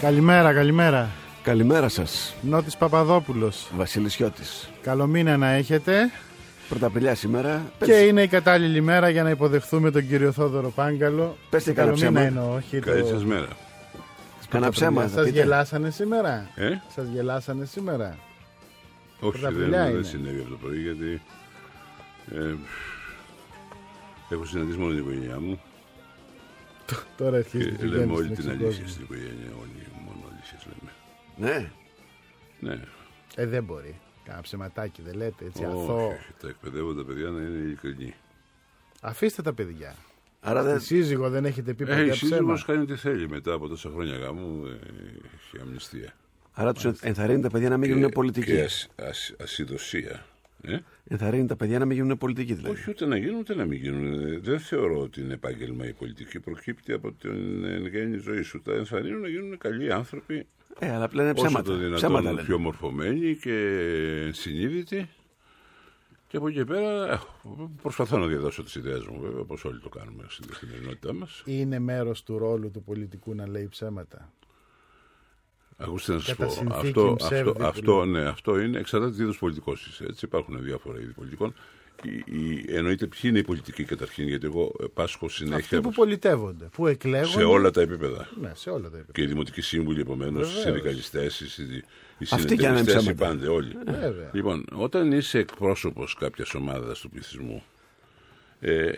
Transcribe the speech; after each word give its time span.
Καλημέρα, 0.00 0.52
καλημέρα. 0.52 1.08
Καλημέρα 1.42 1.88
σας. 1.88 2.34
Νότης 2.42 2.76
Παπαδόπουλος. 2.76 3.70
Βασίλη 3.76 4.08
Σιώτης. 4.08 4.70
Καλό 4.82 5.06
μήνα 5.06 5.36
να 5.36 5.48
έχετε. 5.50 6.10
Πρωταπηλιά 6.68 7.14
σήμερα. 7.14 7.72
Και 7.84 7.92
είναι 7.92 8.22
η 8.22 8.28
κατάλληλη 8.28 8.80
μέρα 8.80 9.08
για 9.08 9.22
να 9.22 9.30
υποδεχθούμε 9.30 9.90
τον 9.90 10.08
κύριο 10.08 10.32
Θόδωρο 10.32 10.70
Πάγκαλο. 10.70 11.36
Πέστε 11.50 11.72
Καλό 11.72 11.88
κανένα 11.90 12.10
μήνα 12.10 12.20
ψέμα. 12.20 12.40
εννοώ, 12.42 12.56
όχι 12.56 12.78
Καλή 12.78 13.00
το... 13.02 13.06
σας 13.08 13.24
μέρα. 13.24 13.48
Κάνα 14.48 14.70
ψέμα. 14.70 15.02
θα 15.02 15.08
Σας 15.08 15.24
πείτε. 15.24 15.40
γελάσανε 15.40 15.90
σήμερα; 15.90 16.50
Ε; 16.54 16.68
Σας 16.94 17.06
γελάσανε 17.12 17.64
σήμερα; 17.64 18.16
Όχι, 19.20 19.38
δεν, 19.38 19.40
Πρωταπηλιά 19.40 19.82
είναι. 19.84 19.92
δεν 19.94 20.04
συνέβη 20.04 20.40
από 20.40 20.48
το 20.50 20.56
πρωί 20.62 20.78
γιατί 20.80 21.20
ε, 22.34 22.54
έχω 24.28 24.44
συναντήσει 24.44 24.78
μόνο 24.78 24.90
την 24.90 24.98
οικογένειά 25.00 25.40
μου 25.40 25.60
Τώρα 27.16 27.36
αρχίζει 27.36 27.64
και 27.70 27.76
την 27.76 27.88
λέμε 27.88 28.02
πηγαίνει 28.02 28.16
όλη 28.16 28.24
στην 28.24 28.36
την 28.36 28.44
εξωκόσμη. 28.50 28.66
αλήθεια 28.66 28.88
στην 28.88 29.02
οικογένεια. 29.04 29.50
Όλοι 29.60 29.86
μόνο 30.04 30.20
αλήθειες 30.32 30.66
λέμε. 30.66 30.92
Ναι. 31.36 31.70
Ναι, 32.60 32.80
Ε, 33.36 33.46
δεν 33.46 33.64
μπορεί. 33.64 33.98
Κάνα 34.24 34.40
ψεματάκι 34.40 35.02
δεν 35.02 35.14
λέτε 35.14 35.44
έτσι 35.44 35.64
όχι, 35.64 35.72
αθώο. 35.72 36.06
όχι, 36.06 36.32
τα 36.40 36.48
εκπαιδεύονται 36.48 37.02
παιδιά 37.02 37.28
να 37.28 37.40
είναι 37.40 37.58
ειλικρινοί. 37.58 38.14
Αφήστε 39.00 39.42
τα 39.42 39.52
παιδιά. 39.52 39.94
Άρα 40.40 40.62
Τη 40.62 40.68
δεν. 40.68 40.80
σύζυγο 40.80 41.30
δεν 41.30 41.44
έχετε 41.44 41.74
πει 41.74 41.82
Ε, 41.82 41.86
ποτέ 41.86 42.00
η 42.00 42.08
ψέμα. 42.10 42.30
σύζυγος 42.30 42.64
κάνει 42.64 42.84
τι 42.86 42.96
θέλει 42.96 43.28
μετά 43.28 43.52
από 43.52 43.68
τόσα 43.68 43.90
χρόνια 43.90 44.16
γάμου, 44.16 44.66
ε, 44.66 44.70
έχει 45.34 45.62
αμνηστία. 45.62 46.12
Άρα 46.52 46.72
τους 46.72 46.84
ενθαρρύνει 47.00 47.40
τα 47.42 47.48
παιδιά 47.50 47.68
να 47.68 47.76
μην 47.76 47.92
γίνουν 47.92 48.10
πολιτικοί. 48.10 48.46
Και 48.52 48.62
ασ, 48.62 48.88
ασ, 48.96 49.34
ασυδοσία. 49.42 50.26
Ε; 50.62 50.78
Ενθαρρύνει 51.04 51.46
τα 51.46 51.56
παιδιά 51.56 51.78
να 51.78 51.84
μην 51.84 51.96
γίνουν 51.96 52.18
πολιτικοί 52.18 52.54
δηλαδή. 52.54 52.74
Όχι 52.74 52.90
ούτε 52.90 53.06
να 53.06 53.16
γίνουν 53.16 53.38
ούτε 53.38 53.54
να 53.54 53.64
μην 53.64 53.78
γίνουν. 53.78 54.26
Ε, 54.32 54.38
Δεν 54.38 54.58
θεωρώ 54.60 55.00
ότι 55.00 55.20
είναι 55.20 55.32
επάγγελμα 55.34 55.86
η 55.86 55.92
πολιτική. 55.92 56.40
Προκύπτει 56.40 56.92
από 56.92 57.12
την 57.12 57.64
εν 57.64 57.86
γέννη 57.86 58.16
ζωή 58.18 58.42
σου. 58.42 58.62
Τα 58.62 58.72
ενθαρρύνουν 58.72 59.20
να 59.20 59.28
γίνουν 59.28 59.58
καλοί 59.58 59.92
άνθρωποι 59.92 60.46
Ε, 60.78 60.90
αλλά 60.94 61.08
πλέον 61.08 61.28
είναι 61.28 61.38
όσο 61.38 61.46
ψέματα. 61.46 61.70
το 61.70 61.76
δυνατόν 61.76 61.96
Ψέματα 61.96 62.30
λένε. 62.32 62.42
πιο 62.46 62.58
μορφωμένοι 62.58 63.36
και 63.36 64.30
συνείδητοι. 64.32 65.08
Και 66.28 66.36
από 66.36 66.48
εκεί 66.48 66.56
και 66.56 66.64
πέρα 66.64 67.12
ε, 67.12 67.18
προσπαθώ 67.82 68.18
να 68.18 68.26
διαδώσω 68.26 68.62
τις 68.62 68.74
ιδέες 68.74 69.06
μου, 69.06 69.20
βέβαια, 69.20 69.40
όπως 69.40 69.64
όλοι 69.64 69.80
το 69.80 69.88
κάνουμε 69.88 70.24
στην 70.28 70.46
καθημερινότητά 70.50 71.12
μας. 71.14 71.42
Είναι 71.46 71.78
μέρος 71.78 72.22
του 72.22 72.38
ρόλου 72.38 72.70
του 72.70 72.82
πολιτικού 72.82 73.34
να 73.34 73.48
λέει 73.48 73.66
ψέματα. 73.70 74.32
Ακούστε 75.80 76.12
να 76.12 76.18
σας 76.18 76.28
Κατά 76.28 76.44
πω, 76.46 76.50
συνθήκη 76.52 76.86
αυτό, 76.86 77.14
ψεύδι 77.18 77.36
αυτό, 77.50 77.52
που 77.52 77.64
αυτό, 77.66 77.98
λέμε. 78.04 78.20
ναι, 78.20 78.28
αυτό 78.28 78.60
είναι, 78.60 78.78
εξαρτάται 78.78 79.12
τι 79.16 79.22
είδους 79.22 79.38
πολιτικός 79.38 79.86
είσαι. 79.86 80.04
Έτσι, 80.08 80.24
υπάρχουν 80.24 80.62
διάφορα 80.62 81.00
είδη 81.00 81.12
πολιτικών. 81.12 81.54
Η, 82.02 82.10
η, 82.38 82.64
εννοείται 82.68 83.06
ποιοι 83.06 83.20
είναι 83.24 83.38
οι 83.38 83.42
πολιτικοί 83.42 83.84
καταρχήν, 83.84 84.28
γιατί 84.28 84.46
εγώ 84.46 84.72
ε, 84.80 84.84
πάσχω 84.94 85.26
Αυτοί 85.26 85.36
συνέχεια 85.44 85.80
που 85.80 85.90
πολιτεύονται, 85.92 86.64
που 86.72 86.86
εκλέγονται. 86.86 87.30
σε 87.38 87.42
όλα 87.44 87.70
τα 87.70 87.80
επίπεδα. 87.80 88.28
Ναι, 88.40 88.50
σε 88.54 88.70
όλα 88.70 88.80
τα 88.90 88.96
επίπεδα. 88.96 89.12
Και 89.12 89.22
οι 89.22 89.26
δημοτικοί 89.26 89.60
σύμβουλοι, 89.60 90.00
επομένως, 90.00 90.42
οι 90.42 90.46
Βεβαίως. 90.46 90.62
συνδικαλιστές, 90.62 91.40
οι, 91.40 91.84
οι 92.18 92.26
Αυτοί 92.30 92.56
και 92.56 92.62
να 92.62 92.68
είναι 92.68 92.78
συνεταιριστέ, 92.78 93.10
οι 93.10 93.14
ψέματα. 93.14 93.24
πάντε, 93.26 93.46
όλοι. 93.48 93.72
Βέβαια. 93.86 94.30
Λοιπόν, 94.32 94.64
όταν 94.72 95.12
είσαι 95.12 95.38
εκπρόσωπος 95.38 96.14
κάποιας 96.14 96.54
ομάδας 96.54 97.00
του 97.00 97.10
πληθυσμού, 97.10 97.62
ε, 98.60 98.90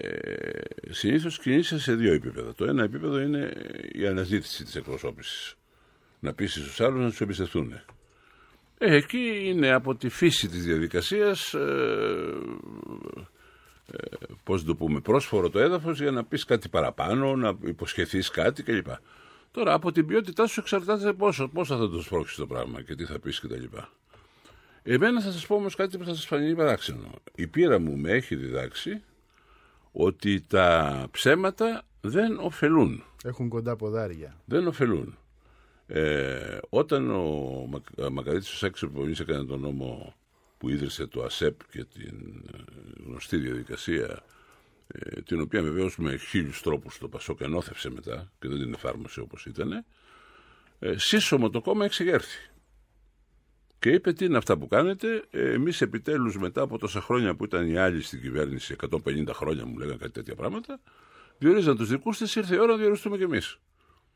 συνήθως 0.91 1.39
κινείσαι 1.39 1.79
σε 1.79 1.95
δύο 1.95 2.13
επίπεδα. 2.13 2.55
Το 2.55 2.65
ένα 2.65 2.83
επίπεδο 2.85 3.21
είναι 3.21 3.53
η 3.93 4.07
αναζήτηση 4.07 4.65
της 4.65 4.77
εκπροσώπησης. 4.77 5.55
Να 6.25 6.33
πείσει 6.33 6.61
του 6.61 6.85
άλλους 6.85 7.03
να 7.03 7.09
τους 7.09 7.21
εμπιστευτούν. 7.21 7.73
Ε, 8.79 8.97
εκεί 8.97 9.43
είναι 9.45 9.73
από 9.73 9.95
τη 9.95 10.09
φύση 10.09 10.49
της 10.49 10.65
διαδικασίας, 10.65 11.55
ε, 11.55 11.59
ε, 13.93 14.17
πώς 14.45 14.61
να 14.61 14.67
το 14.67 14.75
πούμε, 14.75 15.01
πρόσφορο 15.01 15.51
το 15.51 15.59
έδαφος 15.59 16.01
για 16.01 16.11
να 16.11 16.25
πεις 16.25 16.45
κάτι 16.45 16.69
παραπάνω, 16.69 17.37
να 17.37 17.59
υποσχεθείς 17.65 18.31
κάτι 18.31 18.63
κλπ. 18.63 18.87
Τώρα, 19.51 19.75
από 19.75 19.93
την 19.93 20.07
ποιότητά 20.07 20.47
σου 20.47 20.61
εξαρτάται 20.61 21.13
πόσο, 21.13 21.49
πόσο 21.49 21.77
θα 21.77 21.89
το 21.89 22.01
σπρώξεις 22.01 22.37
το 22.37 22.47
πράγμα 22.47 22.83
και 22.83 22.95
τι 22.95 23.05
θα 23.05 23.19
πεις 23.19 23.41
κτλ. 23.41 23.65
Εμένα 24.83 25.21
θα 25.21 25.31
σας 25.31 25.47
πω 25.47 25.55
όμως 25.55 25.75
κάτι 25.75 25.99
που 25.99 26.05
θα 26.05 26.15
σας 26.15 26.27
φανεί 26.27 26.55
παράξενο. 26.55 27.11
Η 27.35 27.47
πείρα 27.47 27.81
μου 27.81 27.97
με 27.97 28.11
έχει 28.11 28.37
διδάξει 28.37 29.03
ότι 29.93 30.45
τα 30.49 31.07
ψέματα 31.11 31.83
δεν 32.01 32.39
ωφελούν. 32.39 33.05
Έχουν 33.25 33.49
κοντά 33.49 33.77
ποδάρια. 33.77 34.37
Δεν 34.45 34.67
ωφελούν. 34.67 35.17
Ε, 35.87 36.59
όταν 36.69 37.11
ο 37.11 37.67
Μακ- 37.71 38.11
Μακαρίτης 38.11 38.53
ο 38.53 38.57
Σάκης 38.57 38.83
Επιμονής 38.83 39.21
έκανε 39.21 39.45
τον 39.45 39.61
νόμο 39.61 40.15
που 40.59 40.69
ίδρυσε 40.69 41.07
το 41.07 41.23
ΑΣΕΠ 41.23 41.61
και 41.71 41.85
την 41.85 42.43
ε, 42.55 42.59
γνωστή 43.07 43.37
διαδικασία 43.37 44.23
ε, 44.87 45.21
την 45.21 45.41
οποία 45.41 45.63
βεβαίως 45.63 45.97
με 45.97 46.17
χίλιους 46.17 46.63
τρόπους 46.63 46.99
το 46.99 47.09
Πασόκ 47.09 47.41
ενώθευσε 47.41 47.91
μετά 47.91 48.33
και 48.39 48.49
δεν 48.49 48.59
την 48.59 48.73
εφάρμοσε 48.75 49.21
όπως 49.21 49.47
ήταν 49.47 49.85
ε, 50.79 50.97
σύσσωμο 50.99 51.51
το 51.51 51.61
κόμμα 51.61 51.85
εξεγέρθη. 51.85 52.51
Και 53.79 53.91
είπε 53.91 54.13
τι 54.13 54.25
είναι 54.25 54.37
αυτά 54.37 54.57
που 54.59 54.69
κάνετε. 54.69 55.25
Ε, 55.31 55.53
Εμείς 55.53 55.81
επιτέλους 55.81 56.39
μετά 56.39 56.63
από 56.63 56.79
τόσα 56.79 57.01
χρόνια 57.01 57.35
που 57.35 57.45
ήταν 57.45 57.69
οι 57.69 57.77
άλλοι 57.77 58.03
στην 58.03 58.21
κυβέρνηση, 58.21 58.77
150 59.05 59.29
χρόνια 59.33 59.67
μου 59.67 59.79
λέγανε 59.79 59.97
κάτι 59.97 60.13
τέτοια 60.13 60.35
πράγματα, 60.35 60.81
διορίζαν 61.39 61.77
τους 61.77 61.89
δικούς 61.89 62.19
της, 62.19 62.35
ήρθε 62.37 62.55
η 62.55 62.59
ώρα 62.59 62.73
να 62.73 62.79
διοριστούμε 62.79 63.17
κι 63.17 63.23
εμείς. 63.23 63.59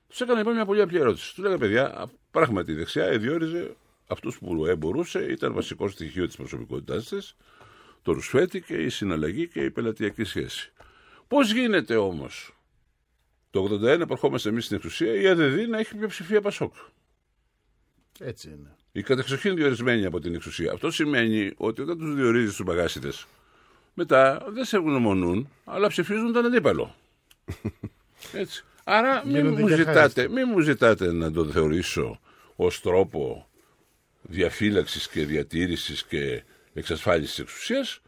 Τους 0.09 0.21
έκανα 0.21 0.39
λοιπόν 0.39 0.55
μια 0.55 0.65
πολύ 0.65 0.81
απλή 0.81 0.99
ερώτηση. 0.99 1.35
Τους 1.35 1.45
λέγα 1.45 1.59
παιδιά, 1.59 1.99
α, 1.99 2.07
πράγματι 2.31 2.73
η 2.73 2.75
δεξιά 2.75 3.05
ε, 3.05 3.19
διόριζε 3.19 3.77
αυτούς 4.07 4.39
που 4.39 4.67
ε, 4.67 4.77
μπορούσε, 4.77 5.19
ήταν 5.31 5.53
βασικό 5.53 5.89
στοιχείο 5.89 6.27
της 6.27 6.37
προσωπικότητάς 6.37 7.09
της, 7.09 7.37
το 8.03 8.13
ρουσφέτη 8.13 8.61
και 8.61 8.75
η 8.75 8.89
συναλλαγή 8.89 9.49
και 9.49 9.61
η 9.61 9.71
πελατειακή 9.71 10.25
σχέση. 10.25 10.73
Πώς 11.29 11.53
γίνεται 11.53 11.97
όμως; 11.97 12.57
Το 13.51 13.65
81 13.65 13.99
που 14.07 14.13
ερχόμαστε 14.13 14.49
εμείς 14.49 14.65
στην 14.65 14.77
εξουσία 14.77 15.15
η 15.15 15.27
ΑΔΔ 15.27 15.69
να 15.69 15.79
έχει 15.79 15.95
πλειοψηφία 15.95 16.41
Πασόκ. 16.41 16.75
Έτσι 18.19 18.49
είναι. 18.49 18.77
Οι 18.93 19.03
κατεξοχήν 19.03 19.55
διορισμένοι 19.55 20.05
από 20.05 20.21
την 20.21 20.35
εξουσία. 20.35 20.73
Αυτό 20.73 20.91
σημαίνει 20.91 21.53
ότι 21.57 21.83
όταν 21.83 21.99
τους 21.99 22.15
διορίζεις 22.15 22.57
τους 22.57 22.65
μπαγάσιδες, 22.65 23.27
μετά 23.95 24.47
δεν 24.49 24.65
σε 24.65 24.77
ευγνωμονούν, 24.77 25.49
αλλά 25.65 25.89
ψηφίζουν 25.89 26.33
τον 26.33 26.45
αντίπαλο. 26.45 26.95
Έτσι. 28.33 28.65
Άρα 28.89 29.23
μην 29.25 29.37
Γίνονται 29.37 29.61
μου, 29.61 29.69
και 29.69 29.75
ζητάτε, 29.75 30.29
μην 30.29 30.45
μου 30.53 30.61
ζητάτε 30.61 31.13
να 31.13 31.33
το 31.33 31.45
θεωρήσω 31.45 32.21
ως 32.57 32.81
τρόπο 32.81 33.49
διαφύλαξης 34.23 35.09
και 35.09 35.25
διατήρησης 35.25 36.05
και 36.05 36.43
εξασφάλισης 36.75 37.35
της 37.35 37.39
εξουσίας. 37.39 38.01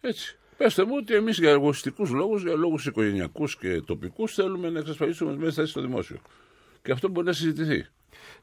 Έτσι. 0.00 0.38
Πέστε 0.56 0.84
μου 0.84 0.92
ότι 0.96 1.14
εμείς 1.14 1.38
για 1.38 1.50
εργοστικούς 1.50 2.10
λόγους, 2.10 2.42
για 2.42 2.54
λόγους 2.54 2.86
οικογενειακούς 2.86 3.56
και 3.56 3.80
τοπικούς 3.80 4.34
θέλουμε 4.34 4.70
να 4.70 4.78
εξασφαλίσουμε 4.78 5.36
μέσα 5.36 5.52
θέση 5.52 5.70
στο 5.70 5.80
δημόσιο. 5.80 6.16
Και 6.82 6.92
αυτό 6.92 7.08
μπορεί 7.08 7.26
να 7.26 7.32
συζητηθεί. 7.32 7.86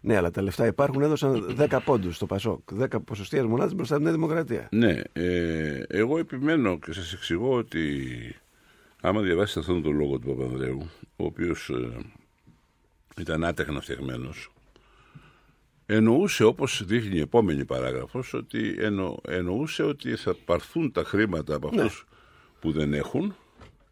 Ναι, 0.02 0.16
αλλά 0.16 0.32
τα 0.32 0.42
λεφτά 0.42 0.66
υπάρχουν. 0.66 1.02
Έδωσαν 1.02 1.56
10 1.70 1.80
πόντους 1.86 2.16
στο 2.16 2.26
Πασόκ. 2.26 2.60
10 2.80 2.86
ποσοστιαίε 3.06 3.44
μονάδε 3.44 3.74
μπροστά 3.74 3.96
από 3.96 4.04
τη 4.04 4.10
Νέα 4.10 4.20
Δημοκρατία. 4.20 4.68
Ναι, 4.72 5.02
ε, 5.14 5.84
εγώ 5.88 6.18
επιμένω 6.18 6.80
και 6.80 6.94
σας 6.94 7.14
εξηγώ 7.14 7.54
ότι 7.54 8.06
άμα 9.02 9.22
διαβάσετε 9.22 9.60
αυτόν 9.60 9.82
τον 9.82 9.98
λόγο 9.98 10.20
του 10.20 10.28
Παπανδρέου, 10.28 10.90
ο 11.16 11.26
οποίος 11.26 11.70
ε, 11.70 11.98
ήταν 13.18 13.44
άτεχνα 13.44 13.82
φτιαγμένος, 13.82 14.52
εννοούσε 15.86 16.44
όπως 16.44 16.84
δείχνει 16.86 17.18
η 17.18 17.22
επόμενη 17.22 17.66
παράγραφος, 17.66 18.34
ότι 18.34 18.76
εννο, 18.80 19.20
εννοούσε 19.28 19.84
ότι 19.84 20.16
θα 20.16 20.36
πάρθουν 20.46 20.92
τα 20.92 21.04
χρήματα 21.04 21.56
από 21.56 21.68
αυτούς 21.68 22.08
που 22.60 22.72
δεν 22.72 22.94
έχουν, 22.94 23.36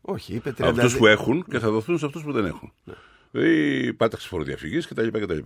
Όχι, 0.01 0.33
είπε 0.33 0.49
30. 0.49 0.53
από 0.57 0.69
αυτούς 0.69 0.97
που 0.97 1.07
έχουν 1.07 1.45
και 1.49 1.59
θα 1.59 1.69
δοθούν 1.69 1.97
σε 1.97 2.05
αυτούς 2.05 2.23
που 2.23 2.31
δεν 2.31 2.45
έχουν. 2.45 2.73
Δηλαδή 3.31 3.93
πάταξη 3.93 4.27
φοροδιαφυγής 4.27 4.87
κτλ. 4.87 5.07
κτλ. 5.07 5.39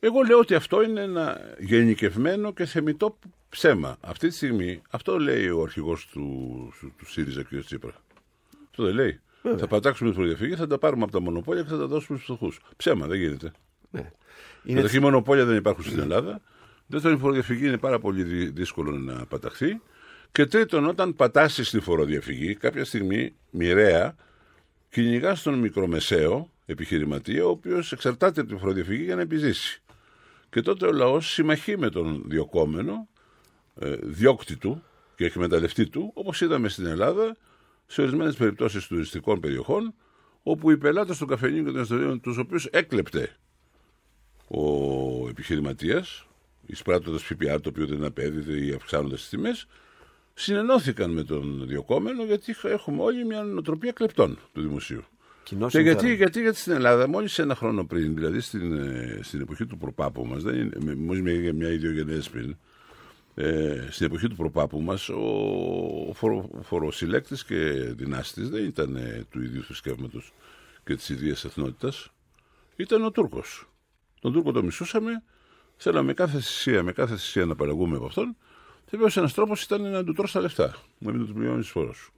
Εγώ 0.00 0.22
λέω 0.22 0.38
ότι 0.38 0.54
αυτό 0.54 0.82
είναι 0.82 1.00
ένα 1.00 1.40
γενικευμένο 1.58 2.52
και 2.52 2.64
θεμητό 2.64 3.18
ψέμα. 3.48 3.96
Αυτή 4.00 4.28
τη 4.28 4.34
στιγμή, 4.34 4.82
αυτό 4.90 5.18
λέει 5.18 5.48
ο 5.48 5.62
αρχηγός 5.62 6.06
του, 6.06 6.22
του, 6.80 6.92
του 6.98 7.10
ΣΥΡΙΖΑ 7.10 7.42
κ. 7.42 7.48
Τσίπρα. 7.64 8.03
Αυτό 8.74 8.86
δεν 8.86 8.94
λέει. 8.94 9.20
Θα 9.58 9.66
πατάξουμε 9.66 10.10
τη 10.10 10.16
φοροδιαφυγή, 10.16 10.54
θα 10.54 10.66
τα 10.66 10.78
πάρουμε 10.78 11.02
από 11.02 11.12
τα 11.12 11.20
μονοπόλια 11.20 11.62
και 11.62 11.68
θα 11.68 11.78
τα 11.78 11.86
δώσουμε 11.86 12.18
στους 12.18 12.36
φτωχούς. 12.36 12.60
Ψέμα, 12.76 13.06
δεν 13.06 13.18
γίνεται. 13.18 13.52
Ναι. 13.90 14.10
Είναι 14.64 14.74
Καταρχήν, 14.76 15.00
μονοπόλια 15.02 15.44
δεν 15.44 15.56
υπάρχουν 15.56 15.84
στην 15.84 15.98
Ελλάδα. 15.98 16.40
Δεύτερον, 16.86 17.16
η 17.16 17.20
φοροδιαφυγή 17.20 17.66
είναι 17.66 17.78
πάρα 17.78 17.98
πολύ 17.98 18.22
δυ- 18.22 18.54
δύσκολο 18.54 18.90
να 18.90 19.26
παταχθεί. 19.26 19.80
Και 20.32 20.46
τρίτον, 20.46 20.86
όταν 20.86 21.14
πατάσεις 21.14 21.70
τη 21.70 21.80
φοροδιαφυγή, 21.80 22.54
κάποια 22.54 22.84
στιγμή 22.84 23.34
μοιραία 23.50 24.16
κυνηγάς 24.90 25.42
τον 25.42 25.54
μικρομεσαίο 25.58 26.50
επιχειρηματία, 26.66 27.46
ο 27.46 27.48
οποίος 27.48 27.92
εξαρτάται 27.92 28.40
από 28.40 28.50
τη 28.50 28.56
φοροδιαφυγή 28.56 29.04
για 29.04 29.14
να 29.14 29.20
επιζήσει. 29.20 29.82
Και 30.50 30.60
τότε 30.60 30.86
ο 30.86 30.92
λαός 30.92 31.32
συμμαχεί 31.32 31.78
με 31.78 31.90
τον 31.90 32.22
διοκόμενο, 32.26 33.08
ε, 33.80 33.94
διώκτη 34.02 34.56
του 34.56 34.82
και 35.16 35.24
εκμεταλλευτή 35.24 35.88
του, 35.88 36.10
όπως 36.14 36.40
είδαμε 36.40 36.68
στην 36.68 36.86
Ελλάδα 36.86 37.36
σε 37.86 38.00
ορισμένες 38.00 38.36
περιπτώσεις 38.36 38.86
τουριστικών 38.86 39.40
περιοχών, 39.40 39.94
όπου 40.42 40.70
οι 40.70 40.76
πελάτες 40.76 41.18
των 41.18 41.28
καφενείων 41.28 41.64
και 41.64 41.70
των 41.70 41.80
εστιατορίων, 41.80 42.20
τους 42.20 42.38
οποίου 42.38 42.58
έκλεπτε 42.70 43.36
ο 44.48 45.28
επιχειρηματίας, 45.28 46.26
εισπράττοντας 46.66 47.22
ΦΠΑ 47.22 47.60
το 47.60 47.68
οποίο 47.68 47.86
δεν 47.86 48.04
απέδιδε 48.04 48.64
ή 48.64 48.72
αυξάνοντας 48.72 49.20
τις 49.20 49.28
τιμές, 49.28 49.66
συνενώθηκαν 50.34 51.10
με 51.10 51.22
τον 51.22 51.66
διοκόμενο 51.66 52.24
γιατί 52.24 52.54
έχουμε 52.62 53.02
όλοι 53.02 53.24
μια 53.24 53.42
νοοτροπία 53.42 53.92
κλεπτών 53.92 54.38
του 54.52 54.60
δημοσίου. 54.60 55.04
Κοινό 55.42 55.68
Και 55.68 55.78
γιατί, 55.78 55.98
συμφέρον. 55.98 56.16
γιατί, 56.16 56.40
γιατί 56.40 56.58
στην 56.58 56.72
Ελλάδα, 56.72 57.08
μόλις 57.08 57.38
ένα 57.38 57.54
χρόνο 57.54 57.84
πριν, 57.84 58.14
δηλαδή 58.14 58.40
στην, 58.40 58.72
ε, 58.78 59.18
στην 59.22 59.40
εποχή 59.40 59.66
του 59.66 59.76
προπάπου 59.78 60.26
μας, 60.26 60.42
δεν 60.42 60.54
είναι, 60.54 60.94
μόλις 60.94 61.22
μια, 61.22 61.52
μια 61.52 61.68
ιδιογενέ 61.68 62.20
πριν, 62.30 62.56
ε, 63.34 63.86
στην 63.90 64.06
εποχή 64.06 64.28
του 64.28 64.36
προπάπου 64.36 64.80
μας, 64.80 65.08
ο 65.08 66.12
φορο, 66.14 66.50
φοροσυλλέκτης 66.62 67.44
και 67.44 67.56
δυνάστης 67.96 68.48
δεν 68.48 68.64
ήταν 68.64 68.96
ε, 68.96 69.26
του 69.30 69.42
ίδιου 69.42 69.62
θρησκεύματος 69.62 70.32
και 70.84 70.94
της 70.94 71.08
ίδια 71.08 71.30
εθνότητας. 71.30 72.10
Ήταν 72.76 73.04
ο 73.04 73.10
Τούρκος. 73.10 73.68
Τον 74.20 74.32
Τούρκο 74.32 74.52
το 74.52 74.62
μισούσαμε, 74.62 75.22
θέλαμε 75.76 76.06
με 76.06 76.14
κάθε 76.14 76.40
θυσία, 76.40 76.82
με 76.82 76.92
κάθε 76.92 77.16
θυσία 77.16 77.44
να 77.44 77.54
παραγούμε 77.54 77.96
από 77.96 78.06
αυτόν. 78.06 78.36
Και 78.84 78.96
βέβαια 78.96 79.12
ένας 79.16 79.34
τρόπος 79.34 79.62
ήταν 79.62 79.90
να 79.90 80.04
του 80.04 80.12
τρώσει 80.12 80.32
τα 80.32 80.40
λεφτά, 80.40 80.76
να 80.98 81.12
μην 81.12 81.26
του 81.26 81.32
πληρώνεις 81.32 81.68
φόρος. 81.68 82.10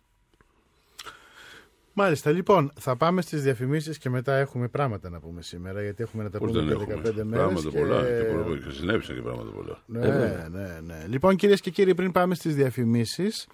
Μάλιστα, 1.99 2.31
λοιπόν, 2.31 2.73
θα 2.81 2.97
πάμε 2.97 3.23
στις 3.23 3.43
διαφημίσεις 3.43 3.99
και 3.99 4.11
μετά 4.11 4.35
έχουμε 4.35 4.69
πράγματα 4.69 5.11
να 5.11 5.21
πούμε 5.21 5.43
σήμερα, 5.43 5.83
γιατί 5.83 6.03
έχουμε 6.03 6.23
να 6.23 6.31
τα 6.31 6.39
Πώς 6.39 6.51
πούμε 6.51 6.63
δεν 6.63 6.77
για 6.77 6.87
έχουμε; 6.95 7.09
15 7.09 7.25
μέρες. 7.25 7.63
Πράγματα 7.63 7.71
πολλά. 7.71 8.03
Και, 8.03 8.25
πολλά, 8.25 8.59
και 8.59 8.71
συνέβησαν 8.71 9.15
και 9.15 9.23
πράγματα 9.23 9.51
πολλά. 9.51 9.83
Ναι, 9.87 10.49
ναι, 10.51 10.81
ναι. 10.85 11.05
Λοιπόν, 11.09 11.37
κυρίες 11.37 11.61
και 11.61 11.71
κύριοι, 11.71 11.95
πριν 11.95 12.13
πάμε 12.13 12.35
στις 12.35 12.55
διαφημίσεις, 12.55 13.47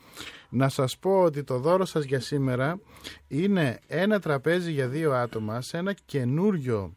να 0.48 0.68
σας 0.68 0.98
πω 0.98 1.22
ότι 1.22 1.44
το 1.44 1.58
δώρο 1.58 1.84
σας 1.84 2.04
για 2.04 2.20
σήμερα 2.20 2.80
είναι 3.28 3.78
ένα 3.86 4.20
τραπέζι 4.20 4.72
για 4.72 4.88
δύο 4.88 5.12
άτομα 5.12 5.60
σε 5.60 5.76
ένα 5.76 5.94
καινούριο 6.04 6.96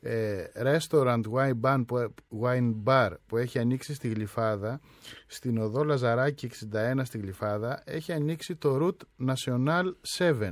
ε, 0.00 0.44
restaurant 0.62 1.22
wine 1.34 1.60
bar, 1.60 1.84
που, 1.86 2.14
wine 2.42 2.74
bar 2.84 3.10
που 3.26 3.36
έχει 3.36 3.58
ανοίξει 3.58 3.94
στη 3.94 4.08
Γλυφάδα, 4.08 4.80
στην 5.26 5.58
οδό 5.58 5.84
Λαζαράκη 5.84 6.50
61 6.72 7.00
στη 7.02 7.18
Γλυφάδα, 7.18 7.82
έχει 7.86 8.12
ανοίξει 8.12 8.56
το 8.56 8.78
Route 8.80 9.28
National 9.28 9.84
7. 10.18 10.50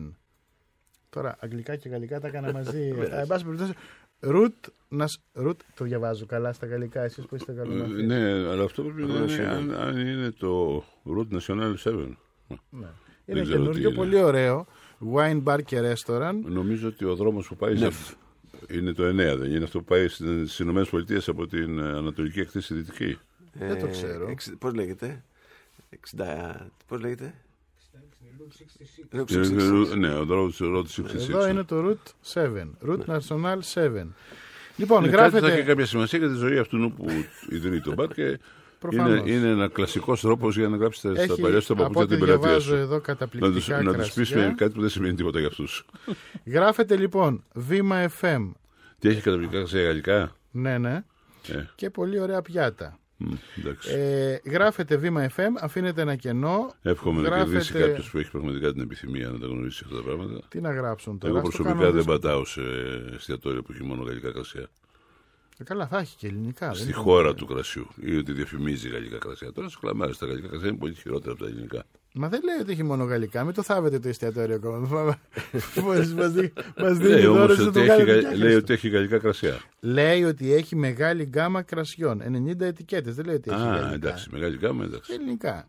Τώρα, 1.15 1.37
αγγλικά 1.41 1.77
και 1.77 1.89
γαλλικά 1.89 2.21
τα 2.21 2.27
έκανα 2.29 2.53
μαζί. 2.53 2.89
Ε, 3.11 3.21
Εν 3.21 3.27
πάση 3.27 3.45
περιπτώσει, 3.45 3.73
Route, 4.21 4.69
Nas- 5.01 5.43
Route, 5.47 5.57
το 5.75 5.85
διαβάζω 5.85 6.27
καλά 6.27 6.53
στα 6.53 6.67
γαλλικά, 6.67 7.03
εσείς 7.03 7.27
που 7.27 7.35
είστε 7.35 7.53
καλό 7.53 7.83
Ε, 7.85 7.87
ναι, 7.87 8.21
αλλά 8.49 8.65
αυτό 8.65 8.83
πρέπει 8.83 9.03
να 9.13 9.19
είναι 9.19 9.47
αν, 9.47 9.75
αν 9.75 9.99
είναι 9.99 10.31
το 10.31 10.85
Route 11.17 11.37
National 11.39 11.75
7. 11.85 11.93
Ναι. 12.71 12.87
Δεν 13.25 13.37
Είναι 13.37 13.41
ξέρω 13.43 13.43
τι 13.43 13.51
καινούριο, 13.51 13.89
είναι. 13.89 13.97
πολύ 13.97 14.23
ωραίο. 14.23 14.67
Wine 15.15 15.43
bar 15.45 15.59
και 15.65 15.81
restaurant. 15.93 16.41
Νομίζω 16.45 16.89
ότι 16.89 17.05
ο 17.05 17.15
δρόμος 17.15 17.47
που 17.49 17.57
πάει 17.57 17.77
σε- 17.77 18.15
είναι 18.71 18.93
το 18.93 19.05
9, 19.09 19.37
δεν 19.37 19.51
είναι 19.51 19.65
αυτό 19.65 19.79
που 19.79 19.85
πάει 19.85 20.09
στις 20.09 20.59
Ηνωμένες 20.59 20.89
Πολιτείες 20.89 21.29
από 21.29 21.47
την 21.47 21.79
ε, 21.79 21.83
Ανατολική 21.89 22.41
εκτίση 22.41 22.75
Δυτική. 22.75 23.19
Δεν 23.53 23.81
το 23.81 23.87
ξέρω. 23.89 24.35
Πώς 24.59 24.75
λέγεται; 24.75 25.25
60. 26.17 26.55
Πώς 26.87 27.01
λέγεται; 27.01 27.35
Είναι- 29.29 29.95
Ναι, 29.97 30.15
ο 30.15 30.25
δρόμος 30.25 30.57
του 30.57 30.73
Route 30.77 31.01
66. 31.01 31.29
Εδώ 31.29 31.49
είναι 31.49 31.63
το 31.63 31.89
Route 31.89 32.11
7. 32.35 32.77
Route 32.89 33.17
National 33.17 33.59
7. 33.75 34.07
Λοιπόν, 34.77 35.05
Είναι 35.05 35.13
κάτι 35.17 35.31
που 35.31 35.37
θα 35.39 35.47
έχει 35.47 35.47
γράφετε. 35.47 35.63
κάποια 35.63 35.87
σημασία 35.87 36.19
για 36.19 36.29
τη 36.29 36.35
ζωή 36.35 36.59
αυτού 36.59 36.93
που 36.97 37.07
ιδρύει 37.51 37.81
το 37.81 37.93
μπαρ 37.93 38.09
και 38.09 38.23
είναι, 38.23 38.39
Προφανώς. 38.79 39.29
είναι 39.31 39.49
ένα 39.49 39.69
κλασικός 39.69 40.21
τρόπος 40.21 40.57
για 40.57 40.69
να 40.69 40.77
γράψετε 40.77 41.15
στα 41.25 41.33
Έχει, 41.33 41.41
παλιά 41.41 41.61
σου 41.61 41.67
τα 41.67 41.73
από 41.73 41.83
παπούτσια 41.83 42.03
ό,τι 42.05 42.15
την 42.17 42.25
πελατεία 42.25 42.47
διαβάζω 42.49 42.69
σου. 42.69 42.75
εδώ 42.75 42.91
Να 42.93 42.97
τους, 42.99 43.07
καταπληκτικά 43.07 43.83
να 43.83 43.93
τους 43.93 44.13
πεις 44.13 44.31
κρασιά. 44.31 44.49
με 44.49 44.55
κάτι 44.55 44.73
που 44.75 44.81
δεν 44.81 44.91
σημαίνει 44.91 45.15
τίποτα 45.15 45.39
για 45.39 45.49
αυτούς. 45.49 45.85
Γράφετε 46.55 46.97
λοιπόν 46.97 47.45
Βήμα 47.55 48.11
FM. 48.21 48.51
Τι 48.99 49.09
έχει 49.09 49.21
καταπληκτικά 49.21 49.67
σε 49.67 49.81
γαλλικά; 49.83 50.37
Ναι, 50.51 50.79
ναι. 50.79 51.05
Ε, 51.49 51.65
Και 51.75 51.91
πολύ 51.91 52.21
ωραία 52.21 52.43
πιάτα. 52.43 52.99
Μ, 53.17 53.33
εντάξει. 53.59 53.91
Ε, 53.95 54.41
γράφετε 54.45 54.97
Βήμα 54.97 55.31
FM, 55.37 55.49
αφήνετε 55.61 56.01
ένα 56.01 56.17
κενό. 56.17 56.75
Εύχομαι 56.83 57.21
να 57.23 57.29
γράφετε- 57.29 57.51
κερδίσει 57.53 57.73
κάποιος 57.73 58.11
που 58.11 58.19
έχει 58.19 58.31
πραγματικά 58.31 58.73
την 58.73 58.83
επιθυμία 58.83 59.29
να 59.29 59.39
τα 59.39 59.47
γνωρίσει 59.47 59.83
αυτά 59.85 59.97
τα 59.97 60.03
πράγματα. 60.03 60.41
Τι 60.49 60.61
να 60.61 60.73
γράψουν 60.73 61.19
τώρα. 61.19 61.33
Εγώ 61.33 61.37
ας 61.39 61.45
το 61.45 61.51
προσωπικά 61.63 61.75
κάνω 61.85 61.93
δεν 61.93 61.97
δύσκολο. 61.97 62.19
πατάω 62.19 62.45
σε 62.45 62.61
εστιατόρια 63.15 63.63
που 63.63 63.73
έχει 63.73 63.83
μόνο 63.85 64.03
γαλλικά 64.03 64.33
κρασιά. 64.33 64.69
Ε, 65.59 65.65
Καλά, 65.65 65.87
θα 65.87 65.99
έχει 65.99 66.17
και 66.17 66.27
ελληνικά. 66.27 66.67
δεν 66.67 66.75
Στη 66.75 66.85
είναι- 66.85 66.93
χώρα 66.95 67.35
του 67.35 67.47
κρασιού. 67.47 67.87
Ή 68.01 68.17
ότι 68.17 68.33
διαφημίζει 68.33 68.89
γαλλικά 68.89 69.19
κρασιά. 69.19 69.53
Τώρα 69.53 69.69
σου 69.69 69.81
κλαμάρεις 69.81 70.19
τα 70.19 70.27
γαλλικά 70.27 70.49
κρασιά 70.49 70.69
είναι 70.69 70.79
πολύ 70.79 70.95
χειρότερα 70.95 71.33
από 71.33 71.43
τα 71.43 71.49
ελληνικά. 71.49 71.85
Μα 72.15 72.29
δεν 72.29 72.41
λέει 72.45 72.57
ότι 72.61 72.73
έχει 72.73 72.83
μόνο 72.83 73.05
γαλλικά. 73.05 73.45
Μην 73.45 73.55
το 73.55 73.63
θάβετε 73.63 73.99
το 73.99 74.09
εστιατόριο 74.09 74.55
ακόμα. 74.55 75.19
Μόλις 75.85 76.15
μας 76.15 76.33
δει- 76.33 76.53
μας 76.77 76.97
δίνει 76.99 77.13
Λέει 77.15 77.27
όμως 77.27 77.41
δώρο, 77.41 77.55
δεν 77.55 77.67
ότι, 77.67 77.73
το 77.73 77.81
έχει 77.81 78.03
βγάλετε 78.03 78.13
γα- 78.13 78.21
και 78.21 78.27
λέει 78.37 78.37
άχρηστο. 78.37 78.59
ότι 78.59 78.73
έχει 78.73 78.89
γαλλικά 78.89 79.19
κρασιά. 79.19 79.61
Λέει 79.81 80.25
ότι 80.25 80.53
έχει 80.53 80.77
μεγάλη 80.77 81.23
γκάμα 81.25 81.63
κρασιών. 81.63 82.23
90 82.23 82.61
ετικέτες. 82.61 83.15
Δεν 83.15 83.25
λέει 83.25 83.35
ότι 83.35 83.51
έχει 83.51 83.61
Α, 83.61 83.65
γαλλικά. 83.65 83.93
εντάξει, 83.95 84.29
μεγάλη 84.33 84.57
γάμα, 84.57 84.83
Και 84.85 84.89
εντάξει. 84.91 85.13
ελληνικά. 85.13 85.69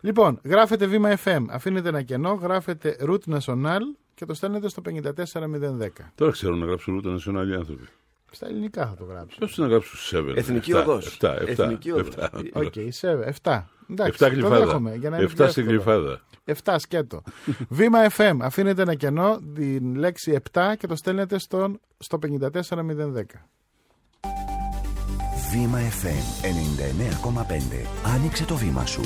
Λοιπόν, 0.00 0.40
γράφετε 0.44 0.86
βήμα 0.86 1.16
FM, 1.24 1.44
αφήνετε 1.48 1.88
ένα 1.88 2.02
κενό, 2.02 2.32
γράφετε 2.42 2.96
Route 3.00 3.38
National 3.38 3.78
και 4.14 4.24
το 4.24 4.34
στέλνετε 4.34 4.68
στο 4.68 4.82
54010. 4.82 5.88
Τώρα 6.14 6.30
ξέρω 6.32 6.54
να 6.54 6.66
γράψουν 6.66 6.96
ούτε 6.96 7.08
νασιονάλοι 7.08 7.54
άνθρωποι. 7.54 7.84
Στα 8.30 8.46
ελληνικά 8.46 8.86
θα 8.86 8.94
το 8.94 9.04
γράψω. 9.04 9.38
Πώ 9.38 9.62
να 9.62 9.68
γράψουν 9.68 10.26
7. 10.30 10.36
Εθνική 10.36 10.72
οδός. 10.74 11.18
7, 11.20 11.28
7, 11.28 11.44
Εθνική 11.46 11.90
οδός. 11.90 12.14
7. 12.16 12.28
Οκ, 12.52 12.72
σε 12.88 13.34
7. 13.42 13.62
Εντάξει, 13.90 14.12
7 14.12 14.16
το 14.18 14.28
γλυφάδα. 14.28 14.58
δέχομαι, 14.58 14.94
για 14.94 15.10
να 15.10 15.16
είναι 15.16 15.26
7 15.26 15.34
πιο 15.34 15.48
στην 15.48 15.62
εύκολο. 15.62 15.82
γλυφάδα. 15.82 16.20
7 16.64 16.74
σκέτο. 16.78 17.22
Βήμα 17.68 17.98
FM, 18.16 18.36
αφήνετε 18.40 18.82
ένα 18.82 18.94
κενό, 18.94 19.38
την 19.54 19.94
λέξη 19.94 20.38
7 20.52 20.72
και 20.78 20.86
το 20.86 20.96
στέλνετε 20.96 21.38
στον, 21.38 21.80
στο 21.98 22.18
54010. 22.22 23.22
Βήμα 25.50 25.78
FM 25.78 26.46
99,5. 26.46 27.86
Άνοιξε 28.14 28.44
το 28.44 28.56
βήμα 28.56 28.86
σου. 28.86 29.00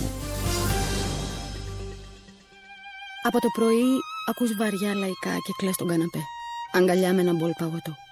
Από 3.26 3.40
το 3.40 3.48
πρωί 3.58 3.84
ακούς 4.30 4.56
βαριά 4.56 4.94
λαϊκά 4.94 5.34
και 5.44 5.52
κλαις 5.56 5.76
τον 5.76 5.88
καναπέ. 5.88 6.18
Αγκαλιά 6.72 7.14
με 7.14 7.20
ένα 7.20 7.32
μπολ 7.32 7.50
παγωτό. 7.58 8.03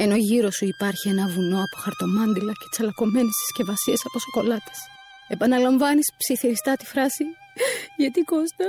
Ενώ 0.00 0.16
γύρω 0.16 0.50
σου 0.50 0.64
υπάρχει 0.64 1.08
ένα 1.08 1.28
βουνό 1.28 1.56
από 1.56 1.76
χαρτομάντιλα 1.82 2.52
και 2.52 2.68
τσαλακωμένες 2.70 3.34
συσκευασίες 3.40 4.00
από 4.04 4.18
σοκολάτες. 4.18 4.78
Επαναλαμβάνεις 5.28 6.12
ψιθυριστά 6.16 6.76
τη 6.76 6.84
φράση 6.86 7.24
«Γιατί 7.96 8.20
Κώστα, 8.22 8.64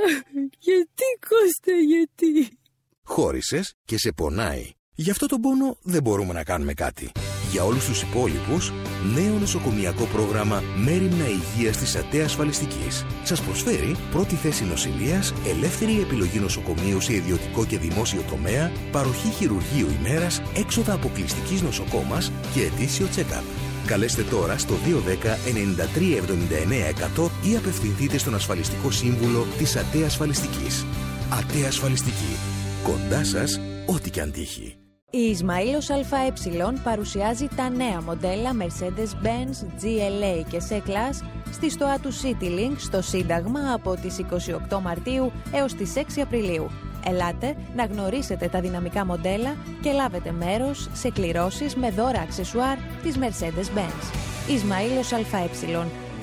γιατί 0.60 1.08
Κώστα, 1.30 1.74
γιατί» 1.92 2.58
Χώρισες 3.04 3.76
και 3.86 3.98
σε 3.98 4.12
πονάει. 4.12 4.72
Γι' 4.96 5.12
αυτό 5.12 5.26
τον 5.26 5.42
πόνο 5.42 5.78
δεν 5.82 6.02
μπορούμε 6.02 6.34
να 6.34 6.44
κάνουμε 6.44 6.74
κάτι. 6.74 7.12
Για 7.52 7.64
όλους 7.64 7.86
τους 7.86 8.02
υπόλοιπους, 8.02 8.74
νέο 9.14 9.40
νοσοκομιακό 9.40 10.06
πρόγραμμα 10.06 10.64
Μέριμνα 10.76 11.26
Υγείας 11.28 11.78
της 11.78 11.96
ΑΤΕ 11.96 12.24
Ασφαλιστικής. 12.24 13.06
Σας 13.24 13.42
προσφέρει 13.42 13.96
πρώτη 14.12 14.36
θέση 14.36 14.64
νοσηλείας, 14.64 15.34
ελεύθερη 15.48 16.00
επιλογή 16.00 16.40
νοσοκομείου 16.40 17.02
σε 17.02 17.14
ιδιωτικό 17.14 17.66
και 17.66 17.78
δημόσιο 17.78 18.22
τομέα, 18.30 18.72
παροχή 18.92 19.30
χειρουργείου 19.30 19.88
ημέρας, 20.00 20.42
έξοδα 20.56 20.94
αποκλειστικής 20.94 21.62
νοσοκόμας 21.62 22.32
και 22.54 22.62
ετήσιο 22.62 23.08
check-up. 23.16 23.44
Καλέστε 23.86 24.24
τώρα 24.24 24.58
στο 24.58 24.76
210-93-79-100 24.76 27.32
ή 27.52 27.56
απευθυνθείτε 27.56 28.18
στον 28.18 28.36
ασφαλιστικό 28.36 28.92
σύμβουλο 28.92 29.48
της 29.58 29.76
ΑΤΕ 29.76 30.06
Ασφαλιστικής. 30.06 30.86
ΑΤΕ 31.30 31.66
Ασφαλιστική. 31.68 32.36
Κοντά 32.84 33.24
σας, 33.24 33.60
ό,τι 33.86 34.10
και 34.10 34.22
αν 34.22 34.32
τύχει. 34.32 34.79
Η 35.12 35.20
Ισμαήλος 35.20 35.90
ΑΕ 35.90 36.04
παρουσιάζει 36.84 37.48
τα 37.56 37.70
νέα 37.70 38.02
μοντέλα 38.02 38.56
Mercedes-Benz 38.60 39.84
GLA 39.84 40.44
και 40.50 40.62
C-Class 40.70 41.26
στη 41.52 41.70
στοά 41.70 42.00
του 42.00 42.10
CityLink 42.14 42.76
στο 42.78 43.02
Σύνταγμα 43.02 43.74
από 43.74 43.96
τις 43.96 44.20
28 44.70 44.80
Μαρτίου 44.82 45.32
έως 45.54 45.74
τις 45.74 45.94
6 45.96 46.22
Απριλίου. 46.22 46.70
Ελάτε 47.06 47.56
να 47.76 47.86
γνωρίσετε 47.86 48.48
τα 48.48 48.60
δυναμικά 48.62 49.06
μοντέλα 49.06 49.56
και 49.82 49.92
λάβετε 49.92 50.32
μέρος 50.32 50.90
σε 50.94 51.10
κληρώσεις 51.10 51.76
με 51.76 51.92
δώρα 51.92 52.20
αξεσουάρ 52.20 52.78
της 53.04 53.18
Mercedes-Benz. 53.18 54.14
Ισμαήλος 54.50 55.14
ΑΕ, 55.14 55.24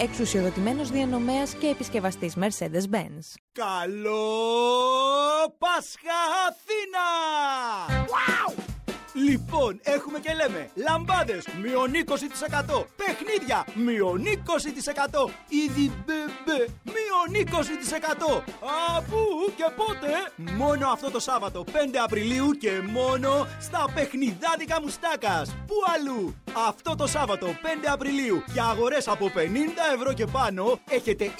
εξουσιοδοτημένος 0.00 0.90
διανομέας 0.90 1.54
και 1.54 1.66
επισκευαστής 1.66 2.34
Mercedes-Benz. 2.36 3.34
Καλό 3.52 4.18
Πάσχα 5.58 6.18
Αθήνα! 6.48 7.06
Λοιπόν, 9.24 9.80
έχουμε 9.82 10.18
και 10.18 10.32
λέμε 10.34 10.70
λαμπάδες 10.74 11.44
μείον 11.62 11.90
20%, 12.74 12.84
παιχνίδια 12.96 13.66
μείον 13.74 14.22
20%, 14.24 15.30
ήδη 15.48 15.92
μπεμπε 16.04 16.58
μείον 16.94 17.46
20%. 18.38 18.42
Από 18.96 19.16
και 19.56 19.64
πότε; 19.76 20.08
Μόνο 20.56 20.88
αυτό 20.88 21.10
το 21.10 21.20
Σάββατο 21.20 21.64
5 21.72 21.96
Απριλίου 22.04 22.50
και 22.50 22.70
μόνο 22.92 23.46
στα 23.60 23.84
παιχνιδάδικα 23.94 24.80
Μουστάκας. 24.82 25.56
Πού 25.66 25.74
αλλού; 25.94 26.34
Αυτό 26.68 26.94
το 26.96 27.06
Σάββατο 27.06 27.46
5 27.46 27.86
Απριλίου 27.92 28.42
για 28.52 28.64
αγορές 28.64 29.08
από 29.08 29.30
50 29.34 29.94
ευρώ 29.94 30.12
και 30.12 30.26
πάνω 30.26 30.78
έχετε 30.88 31.30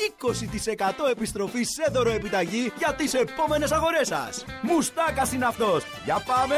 20% 1.04 1.08
επιστροφή 1.10 1.62
σε 1.62 1.84
δωροεπιταγή 1.92 2.72
για 2.78 2.94
τις 2.94 3.14
επόμενες 3.14 3.72
αγορές 3.72 4.06
σας. 4.06 4.44
Μουστάκας 4.62 5.32
είναι 5.32 5.46
αυτός. 5.46 5.84
Για 6.04 6.22
πάμε! 6.26 6.56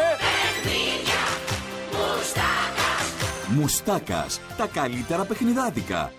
Μουστάκας, 3.48 4.40
τα 4.56 4.66
καλύτερα 4.66 5.24
παιχνιδάτικα. 5.24 6.12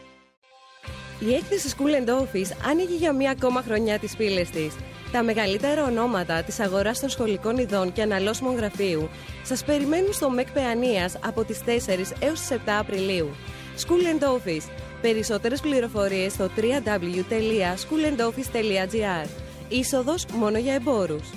Η 1.20 1.34
έκθεση 1.34 1.76
School 1.78 2.04
and 2.04 2.10
Office 2.10 2.52
άνοιγε 2.70 2.96
για 2.96 3.14
μία 3.14 3.32
ακόμα 3.32 3.62
χρονιά 3.62 4.00
τις 4.00 4.16
πύλες 4.16 4.50
της. 4.50 4.76
Τα 5.12 5.24
μεγαλύτερα 5.24 5.84
ονόματα 5.84 6.44
της 6.44 6.60
αγοράς 6.60 7.00
των 7.00 7.10
σχολικών 7.10 7.58
ειδών 7.58 7.94
και 7.94 8.02
αναλώσιμων 8.02 8.56
γραφείου 8.56 9.10
σας 9.44 9.64
περιμένουν 9.64 10.14
στο 10.14 10.30
ΜΕΚ 10.30 10.52
Παιανίας 10.52 11.18
από 11.26 11.44
τις 11.44 11.60
4 11.66 12.14
έως 12.20 12.40
τις 12.40 12.52
7 12.52 12.80
Απριλίου. 12.80 13.30
School 13.86 14.04
and 14.14 14.22
Office. 14.24 14.68
Περισσότερες 15.02 15.62
πληροφορίες 15.62 16.32
στο 16.32 16.50
www.schoolandoffice.gr 16.58 19.28
Είσοδος 19.70 20.26
μόνο 20.26 20.58
για 20.58 20.74
εμπόρους. 20.74 21.30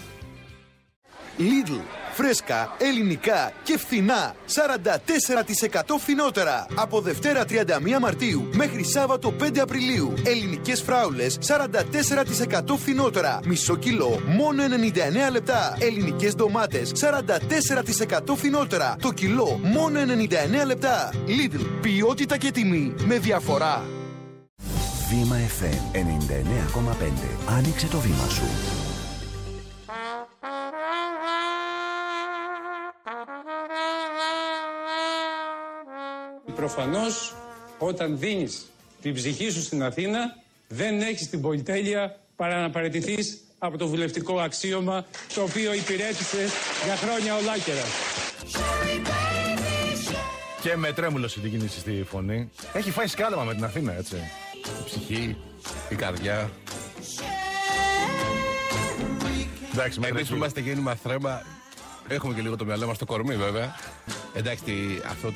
Lidl. 1.38 1.80
Φρέσκα, 2.14 2.76
ελληνικά 2.78 3.52
και 3.62 3.78
φθηνά. 3.78 4.34
44% 4.46 5.98
φθηνότερα. 5.98 6.66
Από 6.74 7.00
Δευτέρα 7.00 7.44
31 7.44 7.98
Μαρτίου 8.00 8.48
μέχρι 8.52 8.84
Σάββατο 8.84 9.34
5 9.40 9.58
Απριλίου. 9.60 10.14
Ελληνικές 10.26 10.82
φράουλες 10.82 11.38
44% 11.40 12.76
φθηνότερα. 12.76 13.40
Μισό 13.44 13.76
κιλό 13.76 14.20
μόνο 14.26 14.62
99 14.62 15.30
λεπτά. 15.32 15.76
Ελληνικές 15.80 16.34
ντομάτες 16.34 16.92
44% 16.94 18.34
φθηνότερα. 18.36 18.96
Το 19.00 19.12
κιλό 19.12 19.60
μόνο 19.62 20.00
99 20.00 20.66
λεπτά. 20.66 21.10
Lidl. 21.12 21.66
Ποιότητα 21.80 22.36
και 22.36 22.50
τιμή 22.50 22.94
με 23.04 23.18
διαφορά. 23.18 23.84
Βήμα 25.08 25.36
FM 25.36 25.96
99,5. 25.96 27.54
Άνοιξε 27.56 27.86
το 27.86 27.98
βήμα 27.98 28.28
σου. 28.28 28.44
Προφανώς 36.54 37.34
όταν 37.78 38.18
δίνεις 38.18 38.66
την 39.02 39.14
ψυχή 39.14 39.50
σου 39.50 39.62
στην 39.62 39.82
Αθήνα 39.82 40.36
δεν 40.68 41.00
έχεις 41.00 41.30
την 41.30 41.40
πολυτέλεια 41.40 42.18
παρά 42.36 42.60
να 42.60 42.70
παραιτηθείς 42.70 43.40
από 43.58 43.78
το 43.78 43.88
βουλευτικό 43.88 44.38
αξίωμα 44.40 45.04
το 45.34 45.42
οποίο 45.42 45.74
υπηρέτησε 45.74 46.48
για 46.84 46.96
χρόνια 46.96 47.36
ολάκερα. 47.36 47.82
Και 50.62 50.76
με 50.76 50.92
τρέμουλο 50.92 51.26
την 51.26 51.50
κίνηση 51.50 51.78
στη 51.78 52.04
φωνή. 52.08 52.50
Έχει 52.72 52.90
φάει 52.90 53.06
σκάλαμα 53.06 53.44
με 53.44 53.54
την 53.54 53.64
Αθήνα, 53.64 53.96
έτσι. 53.96 54.16
Η 54.80 54.84
ψυχή, 54.84 55.36
η 55.88 55.94
καρδιά. 55.94 56.50
Εντάξει, 59.72 60.00
Εμείς 60.02 60.28
που 60.28 60.34
είμαστε 60.34 60.60
γέννημα 60.60 60.94
θρέμα, 60.94 61.42
έχουμε 62.08 62.34
και 62.34 62.40
λίγο 62.40 62.56
το 62.56 62.64
μυαλό 62.64 62.86
μας 62.86 62.96
στο 62.96 63.04
κορμί 63.04 63.36
βέβαια. 63.36 63.76
Εντάξει, 64.34 64.64
τη, 64.64 64.72
αυτό 65.10 65.32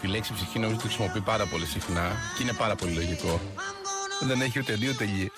τη, 0.00 0.06
τη 0.06 0.12
λέξη 0.12 0.32
ψυχή 0.32 0.58
νομίζω 0.58 0.76
τη 0.78 0.82
χρησιμοποιεί 0.82 1.20
πάρα 1.20 1.46
πολύ 1.46 1.66
συχνά 1.66 2.10
και 2.36 2.42
είναι 2.42 2.52
πάρα 2.52 2.74
πολύ 2.74 2.92
λογικό. 2.92 3.40
Δεν 4.26 4.40
έχει 4.40 4.58
ούτε 4.58 4.74
δύο 4.74 4.90
ούτε 4.94 5.04
γη. 5.04 5.30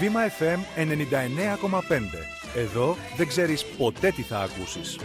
Βήμα 0.00 0.20
FM 0.38 0.58
99,5. 0.76 2.00
Εδώ 2.56 2.96
δεν 3.16 3.26
ξέρεις 3.26 3.64
ποτέ 3.64 4.10
τι 4.10 4.22
θα 4.22 4.38
ακούσεις. 4.38 4.98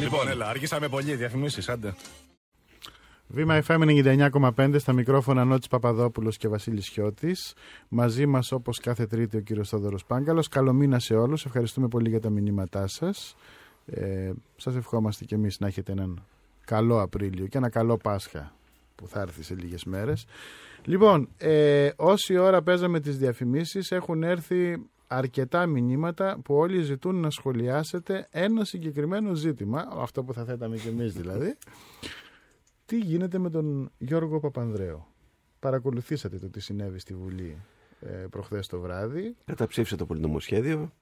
Λοιπόν, 0.00 0.28
έλα, 0.28 0.46
αργήσαμε 0.48 0.88
πολύ. 0.88 1.14
Διαφημίσεις, 1.16 1.68
άντε. 1.68 1.94
Βήμα 3.26 3.62
FM 3.66 3.80
99,5 4.56 4.78
στα 4.78 4.92
μικρόφωνα 4.92 5.44
Νότης 5.44 5.68
Παπαδόπουλος 5.68 6.36
και 6.36 6.48
Βασίλης 6.48 6.88
Χιώτης. 6.88 7.54
Μαζί 7.88 8.26
μας 8.26 8.52
όπως 8.52 8.78
κάθε 8.78 9.06
τρίτη 9.06 9.36
ο 9.36 9.40
κύριος 9.40 9.68
Θόδωρος 9.68 10.04
Πάγκαλος. 10.04 10.48
Καλό 10.48 10.72
μήνα 10.72 10.98
σε 10.98 11.14
όλους. 11.14 11.44
Ευχαριστούμε 11.44 11.88
πολύ 11.88 12.08
για 12.08 12.20
τα 12.20 12.30
μηνύματά 12.30 12.86
σας. 12.86 13.36
Ε, 13.86 14.32
σας 14.56 14.76
ευχόμαστε 14.76 15.24
και 15.24 15.34
εμείς 15.34 15.58
να 15.58 15.66
έχετε 15.66 15.92
έναν 15.92 16.22
καλό 16.64 17.00
Απρίλιο 17.00 17.46
και 17.46 17.58
ένα 17.58 17.68
καλό 17.68 17.96
Πάσχα 17.96 18.52
που 18.94 19.08
θα 19.08 19.20
έρθει 19.20 19.42
σε 19.42 19.54
λίγες 19.54 19.84
μέρες. 19.84 20.26
Λοιπόν, 20.84 21.28
ε, 21.38 21.90
όση 21.96 22.36
ώρα 22.36 22.62
παίζαμε 22.62 23.00
τις 23.00 23.18
διαφημίσεις 23.18 23.90
έχουν 23.90 24.22
έρθει 24.22 24.76
αρκετά 25.06 25.66
μηνύματα 25.66 26.38
που 26.44 26.54
όλοι 26.54 26.82
ζητούν 26.82 27.16
να 27.20 27.30
σχολιάσετε 27.30 28.28
ένα 28.30 28.64
συγκεκριμένο 28.64 29.34
ζήτημα, 29.34 29.88
αυτό 29.96 30.22
που 30.22 30.32
θα 30.32 30.44
θέταμε 30.44 30.76
και 30.76 30.88
εμείς 30.88 31.12
δηλαδή, 31.12 31.56
τι 32.86 32.98
γίνεται 32.98 33.38
με 33.38 33.50
τον 33.50 33.90
Γιώργο 33.98 34.40
Παπανδρέου; 34.40 35.04
Παρακολουθήσατε 35.60 36.38
το 36.38 36.48
τι 36.48 36.60
συνέβη 36.60 36.98
στη 36.98 37.14
Βουλή 37.14 37.56
ε, 38.00 38.26
προχθές 38.30 38.66
το 38.66 38.80
βράδυ. 38.80 39.36
Καταψήφισε 39.44 39.96
το 39.96 40.06
πολυνομοσχέδιο. 40.06 40.92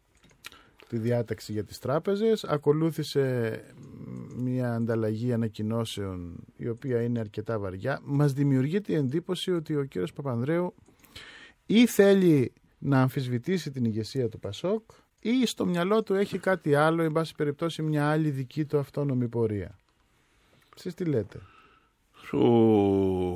Τη 0.88 0.99
διάταξη 0.99 1.52
για 1.52 1.64
τις 1.64 1.78
τράπεζες. 1.78 2.45
Ακολούθησε 2.45 3.61
μια 4.37 4.75
ανταλλαγή 4.75 5.33
ανακοινώσεων 5.33 6.45
η 6.57 6.68
οποία 6.68 7.02
είναι 7.02 7.18
αρκετά 7.18 7.59
βαριά. 7.59 8.00
Μας 8.04 8.33
δημιουργεί 8.33 8.80
την 8.80 8.97
εντύπωση 8.97 9.52
ότι 9.52 9.76
ο 9.76 9.85
κύριος 9.85 10.12
Παπανδρέου 10.12 10.75
ή 11.66 11.87
θέλει 11.87 12.52
να 12.78 13.00
αμφισβητήσει 13.00 13.71
την 13.71 13.85
ηγεσία 13.85 14.28
του 14.28 14.38
Πασόκ 14.38 14.83
ή 15.21 15.47
στο 15.47 15.66
μυαλό 15.66 16.02
του 16.02 16.14
έχει 16.14 16.38
κάτι 16.38 16.75
άλλο, 16.75 17.02
εν 17.02 17.12
πάση 17.12 17.35
περιπτώσει 17.35 17.83
μια 17.83 18.11
άλλη 18.11 18.30
δική 18.30 18.64
του 18.64 18.78
αυτόνομη 18.78 19.28
πορεία. 19.28 19.78
Εσείς 20.76 20.95
τι 20.95 21.04
λέτε; 21.04 21.40
Ο, 22.33 22.47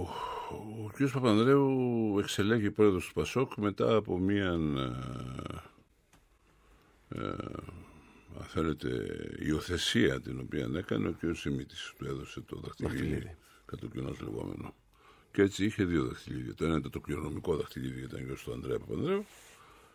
ο 0.01 0.91
κ. 0.93 1.11
Παπανδρέου 1.13 2.19
εξελέγει 2.19 2.71
πρόεδρος 2.71 3.07
του 3.07 3.13
Πασόκ 3.13 3.57
μετά 3.57 3.95
από 3.95 4.19
μια 4.19 4.47
ε, 4.47 4.91
αν 8.39 8.45
θέλετε, 8.49 8.89
υιοθεσία 9.39 10.21
την 10.21 10.41
οποία 10.41 10.71
έκανε 10.77 11.09
ο 11.09 11.13
κ. 11.13 11.37
Σιμίτης 11.37 11.93
του 11.99 12.05
έδωσε 12.05 12.41
το 12.41 12.61
δαχτυλίδι 12.65 13.37
κατά 13.65 13.87
κοινό 13.87 14.15
λεγόμενο. 14.21 14.75
Και 15.33 15.43
έτσι 15.43 15.65
είχε 15.65 15.85
δύο 15.85 16.05
δαχτυλίδια. 16.05 16.55
Το 16.55 16.65
ένα 16.65 16.77
ήταν 16.77 16.91
το 16.91 17.01
κληρονομικό 17.01 17.57
δαχτυλίδι 17.57 17.99
για 17.99 18.09
τον 18.09 18.25
γιο 18.25 18.37
του 18.45 18.53
Ανδρέα 18.53 18.79
Παπανδρέου 18.79 19.25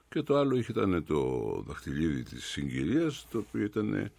και 0.09 0.21
το 0.21 0.37
άλλο 0.37 0.55
είχε 0.57 0.71
ήταν 0.71 1.05
το 1.05 1.63
δαχτυλίδι 1.67 2.23
της 2.23 2.45
συγκυρίας 2.45 3.27
το 3.29 3.37
οποίο 3.37 3.63
ήταν 3.63 4.11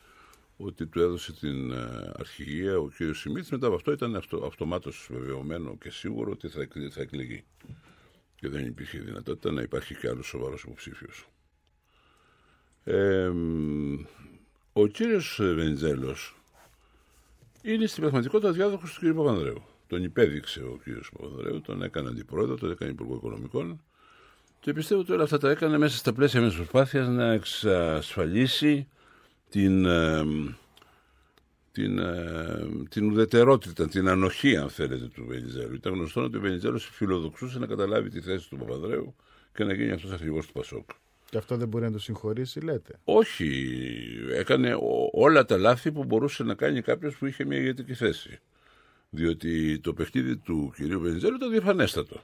ότι 0.57 0.87
του 0.87 1.01
έδωσε 1.01 1.33
την 1.33 1.73
ε, 1.73 2.13
αρχηγία 2.17 2.79
ο 2.79 2.89
κ. 2.89 3.15
Σιμίτης 3.15 3.51
μετά 3.51 3.67
από 3.67 3.75
αυτό 3.75 3.93
ήταν 3.93 4.17
αυτο, 4.17 4.45
αυτομάτως 4.47 5.09
βεβαιωμένο 5.11 5.77
και 5.77 5.91
σίγουρο 5.91 6.31
ότι 6.31 6.49
θα, 6.49 6.69
θα 6.91 7.01
εκλεγεί 7.01 7.45
και 8.35 8.49
δεν 8.49 8.67
υπήρχε 8.67 8.99
δυνατότητα 8.99 9.53
να 9.53 9.63
υπάρχει 9.63 9.95
και 9.95 10.09
άλλος 10.09 10.27
σοβαρός 10.27 10.63
υποψήφιος. 10.63 11.29
Ε, 12.91 13.31
ο 14.73 14.87
κύριος 14.87 15.41
Βενιζέλος 15.43 16.37
είναι 17.63 17.87
στην 17.87 18.01
πραγματικότητα 18.01 18.53
διάδοχος 18.53 18.95
του 18.95 19.11
κ. 19.11 19.15
Παπανδρέου. 19.15 19.63
Τον 19.87 20.05
υπέδειξε 20.05 20.61
ο 20.61 20.79
κ. 20.85 20.89
Παπανδρέου, 21.19 21.61
τον 21.61 21.83
έκανε 21.83 22.09
αντιπρόεδρο, 22.09 22.57
τον 22.57 22.71
έκανε 22.71 22.91
υπουργό 22.91 23.15
οικονομικών 23.15 23.81
και 24.61 24.73
πιστεύω 24.73 25.01
ότι 25.01 25.13
όλα 25.13 25.23
αυτά 25.23 25.39
τα 25.39 25.51
έκανε 25.51 25.79
μέσα 25.79 25.97
στα 25.97 26.13
πλαίσια 26.13 26.41
μιας 26.41 26.55
προσπάθειας 26.55 27.09
να 27.09 27.33
εξασφαλίσει 27.33 28.89
την, 29.49 29.85
ε, 29.85 30.25
την, 31.73 31.99
ε, 31.99 32.69
την 32.89 33.11
ουδετερότητα, 33.11 33.89
την 33.89 34.09
ανοχή 34.09 34.57
αν 34.57 34.71
θέλετε 34.71 35.07
του 35.07 35.25
Βενιζέλου. 35.27 35.75
Ήταν 35.75 35.93
γνωστό 35.93 36.23
ότι 36.23 36.37
ο 36.37 36.41
Βενιζέλος 36.41 36.89
φιλοδοξούσε 36.93 37.59
να 37.59 37.67
καταλάβει 37.67 38.11
τη 38.11 38.21
θέση 38.21 38.49
του 38.49 38.57
Παπανδρέου 38.57 39.15
και 39.55 39.65
να 39.65 39.73
γίνει 39.73 39.91
αυτός 39.91 40.13
αρχηγός 40.13 40.47
του 40.47 40.53
Πασόκ. 40.53 40.91
Και 41.31 41.37
αυτό 41.37 41.57
δεν 41.57 41.69
μπορεί 41.69 41.85
να 41.85 41.93
το 41.93 41.99
συγχωρήσει, 41.99 42.61
λέτε. 42.61 42.99
Όχι. 43.05 43.71
Έκανε 44.33 44.77
όλα 45.13 45.45
τα 45.45 45.57
λάθη 45.59 45.93
που 45.93 46.05
μπορούσε 46.05 46.43
να 46.43 46.55
κάνει 46.55 46.83
κάποιος 46.83 47.17
που 47.17 47.27
είχε 47.27 47.45
μια 47.45 47.59
ηγετική 47.59 47.95
θέση. 47.95 48.39
Διότι 49.11 49.81
το 49.81 49.93
παιχνίδι 49.93 50.37
του 50.37 50.73
κυρίου 50.77 51.01
Βενιζέλου 51.01 51.37
ήταν 51.37 51.51
διαφανέστατο. 51.51 52.23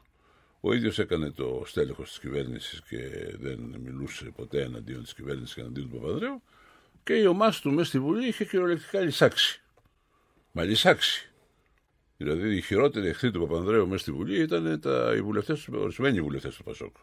Ο 0.60 0.72
ίδιος 0.72 0.98
έκανε 0.98 1.30
το 1.30 1.62
στέλεχος 1.66 2.08
της 2.08 2.18
κυβέρνησης 2.18 2.82
και 2.88 2.98
δεν 3.40 3.58
μιλούσε 3.84 4.24
ποτέ 4.36 4.62
εναντίον 4.62 5.02
της 5.02 5.14
κυβέρνησης 5.14 5.54
και 5.54 5.60
εναντίον 5.60 5.90
του 5.90 6.00
Παπαδρέου. 6.00 6.42
Και 7.02 7.14
η 7.14 7.26
ομάδα 7.26 7.58
του 7.60 7.70
μέσα 7.70 7.88
στη 7.88 7.98
Βουλή 7.98 8.26
είχε 8.26 8.44
κυριολεκτικά 8.44 9.00
λυσάξει. 9.00 9.62
Μα 10.52 10.64
λυσάξει. 10.64 11.32
Δηλαδή, 12.16 12.56
οι 12.56 12.60
χειρότεροι 12.60 13.08
εχθροί 13.08 13.30
του 13.30 13.40
Παπανδρέου 13.40 13.88
μέσα 13.88 14.02
στη 14.02 14.12
Βουλή 14.12 14.40
ήταν 14.40 14.80
τα, 14.80 15.12
οι 15.16 15.22
βουλευτές, 15.22 15.68
ορισμένοι 15.68 16.20
βουλευτές 16.20 16.56
του 16.56 16.64
Πασόκ 16.64 16.96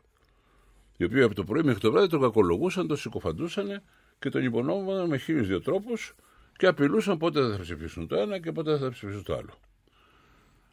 οι 1.01 1.05
οποίοι 1.05 1.21
από 1.21 1.35
το 1.35 1.43
πρωί 1.43 1.63
μέχρι 1.63 1.79
το 1.79 1.91
βράδυ 1.91 2.07
τον 2.07 2.21
κακολογούσαν, 2.21 2.87
τον 2.87 2.97
συκοφαντούσαν 2.97 3.81
και 4.19 4.29
τον 4.29 4.43
υπονόμευαν 4.43 5.07
με 5.07 5.17
χίλιους 5.17 5.47
δύο 5.47 5.61
τρόπους 5.61 6.15
και 6.57 6.67
απειλούσαν 6.67 7.17
πότε 7.17 7.49
θα 7.49 7.59
ψηφίσουν 7.61 8.07
το 8.07 8.15
ένα 8.15 8.39
και 8.39 8.51
πότε 8.51 8.77
θα 8.77 8.89
ψηφίσουν 8.89 9.23
το 9.23 9.35
άλλο. 9.35 9.59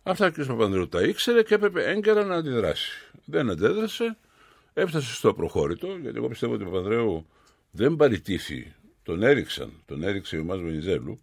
Αυτά 0.02 0.26
ο 0.26 0.30
κ. 0.30 0.44
Παπανδρέου 0.44 0.88
τα 0.88 1.02
ήξερε 1.02 1.42
και 1.42 1.54
έπρεπε 1.54 1.84
έγκαιρα 1.84 2.24
να 2.24 2.34
αντιδράσει. 2.34 2.90
Δεν 3.24 3.50
αντέδρασε, 3.50 4.16
έφτασε 4.72 5.14
στο 5.14 5.34
προχώρητο, 5.34 5.86
γιατί 5.86 6.16
εγώ 6.16 6.28
πιστεύω 6.28 6.54
ότι 6.54 6.62
ο 6.62 6.66
Παπανδρέου 6.66 7.26
δεν 7.70 7.96
παρητήθη. 7.96 8.74
Τον 9.02 9.22
έριξαν, 9.22 9.72
τον 9.86 10.02
έριξε 10.02 10.36
η 10.36 10.40
ομάδα 10.40 10.62
Βενιζέλου, 10.62 11.20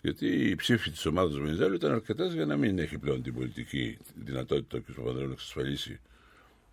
γιατί 0.00 0.26
οι 0.26 0.54
ψήφοι 0.54 0.90
της 0.90 1.06
ομάδας 1.06 1.38
Βενιζέλου 1.38 1.74
ήταν 1.74 1.92
αρκετές 1.92 2.34
για 2.34 2.46
να 2.46 2.56
μην 2.56 2.78
έχει 2.78 2.98
πλέον 2.98 3.22
την 3.22 3.34
πολιτική 3.34 3.98
δυνατότητα 4.14 4.78
ο 4.78 4.80
κ. 4.80 4.94
Παπανδρέου 4.94 5.26
να 5.26 5.32
εξασφαλίσει 5.32 6.00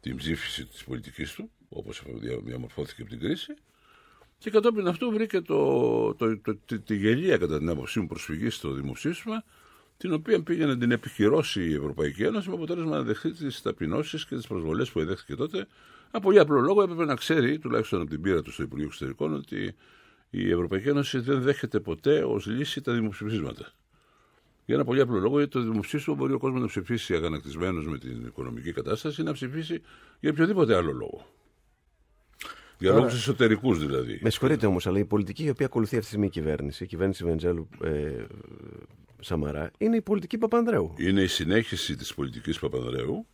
την 0.07 0.17
ψήφιση 0.17 0.65
της 0.65 0.83
πολιτικής 0.83 1.33
του, 1.33 1.51
όπως 1.69 2.03
διαμορφώθηκε 2.43 3.01
από 3.01 3.09
την 3.11 3.19
κρίση, 3.19 3.53
και 4.37 4.49
κατόπιν 4.49 4.87
αυτού 4.87 5.11
βρήκε 5.11 5.41
το, 5.41 6.13
το, 6.15 6.37
το, 6.39 6.55
τη, 6.55 6.79
τη 6.79 6.95
γελία 6.95 7.37
κατά 7.37 7.57
την 7.57 7.69
άποψή 7.69 7.99
μου 7.99 8.07
προσφυγή 8.07 8.49
στο 8.49 8.71
δημοψήφισμα 8.71 9.43
την 9.97 10.13
οποία 10.13 10.43
πήγε 10.43 10.65
να 10.65 10.77
την 10.77 10.91
επιχειρώσει 10.91 11.69
η 11.69 11.73
Ευρωπαϊκή 11.73 12.23
Ένωση 12.23 12.49
με 12.49 12.55
αποτέλεσμα 12.55 12.97
να 12.97 13.03
δεχτεί 13.03 13.31
τις 13.31 13.61
ταπεινώσεις 13.61 14.25
και 14.25 14.35
τις 14.35 14.47
προσβολές 14.47 14.91
που 14.91 14.99
εδέχθηκε 14.99 15.35
τότε. 15.35 15.67
Από 16.11 16.23
πολύ 16.23 16.39
απλό 16.39 16.59
λόγο 16.59 16.81
έπρεπε 16.81 17.05
να 17.05 17.15
ξέρει, 17.15 17.59
τουλάχιστον 17.59 18.01
από 18.01 18.09
την 18.09 18.21
πείρα 18.21 18.41
του 18.41 18.51
στο 18.51 18.63
Υπουργείο 18.63 18.87
Εξωτερικών, 18.87 19.33
ότι 19.33 19.75
η 20.29 20.51
Ευρωπαϊκή 20.51 20.89
Ένωση 20.89 21.19
δεν 21.19 21.41
δέχεται 21.41 21.79
ποτέ 21.79 22.23
ως 22.23 22.45
λύση 22.45 22.81
τα 22.81 22.93
δημοψηφίσματα. 22.93 23.71
Για 24.67 24.75
ένα 24.75 24.83
πολύ 24.85 25.01
απλό 25.01 25.19
λόγο, 25.19 25.37
γιατί 25.37 25.51
το 25.51 25.61
δημοψήφισμα 25.61 26.13
μπορεί 26.13 26.33
ο 26.33 26.37
κόσμος 26.37 26.61
να 26.61 26.67
ψηφίσει 26.67 27.13
αγανακτισμένος 27.13 27.85
με 27.87 27.97
την 27.97 28.25
οικονομική 28.25 28.71
κατάσταση 28.73 29.21
ή 29.21 29.23
να 29.23 29.33
ψηφίσει 29.33 29.81
για 30.19 30.29
οποιοδήποτε 30.31 30.75
άλλο 30.75 30.91
λόγο. 30.91 31.25
Για 32.79 32.89
Τώρα- 32.89 33.01
λόγους 33.01 33.17
εσωτερικούς 33.19 33.79
δηλαδή. 33.79 34.19
Με 34.21 34.29
συγχωρείτε 34.29 34.65
όμως, 34.65 34.87
αλλά 34.87 34.99
η 34.99 35.05
πολιτική 35.05 35.43
η 35.43 35.49
οποία 35.49 35.65
ακολουθεί 35.65 35.89
αυτή 35.95 36.01
τη 36.01 36.07
στιγμή 36.07 36.25
η 36.25 36.29
κυβέρνηση, 36.29 36.83
η 36.83 36.87
κυβέρνηση 36.87 37.23
Βεντζέλου 37.23 37.69
ε, 37.83 38.25
Σαμαρά, 39.19 39.71
είναι 39.77 39.95
η 39.95 40.01
πολιτική 40.01 40.37
Παπανδρέου. 40.37 40.93
Είναι 40.97 41.21
η 41.21 41.27
συνέχιση 41.27 41.95
της 41.95 42.13
πολιτικής 42.13 42.59
Παπανδρέου 42.59 43.27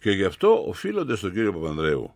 και 0.00 0.10
γι' 0.10 0.24
αυτό 0.24 0.64
οφείλονται 0.68 1.16
στον 1.16 1.32
κύριο 1.32 1.52
Παπανδρέου 1.52 2.14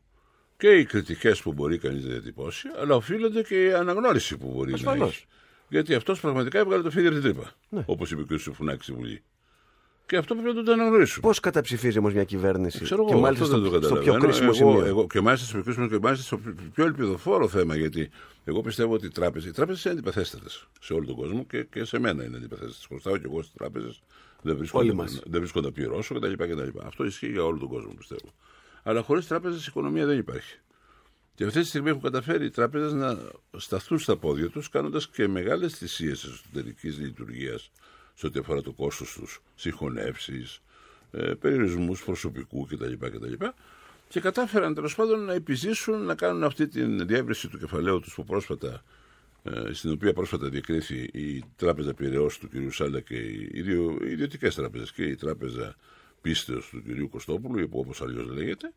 και 0.57 0.69
οι 0.69 0.85
κριτικές 0.85 1.43
που 1.43 1.53
μπορεί 1.53 1.79
κανείς 1.79 2.05
να 2.05 2.11
διατυπώσει, 2.11 2.69
αλλά 2.81 2.95
οφείλονται 2.95 3.43
και 3.43 3.65
η 3.65 3.73
αναγνώριση 3.73 4.37
που 4.37 4.53
μπορεί 4.55 4.73
Ασφαλώς. 4.73 4.99
να 5.01 5.07
έχει. 5.07 5.25
Γιατί 5.71 5.95
αυτός 5.95 6.21
πραγματικά 6.21 6.59
έβγαλε 6.59 6.83
το 6.83 6.91
φίδι 6.91 7.07
από 7.07 7.15
την 7.15 7.25
τρύπα. 7.25 7.53
Ναι. 7.69 7.83
Όπως 7.87 8.11
είπε 8.11 8.23
και 8.23 8.35
ο 8.35 8.39
Σουφουνάκης 8.39 8.85
στη 8.85 8.93
Βουλή. 8.93 9.23
Και 10.07 10.17
αυτό 10.17 10.35
πρέπει 10.35 10.57
να 10.57 10.63
το 10.63 10.73
αναγνωρίσουμε. 10.73 11.27
Πώς 11.27 11.41
καταψηφίζει 11.41 11.99
όμως 11.99 12.13
μια 12.13 12.25
κυβέρνηση, 12.25 12.83
Ξέρω 12.85 13.05
και 13.07 13.13
εγώ, 13.13 13.21
μάλιστα 13.21 13.45
αυτό 13.45 13.57
στο, 13.57 13.71
δεν 13.71 13.81
το 13.81 13.87
στο 13.87 13.95
πιο 13.97 14.13
καταλαβαίνω. 14.13 14.33
κρίσιμο 14.33 14.51
εγώ, 14.69 14.73
σημείο. 14.79 14.87
Εγώ, 14.89 15.07
και 15.07 15.21
μάλιστα 15.21 15.47
στο 15.47 15.55
πιο 15.55 15.65
κρίσιμο 15.65 15.89
και 15.89 15.99
μάλιστα 16.03 16.25
στο 16.25 16.41
πιο 16.75 16.85
ελπιδοφόρο 16.85 17.49
θέμα. 17.49 17.77
Γιατί 17.77 18.11
εγώ 18.45 18.61
πιστεύω 18.61 18.95
ότι 18.95 19.07
οι 19.07 19.11
τράπεζε 19.11 19.49
οι 19.49 19.53
τράπεζες 19.53 19.85
είναι 19.85 19.93
αντιπαθέστατες 19.93 20.69
σε 20.81 20.93
όλο 20.93 21.07
τον 21.07 21.15
κόσμο 21.17 21.45
και, 21.45 21.63
και 21.65 21.85
σε 21.85 21.99
μένα 21.99 22.25
είναι 22.25 22.37
αντιπαθέστατες. 22.37 22.85
Χρωστάω 22.89 23.17
και 23.17 23.25
εγώ 23.27 23.43
στις 23.43 23.55
τράπεζες. 23.55 24.03
Δεν 24.43 24.57
βρίσκω, 24.57 24.79
Όλοι 24.79 24.89
να- 24.89 24.95
μας. 24.95 25.23
δεν 25.27 25.41
βρίσκω 25.41 25.61
να 25.61 25.73
πληρώσω 25.73 26.15
κτλ. 26.15 26.33
κτλ. 26.33 26.79
Αυτό 26.87 27.05
ισχύει 27.05 27.31
για 27.31 27.45
όλο 27.45 27.59
τον 27.59 27.69
κόσμο 27.69 27.93
πιστεύω. 27.99 28.35
Αλλά 28.83 29.03
χωρίς 29.03 29.27
τράπεζες 29.27 29.63
η 29.63 29.67
οικονομία 29.69 30.07
δεν 30.07 30.19
υπάρχει. 30.19 30.59
Και 31.41 31.47
αυτή 31.47 31.61
τη 31.61 31.67
στιγμή 31.67 31.89
έχουν 31.89 32.01
καταφέρει 32.01 32.45
οι 32.45 32.51
τράπεζες 32.51 32.93
να 32.93 33.19
σταθούν 33.57 33.99
στα 33.99 34.17
πόδια 34.17 34.49
τους, 34.49 34.69
κάνοντας 34.69 35.09
και 35.09 35.29
μεγάλες 35.29 35.75
θυσίες 35.75 36.25
εσωτερικής 36.25 36.99
λειτουργίας 36.99 37.71
σε 38.15 38.27
ό,τι 38.27 38.39
αφορά 38.39 38.63
το 38.63 38.73
κόστος 38.73 39.13
τους, 39.13 39.43
συγχωνεύσεις, 39.55 40.61
ε, 41.11 41.33
περιορισμούς 41.41 42.05
προσωπικού 42.05 42.67
κτλ. 42.67 42.93
κτλ. 42.99 43.45
Και 44.09 44.21
κατάφεραν 44.21 44.75
τέλος 44.75 44.95
πάντων 44.95 45.25
να 45.25 45.33
επιζήσουν 45.33 46.03
να 46.03 46.15
κάνουν 46.15 46.45
αυτή 46.45 46.69
την 46.69 47.07
διεύρυνση 47.07 47.49
του 47.49 47.59
κεφαλαίου 47.59 48.01
τους 48.01 48.15
που 48.15 48.25
πρόσφατα, 48.25 48.83
ε, 49.43 49.73
στην 49.73 49.93
οποία 49.93 50.13
πρόσφατα 50.13 50.49
διακρίθη 50.49 51.11
η 51.13 51.45
Τράπεζα 51.57 51.95
Πυραιός 51.95 52.39
του 52.39 52.49
κ. 52.49 52.73
Σάλα 52.73 53.01
και 53.01 53.17
οι 53.53 53.63
δύο 53.63 53.99
ιδιωτικές 54.03 54.55
τράπεζες 54.55 54.93
και 54.93 55.05
η 55.05 55.17
Τράπεζα 55.17 55.77
Πίστεως 56.21 56.69
του 56.69 56.83
κ. 56.83 57.11
Κωστόπουλου, 57.11 57.69
όπως 57.71 58.03
αλλιώς 58.03 58.27
λέγεται. 58.27 58.73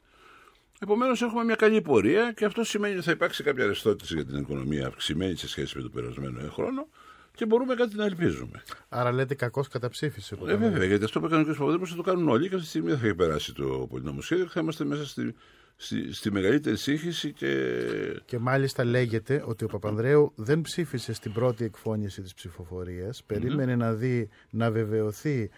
Επομένως, 0.83 1.21
έχουμε 1.21 1.43
μια 1.43 1.55
καλή 1.55 1.81
πορεία 1.81 2.31
και 2.31 2.45
αυτό 2.45 2.63
σημαίνει 2.63 2.95
ότι 2.95 3.03
θα 3.03 3.11
υπάρξει 3.11 3.43
κάποια 3.43 3.65
ρευστότητα 3.65 4.13
για 4.15 4.25
την 4.25 4.37
οικονομία 4.37 4.87
αυξημένη 4.87 5.35
σε 5.35 5.47
σχέση 5.47 5.77
με 5.77 5.81
τον 5.81 5.91
περασμένο 5.91 6.49
χρόνο 6.51 6.87
και 7.35 7.45
μπορούμε 7.45 7.75
κάτι 7.75 7.95
να 7.95 8.05
ελπίζουμε. 8.05 8.63
Άρα 8.89 9.11
λέτε 9.11 9.35
κακώς 9.35 9.67
καταψήφισε. 9.67 10.37
Ε, 10.47 10.55
βέβαια, 10.55 10.85
γιατί 10.85 11.03
αυτό 11.03 11.19
που 11.19 11.25
έκανε 11.25 11.41
ο 11.41 11.45
κ. 11.45 11.47
Παπαδόπουλος 11.47 11.89
θα 11.89 11.95
το 11.95 12.01
κάνουν 12.01 12.29
όλοι 12.29 12.49
και 12.49 12.55
αυτή 12.55 12.63
τη 12.63 12.69
στιγμή 12.69 12.89
δεν 12.89 12.97
θα 12.97 13.05
έχει 13.05 13.15
περάσει 13.15 13.53
το 13.53 13.87
πολυνομοσχέδιο 13.89 14.45
και 14.45 14.51
θα 14.53 14.59
είμαστε 14.59 14.85
μέσα 14.85 15.07
στη, 15.07 15.35
στη, 15.75 16.13
στη 16.13 16.31
μεγαλύτερη 16.31 16.77
σύγχυση 16.77 17.31
και. 17.31 17.77
Και 18.25 18.37
μάλιστα 18.39 18.83
λέγεται 18.83 19.43
ότι 19.45 19.63
ο 19.63 19.67
Παπανδρέου 19.67 20.31
δεν 20.35 20.61
ψήφισε 20.61 21.13
στην 21.13 21.33
πρώτη 21.33 21.63
εκφώνηση 21.63 22.21
της 22.21 22.33
ψηφοφορίας. 22.33 23.23
Περίμενε 23.23 23.75
να 23.75 23.93
δει, 23.93 24.29
να 24.49 24.71
βεβαιωθεί 24.71 25.49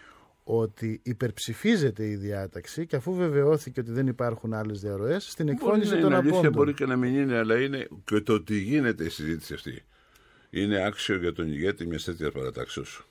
ότι 0.48 1.00
υπερψηφίζεται 1.02 2.06
η 2.06 2.14
διάταξη 2.14 2.86
και 2.86 2.96
αφού 2.96 3.14
βεβαιώθηκε 3.14 3.80
ότι 3.80 3.90
δεν 3.90 4.06
υπάρχουν 4.06 4.54
άλλες 4.54 4.80
διαρροές, 4.80 5.30
στην 5.30 5.44
Μπορεί 5.44 5.56
εκφώνηση 5.56 5.90
να 5.94 6.00
των 6.00 6.06
είναι 6.06 6.16
αλήθεια, 6.16 6.38
απόντων. 6.38 6.52
μπορεί 6.52 6.74
και 6.74 6.86
να 6.86 6.96
μην 6.96 7.14
είναι, 7.14 7.36
αλλά 7.36 7.60
είναι 7.60 7.88
και 8.04 8.20
το 8.20 8.32
ότι 8.32 8.58
γίνεται 8.58 9.04
η 9.04 9.08
συζήτηση 9.08 9.54
αυτή. 9.54 9.82
Είναι 10.50 10.84
άξιο 10.84 11.16
για 11.16 11.32
τον 11.32 11.52
ηγέτη 11.52 11.86
μιας 11.86 12.04
τέτοιας 12.04 12.32
παρατάξεως. 12.32 13.06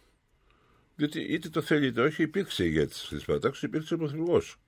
Διότι 0.95 1.19
είτε 1.19 1.49
το 1.49 1.61
θέλει 1.61 1.87
είτε 1.87 2.01
όχι, 2.01 2.23
υπήρξε 2.23 2.63
ηγέτης 2.65 3.01
αυτής 3.01 3.17
της 3.17 3.25
παρατάξεως, 3.25 3.63
υπήρξε 3.63 3.93
ο 3.93 3.97
Πρωθυπουργός. 3.97 4.59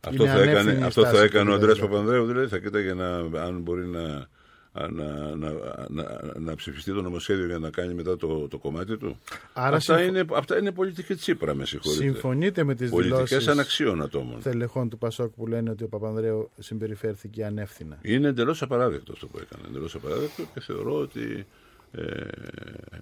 Αυτό, 0.00 0.26
θα 0.26 0.32
ανεύθυνη 0.32 0.52
έκανε, 0.52 0.72
η 0.80 0.82
αυτό 0.82 1.02
θα 1.02 1.08
στάση 1.08 1.24
έκανε 1.24 1.44
του, 1.44 1.52
ο 1.52 1.54
Αντρέα 1.54 1.72
δηλαδή. 1.74 1.90
Παπανδρέου, 1.90 2.26
δηλαδή 2.26 2.48
θα 2.48 2.58
κοίταγε 2.58 2.94
να, 2.94 3.16
αν 3.42 3.60
μπορεί 3.60 3.86
να, 3.86 4.28
να, 4.74 5.34
να, 5.36 5.52
να, 5.88 6.32
να 6.38 6.54
ψηφιστεί 6.54 6.92
το 6.92 7.02
νομοσχέδιο 7.02 7.46
για 7.46 7.58
να 7.58 7.70
κάνει 7.70 7.94
μετά 7.94 8.16
το, 8.16 8.48
το 8.48 8.58
κομμάτι 8.58 8.96
του. 8.96 9.18
Άρα 9.52 9.76
αυτά, 9.76 9.96
συμφω- 9.96 10.16
είναι, 10.16 10.24
αυτά 10.34 10.58
είναι 10.58 10.72
πολιτική 10.72 11.14
τσίπρα, 11.14 11.54
με 11.54 11.66
συγχωρείτε. 11.66 12.02
Συμφωνείτε 12.04 12.64
με 12.64 12.74
τις 12.74 12.90
Πολιτικές 12.90 13.28
δηλώσεις 13.28 13.48
αναξίων 13.48 14.02
ατόμων. 14.02 14.42
τελεχών 14.42 14.88
του 14.88 14.98
Πασόκ 14.98 15.32
που 15.34 15.46
λένε 15.46 15.70
ότι 15.70 15.84
ο 15.84 15.88
Παπανδρέου 15.88 16.50
συμπεριφέρθηκε 16.58 17.44
ανεύθυνα. 17.44 17.98
Είναι 18.02 18.28
εντελώς 18.28 18.62
απαράδεκτο 18.62 19.12
αυτό 19.12 19.26
που 19.26 19.38
έκανε. 19.38 19.62
Εντελώς 19.68 19.94
απαράδεκτο 19.94 20.42
και 20.54 20.60
θεωρώ 20.60 20.98
ότι 20.98 21.46
ε, 21.92 22.02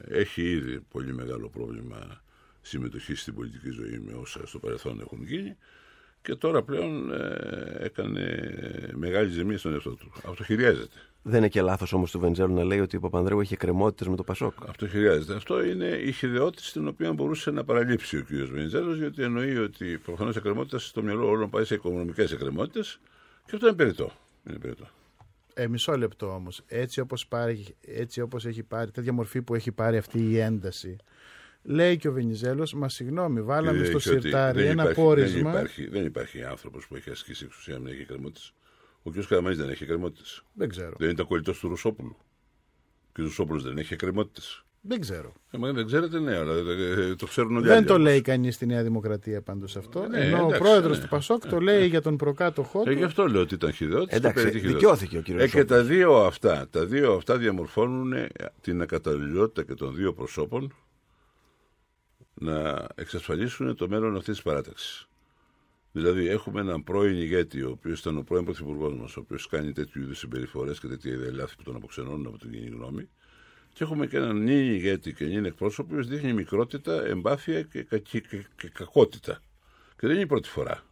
έχει 0.09 0.43
ήδη 0.43 0.81
πολύ 0.91 1.15
μεγάλο 1.15 1.49
πρόβλημα 1.49 2.21
συμμετοχής 2.63 3.21
στην 3.21 3.35
πολιτική 3.35 3.71
ζωή 3.71 4.03
με 4.07 4.13
όσα 4.21 4.47
στο 4.47 4.59
παρελθόν 4.59 5.01
έχουν 5.01 5.23
γίνει 5.25 5.57
και 6.23 6.35
τώρα 6.35 6.63
πλέον 6.63 7.13
ε, 7.13 7.77
έκανε 7.79 8.51
μεγάλη 8.95 9.31
ζημία 9.31 9.59
στον 9.59 9.73
εαυτό 9.73 9.91
του. 9.91 10.13
Αυτό 10.31 10.45
χρειάζεται. 10.45 10.97
Δεν 11.25 11.37
είναι 11.39 11.49
και 11.49 11.63
λάθος 11.63 11.93
όμως 11.93 12.11
του 12.11 12.19
Βεντζέλου 12.19 12.55
να 12.55 12.65
λέει 12.65 12.81
ότι 12.81 12.97
ο 12.97 13.01
Παπανδρέου 13.01 13.41
έχει 13.41 13.53
εκκρεμότητε 13.53 14.11
με 14.11 14.17
το 14.17 14.25
Πασόκ. 14.25 14.55
Αυτό 14.69 14.89
χρειάζεται. 14.89 15.35
Αυτό 15.35 15.65
είναι 15.65 15.87
η 15.87 16.13
χειδεότητα 16.13 16.63
την 16.73 16.89
οποία 16.89 17.13
μπορούσε 17.13 17.51
να 17.51 17.65
παραλείψει 17.65 18.17
ο 18.17 18.23
κ. 18.25 18.27
Βενιζέλος, 18.33 18.99
γιατί 18.99 19.23
εννοεί 19.23 19.57
ότι 19.57 19.99
προφανώς 20.05 20.35
η 20.35 20.39
εκκρεμότητα 20.39 20.79
στο 20.79 21.03
μυαλό 21.03 21.29
όλων 21.29 21.51
πάει 21.51 21.65
σε 21.65 21.75
οικονομικές 21.75 22.33
εκκρεμότητες 22.33 23.01
και 23.47 23.51
αυτό 23.55 23.67
είναι 23.67 23.77
περιττό. 23.77 24.13
Είναι 24.49 24.59
περιττό. 24.59 24.89
Ε, 25.55 25.67
μισό 25.69 25.97
λεπτό 25.97 26.35
όμως. 26.35 26.63
Έτσι 26.67 27.01
όπως 27.01 27.29
έτσι 27.81 28.21
όπως 28.21 28.47
έχει 28.47 28.63
πάρει, 28.63 28.91
τέτοια 28.91 29.13
μορφή 29.13 29.43
που 29.43 29.55
έχει 29.55 29.73
πάρει 29.73 29.97
αυτή 29.97 30.19
η 30.31 30.39
ένταση. 30.39 30.97
Λέει 31.63 31.97
και 31.97 32.09
ο 32.09 32.13
Βενιζέλος, 32.13 32.75
μα 32.75 32.89
συγγνώμη, 32.89 33.43
βάλαμε 33.43 33.79
Και 33.79 33.85
στο 33.85 33.97
έχει 33.97 34.11
ότι 34.11 34.21
σιρτάρι 34.21 34.59
δεν 34.63 34.71
ένα 34.71 34.83
υπάρχει- 34.83 35.01
πόρισμα. 35.01 35.51
Δεν 35.51 35.61
υπάρχει, 35.61 35.89
δεν 35.89 36.05
υπάρχει 36.07 36.43
άνθρωπος 36.45 36.87
που 36.87 36.97
έχει 36.97 37.11
ασκήσει 37.11 37.45
εξουσία 37.45 37.79
να 37.79 37.91
έχει 37.91 38.01
εκκρεμότητε. 38.01 38.41
Ο 39.03 39.11
κ. 39.11 39.27
Καραμανή 39.29 39.55
δεν 39.55 39.69
έχει 39.69 39.83
εκκρεμότητες. 39.83 40.43
Δεν 40.53 40.69
ξέρω. 40.69 40.95
Δεν 40.99 41.11
είναι 41.11 41.23
κολλητό 41.23 41.53
του 41.53 41.69
Ρουσόπουλου. 41.69 42.17
Ο 43.09 43.13
κ. 43.13 43.19
Ρουσόπουλος 43.19 43.63
δεν 43.63 43.79
έχει 43.79 43.93
εκκρεμότητες. 43.93 44.65
Δεν 44.85 45.01
ξέρω. 45.01 45.33
Ε, 45.51 45.59
μα 45.59 45.73
δεν 45.73 45.87
ξέρετε, 45.87 46.19
ναι, 46.19 46.37
αλλά 46.37 46.53
ε, 46.55 47.15
το 47.15 47.27
ξέρουν 47.27 47.57
όλοι. 47.57 47.67
Δεν 47.67 47.77
άλλοι 47.77 47.87
το 47.87 47.93
όμως. 47.93 48.07
λέει 48.07 48.21
κανείς 48.21 48.55
στη 48.55 48.67
Νέα 48.67 48.83
Δημοκρατία 48.83 49.43
πάντως 49.43 49.77
αυτό. 49.77 50.07
Ναι, 50.07 50.21
ενώ 50.21 50.37
ο 50.37 50.41
εντάξει, 50.41 50.59
πρόεδρος 50.59 50.97
ναι. 50.97 51.03
του 51.03 51.09
Πασόκ 51.09 51.49
το 51.49 51.61
λέει 51.61 51.87
για 51.87 52.03
τον 52.03 52.17
προκάτοχό 52.17 52.83
του. 52.83 52.91
Ε, 52.91 52.93
γι' 52.93 53.05
αυτό 53.05 53.27
λέω 53.27 53.41
ότι 53.41 53.55
ήταν 53.55 53.73
χειδαιότητα. 53.73 54.17
Εντάξει, 54.17 54.51
δικαιώθηκε 54.51 55.19
ο 55.19 55.21
κύριος 55.21 55.43
Ε, 55.43 55.49
και 55.49 55.65
τα 55.65 55.83
δύο 55.83 56.15
αυτά, 56.15 56.69
τα 56.71 56.87
δύο 56.87 57.13
αυτά 57.13 57.37
διαμορφώνουν 57.37 58.13
την 58.61 58.83
ακαταλληλότητα 58.83 59.63
και 59.63 59.75
των 59.75 59.95
δύο 59.95 60.13
προσώπων 60.13 60.75
να 62.35 62.87
εξασφαλίσουν 62.95 63.77
το 63.77 63.89
μέλλον 63.89 64.17
αυτής 64.17 64.35
της 64.35 64.43
παράταξης. 64.43 65.09
Δηλαδή, 65.93 66.29
έχουμε 66.29 66.61
έναν 66.61 66.85
πρώην 66.85 67.17
ηγέτη, 67.17 67.63
ο 67.63 67.71
οποίος 67.71 68.01
ήταν 68.01 68.17
ο 68.17 68.23
πρώην 68.23 68.45
πρωθυπουργός 68.45 68.95
μας, 68.95 69.17
ο 69.17 69.21
οποίος 69.21 69.47
κάνει 69.47 69.73
τέτοιου 69.73 70.03
είδους 70.03 70.19
συμπεριφορές 70.19 70.81
και 70.81 70.89
τέτοια 70.89 71.13
ιδέα 71.13 71.33
λάθη 71.33 71.57
που 71.57 71.63
τον 71.63 71.77
αποξενώνουν 71.77 72.27
από 72.27 72.39
την 72.39 72.51
κοινή 72.51 72.69
γνώμη. 72.69 73.09
Και 73.73 73.85
έχουμε 73.85 74.07
και 74.07 74.17
έναν 74.17 74.37
νυν 74.37 74.73
ηγέτη 74.73 75.13
και 75.13 75.25
νυν 75.25 75.45
εκπρόσωπο, 75.45 75.89
ο 75.91 75.93
οποίος 75.93 76.09
δείχνει 76.09 76.33
μικρότητα, 76.33 77.07
εμπάθεια 77.07 77.63
και, 77.63 77.83
κακή- 77.83 78.29
και, 78.29 78.47
και 78.57 78.69
κακότητα. 78.69 79.41
Και 79.99 80.07
δεν 80.07 80.11
είναι 80.11 80.25
η 80.25 80.27
πρώτη 80.27 80.49
φορά. 80.49 80.83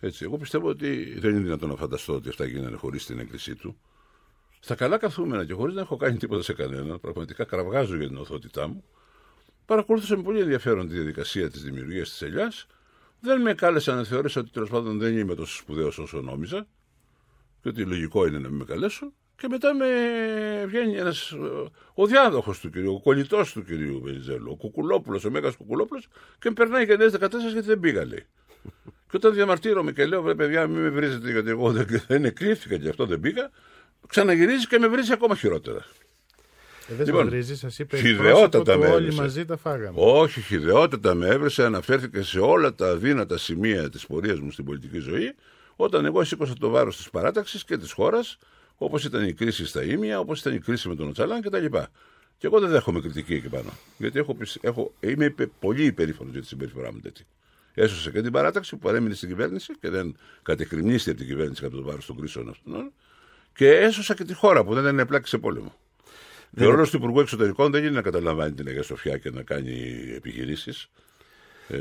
Έτσι, 0.00 0.24
εγώ 0.24 0.36
πιστεύω 0.36 0.68
ότι 0.68 1.18
δεν 1.18 1.30
είναι 1.30 1.40
δυνατόν 1.40 1.68
να 1.68 1.76
φανταστώ 1.76 2.14
ότι 2.14 2.28
αυτά 2.28 2.44
γίνανε 2.46 2.76
χωρίς 2.76 3.06
την 3.06 3.18
έγκρισή 3.18 3.54
του. 3.54 3.78
Στα 4.60 4.74
καλά 4.74 4.98
καθούμενα 4.98 5.44
και 5.44 5.52
χωρίς 5.52 5.74
να 5.74 5.80
έχω 5.80 5.96
κάνει 5.96 6.16
τίποτα 6.16 6.42
σε 6.42 6.52
κανέναν, 6.52 7.00
πραγματικά 7.00 7.44
κραυγάζω 7.44 7.96
για 7.96 8.06
την 8.06 8.16
οθότητά 8.16 8.68
μου. 8.68 8.84
Παρακολούθησα 9.66 10.16
με 10.16 10.22
πολύ 10.22 10.40
ενδιαφέρον 10.40 10.88
τη 10.88 10.94
διαδικασία 10.94 11.50
της 11.50 11.62
δημιουργίας 11.62 12.10
της 12.10 12.22
ελιάς. 12.22 12.66
Δεν 13.26 13.40
με 13.40 13.54
κάλεσαν 13.54 13.96
να 13.96 14.04
θεωρήσω 14.04 14.40
ότι 14.40 14.50
τέλος 14.50 14.68
πάντων 14.68 14.98
δεν 14.98 15.18
είμαι 15.18 15.34
τόσο 15.34 15.56
σπουδαίος 15.56 15.98
όσο 15.98 16.20
νόμιζα. 16.20 16.66
Και 17.62 17.68
ότι 17.68 17.84
λογικό 17.84 18.26
είναι 18.26 18.38
να 18.38 18.48
μην 18.48 18.58
με 18.58 18.64
καλέσουν. 18.64 19.12
Και 19.36 19.48
μετά 19.48 19.74
με 19.74 19.86
βγαίνει 20.66 20.96
ένας 20.96 21.34
ο 21.94 22.06
διάδοχος 22.06 22.60
του 22.60 22.70
κυρίου, 22.70 22.94
ο 22.94 23.00
κολλητός 23.00 23.52
του 23.52 23.64
κυρίου 23.64 24.00
Βενιζέλου, 24.00 24.50
ο 24.50 24.56
Κουκουλόπουλος, 24.56 25.24
ο 25.24 25.30
Μέγας 25.30 25.56
Κουκουλόπουλος, 25.56 26.08
και 26.38 26.48
με 26.48 26.54
περνάει 26.54 26.84
για 26.84 26.96
νέε 26.96 27.10
14 27.20 27.28
γιατί 27.52 27.66
δεν 27.66 27.80
πήγα, 27.80 28.04
λέει. 28.04 28.26
Και 29.10 29.16
όταν 29.16 29.34
διαμαρτύρομαι 29.34 29.92
και 29.92 30.06
λέω, 30.06 30.22
βρε 30.22 30.34
παιδιά, 30.34 30.66
μην 30.66 30.82
με 30.82 30.88
βρίζετε 30.88 31.30
γιατί 31.30 31.50
εγώ 31.50 31.72
δεν, 31.72 31.86
δεν 32.06 32.24
εκλήφθηκα 32.24 32.76
και 32.76 32.88
αυτό 32.88 33.06
δεν 33.06 33.20
πήγα, 33.20 33.50
ξαναγυρίζει 34.06 34.66
και 34.66 34.78
με 34.78 34.86
βρίζει 34.86 35.12
ακόμα 35.12 35.36
χειρότερα. 35.36 35.84
Ε, 36.88 36.94
δεν 36.94 37.06
Λοιπόν, 37.06 37.14
λοιπόν, 37.24 37.28
βρίζει, 37.28 37.56
σας 37.56 37.78
είπε 37.78 37.96
χυδαιότατα 37.96 38.44
εκπρόσωπο 38.58 38.72
του 38.72 38.78
με 38.78 38.86
όλοι 38.86 39.02
έβρισε. 39.04 39.20
μαζί 39.20 39.44
τα 39.44 39.56
φάγαμε. 39.56 39.92
Όχι, 40.00 40.40
χιδεότατα 40.40 41.14
με 41.14 41.26
έβρεσε, 41.28 41.64
αναφέρθηκε 41.64 42.22
σε 42.22 42.38
όλα 42.40 42.74
τα 42.74 42.88
αδύνατα 42.90 43.38
σημεία 43.38 43.90
της 43.90 44.06
πορείας 44.06 44.40
μου 44.40 44.50
στην 44.50 44.64
πολιτική 44.64 44.98
ζωή, 44.98 45.34
όταν 45.76 46.04
εγώ 46.04 46.24
σήκωσα 46.24 46.54
το 46.58 46.68
βάρος 46.68 46.96
της 46.96 47.10
παράταξης 47.10 47.64
και 47.64 47.76
της 47.76 47.92
χώρας, 47.92 48.38
όπως 48.76 49.04
ήταν 49.04 49.28
η 49.28 49.32
κρίση 49.32 49.66
στα 49.66 49.82
Ήμια, 49.84 50.18
όπως 50.18 50.40
ήταν 50.40 50.54
η 50.54 50.58
κρίση 50.58 50.88
με 50.88 50.94
τον 50.94 51.08
Οτσαλάν 51.08 51.40
κτλ. 51.42 51.66
Και 52.38 52.46
εγώ 52.46 52.60
δεν 52.60 52.70
δέχομαι 52.70 53.00
κριτική 53.00 53.34
εκεί 53.34 53.48
πάνω. 53.48 53.70
Γιατί 53.98 54.18
έχω, 54.18 54.34
πισ- 54.34 54.64
έχω, 54.64 54.92
είμαι 55.00 55.24
υπε- 55.24 55.50
πολύ 55.60 55.84
υπερήφανος 55.84 56.32
για 56.32 56.40
τη 56.40 56.46
συμπεριφορά 56.46 56.92
μου 56.92 57.00
τέτοια. 57.00 57.24
Έσωσε 57.74 58.10
και 58.10 58.22
την 58.22 58.32
παράταξη 58.32 58.70
που 58.70 58.78
παρέμεινε 58.78 59.14
στην 59.14 59.28
κυβέρνηση 59.28 59.72
και 59.80 59.90
δεν 59.90 60.16
κατεκρινίστηκε 60.42 61.10
από 61.10 61.18
την 61.18 61.28
κυβέρνηση 61.28 61.62
κατά 61.62 61.76
το 61.76 61.82
βάρος 61.82 62.06
των 62.06 62.16
κρίσεων 62.16 62.48
αυτών. 62.48 62.92
Και 63.54 63.70
έσωσα 63.70 64.14
και 64.14 64.24
τη 64.24 64.34
χώρα 64.34 64.64
που 64.64 64.74
δεν 64.74 64.86
είναι 64.92 65.06
πλάκη 65.06 65.28
σε 65.28 65.38
πόλεμο. 65.38 65.74
Και 66.56 66.64
ο 66.66 66.70
ρόλος 66.70 66.90
του 66.90 66.96
Υπουργού 66.96 67.20
Εξωτερικών 67.20 67.70
δεν 67.70 67.82
είναι 67.82 67.90
να 67.90 68.02
καταλαμβάνει 68.02 68.52
την 68.52 68.68
Αγία 68.68 68.82
Σοφιά 68.82 69.18
και 69.18 69.30
να 69.30 69.42
κάνει 69.42 69.72
επιχειρήσεις 70.16 70.90
ε, 71.68 71.78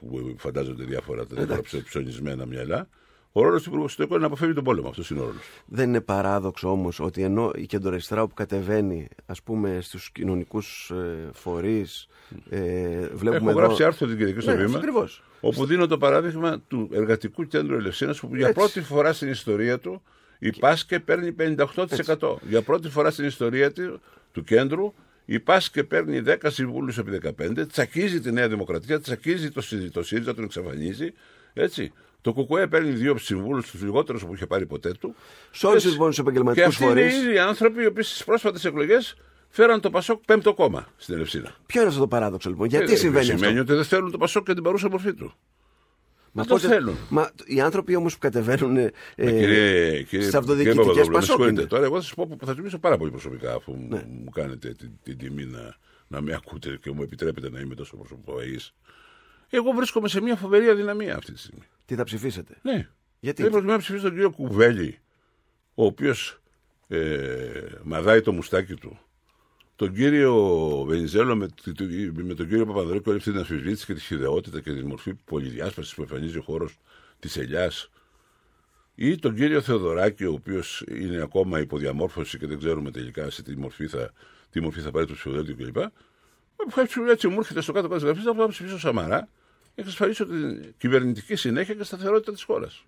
που 0.00 0.34
φαντάζονται 0.38 0.84
διάφορα 0.84 1.24
διάφορα 1.24 1.60
ψωνισμένα 1.84 2.46
μυαλά. 2.46 2.88
Ο 3.32 3.42
ρόλος 3.42 3.62
του 3.62 3.68
Υπουργού 3.68 3.84
Εξωτερικών 3.84 4.16
είναι 4.18 4.26
να 4.26 4.32
αποφεύγει 4.32 4.54
τον 4.54 4.64
πόλεμο. 4.64 4.88
Αυτός 4.88 5.10
είναι 5.10 5.20
ο 5.20 5.24
ρόλος. 5.24 5.42
Δεν 5.66 5.88
είναι 5.88 6.00
παράδοξο 6.00 6.70
όμως 6.70 7.00
ότι 7.00 7.22
ενώ 7.22 7.50
η 7.54 7.66
κεντροαριστερά 7.66 8.26
που 8.26 8.34
κατεβαίνει 8.34 9.08
ας 9.26 9.42
πούμε 9.42 9.78
στους 9.80 10.10
κοινωνικούς 10.10 10.90
ε, 10.90 11.30
φορείς 11.32 12.08
ε, 12.50 12.60
βλέπουμε 13.12 13.36
Έχω 13.36 13.50
εδώ... 13.50 13.58
γράψει 13.58 13.84
άρθρο 13.84 14.06
την 14.06 14.16
Κυριακή 14.16 14.40
στο 14.40 14.50
Ναι, 14.50 14.56
βήμα. 14.64 14.78
ακριβώς. 14.78 15.22
Όπου 15.40 15.66
δίνω 15.66 15.86
το 15.86 15.98
παράδειγμα 15.98 16.60
του 16.68 16.88
Εργατικού 16.92 17.46
Κέντρου 17.46 17.74
Ελευσίνα 17.76 18.14
που 18.20 18.28
για 18.36 18.48
Έτσι. 18.48 18.58
πρώτη 18.60 18.80
φορά 18.80 19.12
στην 19.12 19.28
ιστορία 19.28 19.78
του 19.78 20.02
η 20.44 20.52
Πάσκε 20.58 21.00
παίρνει 21.00 21.34
58%. 22.18 22.36
Για 22.48 22.62
πρώτη 22.62 22.88
φορά 22.88 23.10
στην 23.10 23.24
ιστορία 23.24 23.72
του, 23.72 24.00
του 24.32 24.44
κέντρου 24.44 24.94
η 25.24 25.40
Πάσκε 25.40 25.84
παίρνει 25.84 26.22
10 26.26 26.34
συμβούλους 26.46 26.98
επί 26.98 27.20
15, 27.38 27.68
τσακίζει 27.72 28.20
τη 28.20 28.32
Νέα 28.32 28.48
Δημοκρατία, 28.48 29.00
τσακίζει 29.00 29.50
το, 29.50 29.60
ΣΥ- 29.60 29.92
το 29.92 30.02
ΣΥΡΙΖΑ, 30.02 30.34
τον 30.34 30.44
εξαφανίζει. 30.44 31.12
Έτσι. 31.52 31.92
Το 32.20 32.32
ΚΚΕ 32.32 32.66
παίρνει 32.66 32.90
δύο 32.90 33.16
συμβούλους, 33.18 33.70
τους 33.70 33.82
λιγότερους 33.82 34.24
που 34.24 34.34
είχε 34.34 34.46
πάρει 34.46 34.66
ποτέ 34.66 34.92
του. 35.00 35.14
Σε 35.50 35.66
όλους 35.66 35.76
Έτσι. 35.76 35.86
τους 35.86 35.92
λοιπόν 35.94 36.06
τους 36.08 36.16
Και 36.16 36.22
επαγγελματικούς 36.22 36.66
αυτοί 36.74 36.84
είναι 36.84 37.00
οι 37.00 37.10
φορείς 37.10 37.22
ίδιοι 37.22 37.38
άνθρωποι 37.38 37.82
οι 37.82 37.86
οποίοι 37.86 38.02
στις 38.02 38.24
πρόσφατες 38.24 38.64
εκλογές 38.64 39.14
φέραν 39.48 39.80
το 39.80 39.90
Πασόκ 39.90 40.24
πέμπτο 40.26 40.54
κόμμα 40.54 40.86
στην 40.96 41.14
Ελευσίνα. 41.14 41.54
Ποιο 41.66 41.80
είναι 41.80 41.88
αυτό 41.88 42.00
το 42.00 42.08
παράδοξο 42.08 42.48
λοιπόν, 42.50 42.68
γιατί 42.68 42.92
Ε, 42.92 42.96
συμβαίνει 42.96 43.24
Σημαίνει 43.24 43.46
αυτό; 43.46 43.60
ότι 43.60 43.72
δεν 43.74 43.84
θέλουν 43.84 44.10
το 44.10 44.18
Πασόκ 44.18 44.44
και 44.46 44.54
την 44.54 44.62
παρούσα 44.62 44.88
μορφή 44.90 45.14
του. 45.14 45.34
Μα 46.36 46.42
δεν 46.42 46.46
το 46.56 46.60
πώς- 46.60 46.62
θέλουν. 46.76 46.96
Μα 47.08 47.30
οι 47.46 47.60
άνθρωποι 47.60 47.94
όμως 47.96 48.12
που 48.12 48.18
κατεβαίνουν 48.18 48.76
ε, 48.76 48.92
Ε, 49.16 49.30
κύριε, 49.30 49.38
κύριε, 49.40 50.02
στις 50.02 50.08
κύριε 50.08 50.28
αυτοδιοικητικές 50.38 50.74
Παπαδόπουλο, 50.76 51.06
με 51.06 51.12
Πασόκ 51.12 51.24
συγχωρείτε. 51.36 51.60
είναι. 51.60 51.68
Τώρα, 51.68 51.84
εγώ 51.84 51.94
θα 51.96 52.02
σας 52.02 52.14
πω 52.14 52.26
που 52.26 52.36
θα 52.40 52.46
σα 52.46 52.54
μιλήσω 52.58 52.78
πάρα 52.78 52.96
πολύ 52.96 53.10
προσωπικά, 53.10 53.54
αφού 53.54 53.72
μου- 53.72 53.88
Ναι. 53.88 54.04
μου 54.24 54.30
κάνετε 54.30 54.72
την, 54.72 54.90
την 55.02 55.18
τιμή 55.18 55.44
να, 55.44 55.76
να 56.08 56.20
με 56.20 56.34
ακούτε 56.34 56.78
και 56.82 56.90
μου 56.90 57.02
επιτρέπετε 57.02 57.50
να 57.50 57.60
είμαι 57.60 57.74
τόσο 57.74 57.96
προσωπικό. 57.96 58.34
Εγώ 59.50 59.70
βρίσκομαι 59.72 60.08
σε 60.08 60.20
μια 60.20 60.36
φοβερή 60.36 60.68
αδυναμία 60.68 61.16
αυτή 61.16 61.32
τη 61.32 61.38
στιγμή. 61.38 61.62
Τι 61.86 61.94
θα 61.94 62.04
ψηφίσετε; 62.04 62.56
Ναι. 62.62 62.88
Γιατί; 63.20 63.42
Δεν 63.42 63.50
προτιμώ 63.50 63.72
να 63.72 63.78
ψηφίσω 63.78 64.02
τον 64.02 64.12
κύριο 64.12 64.30
Κουβέλη, 64.30 64.98
ο 65.74 65.84
οποίος 65.84 66.40
ε, 66.88 66.98
μαδάει 67.82 68.20
το 68.20 68.32
μουστάκι 68.32 68.74
του. 68.74 68.98
Τον 69.76 69.94
κύριο 69.94 70.34
Βενιζέλο 70.86 71.36
με, 71.36 71.48
τη- 71.62 71.72
τη- 71.72 72.12
με 72.22 72.34
τον 72.34 72.48
κύριο 72.48 72.66
Παπανδρέου 72.66 73.00
και 73.00 73.08
όλη 73.08 73.18
αυτή 73.18 73.30
την 73.30 73.38
αμφισβήτηση 73.40 73.86
και 73.86 73.94
τη 73.94 74.00
χειδεότητα 74.00 74.60
και 74.60 74.72
τη 74.72 74.84
μορφή 74.84 75.14
πολυδιάσπασης 75.14 75.94
που 75.94 76.02
εμφανίζει 76.02 76.38
ο 76.38 76.42
χώρος 76.42 76.78
της 77.18 77.36
ελιάς. 77.36 77.90
Ή 78.94 79.16
τον 79.18 79.34
κύριο 79.34 79.60
Θεοδωράκη, 79.60 80.24
ο 80.24 80.32
οποίος 80.32 80.84
είναι 80.88 81.22
ακόμα 81.22 81.60
υποδιαμόρφωση 81.60 82.38
και 82.38 82.46
δεν 82.46 82.58
ξέρουμε 82.58 82.90
τελικά 82.90 83.30
σε 83.30 83.42
τι 83.42 83.56
μορφή 83.56 83.86
θα, 83.86 84.12
τι 84.50 84.60
μορφή 84.60 84.80
θα 84.80 84.90
πάρει 84.90 85.06
το 85.06 85.12
ψηφοδέλτιο 85.12 85.56
κλπ. 85.56 85.76
Έτσι, 86.76 87.00
έτσι 87.08 87.28
μου 87.28 87.38
έρχεται 87.38 87.60
στο 87.60 87.72
κάτω-κάτω 87.72 88.00
τη 88.00 88.06
γραφή, 88.06 88.38
θα 88.38 88.48
ψηφίσω 88.48 88.78
Σαμαρά 88.78 89.28
και 89.74 89.80
εξασφαλίσω 89.80 90.26
την 90.26 90.74
κυβερνητική 90.78 91.34
συνέχεια 91.34 91.74
και 91.74 91.84
σταθερότητα 91.84 92.32
της 92.32 92.42
χώρας. 92.42 92.84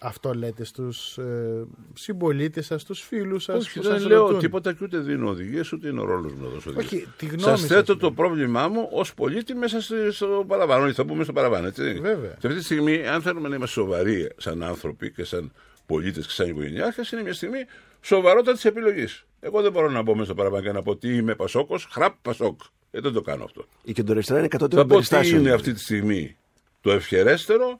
Αυτό 0.00 0.34
λέτε 0.34 0.64
στους 0.64 1.18
ε, 1.18 1.64
συμπολίτες 1.94 2.66
σας, 2.66 2.80
στους 2.80 3.00
φίλους 3.00 3.42
σας 3.44 3.64
Όχι, 3.66 3.78
που 3.78 3.84
δεν 3.84 3.92
σας 3.92 4.06
λέω 4.06 4.22
ρωτούν. 4.22 4.38
τίποτα 4.38 4.72
και 4.72 4.78
ούτε 4.84 4.98
δίνω 4.98 5.28
οδηγίες, 5.28 5.72
ούτε 5.72 5.88
είναι 5.88 6.00
ο 6.00 6.04
ρόλος 6.04 6.32
μου 6.32 6.42
να 6.42 6.48
δώσω 6.48 6.70
οδηγίες. 6.70 6.92
Όχι, 6.92 7.08
τη 7.16 7.26
γνώμη 7.26 7.42
Σας 7.42 7.60
σας 7.60 7.68
θέτω 7.68 7.92
λέω. 7.92 7.96
το 8.00 8.12
πρόβλημά 8.12 8.68
μου 8.68 8.88
ως 8.92 9.14
πολίτη 9.14 9.54
μέσα 9.54 9.80
στο, 9.80 9.94
στο 10.12 10.44
παραβάνω. 10.46 10.88
Ή 10.88 10.92
θα 10.92 11.04
πούμε 11.04 11.24
στο 11.24 11.32
παραβάνω, 11.32 11.66
έτσι. 11.66 11.82
Βέβαια. 12.02 12.30
Σε 12.38 12.46
αυτή 12.46 12.54
τη 12.58 12.64
στιγμή, 12.64 13.06
αν 13.06 13.22
θέλουμε 13.22 13.48
να 13.48 13.56
είμαστε 13.56 13.80
σοβαροί 13.80 14.30
σαν 14.36 14.62
άνθρωποι 14.62 15.10
και 15.12 15.24
σαν 15.24 15.52
πολίτες 15.86 16.26
και 16.26 16.32
σαν 16.32 16.48
οικογενειάρχες, 16.48 17.10
είναι 17.10 17.22
μια 17.22 17.34
στιγμή 17.34 17.58
σοβαρότατης 18.00 18.64
επιλογής. 18.64 19.24
Εγώ 19.40 19.62
δεν 19.62 19.72
μπορώ 19.72 19.90
να 19.90 20.02
μπω 20.02 20.12
μέσα 20.12 20.24
στο 20.24 20.34
παραβάνω 20.34 20.62
και 20.62 20.72
να 20.72 20.82
πω 20.82 20.96
τι 20.96 21.16
είμαι 21.16 21.34
Πασόκος, 21.34 21.88
χραπ 21.90 22.14
Πασόκ. 22.22 22.60
Ε, 22.90 23.00
δεν 23.00 23.12
το 23.12 23.20
κάνω 23.20 23.44
αυτό. 23.44 23.64
Η 23.82 23.92
κεντροαριστερά 23.92 24.38
είναι 24.38 24.48
κατώτερα 24.48 24.82
Θα 24.82 24.88
πω 24.88 25.00
τι 25.00 25.06
περιστάσεων. 25.08 25.40
είναι 25.40 25.52
αυτή 25.52 25.72
τη 25.72 25.80
στιγμή 25.80 26.36
το 26.80 26.90
ευχερέστερο, 26.90 27.78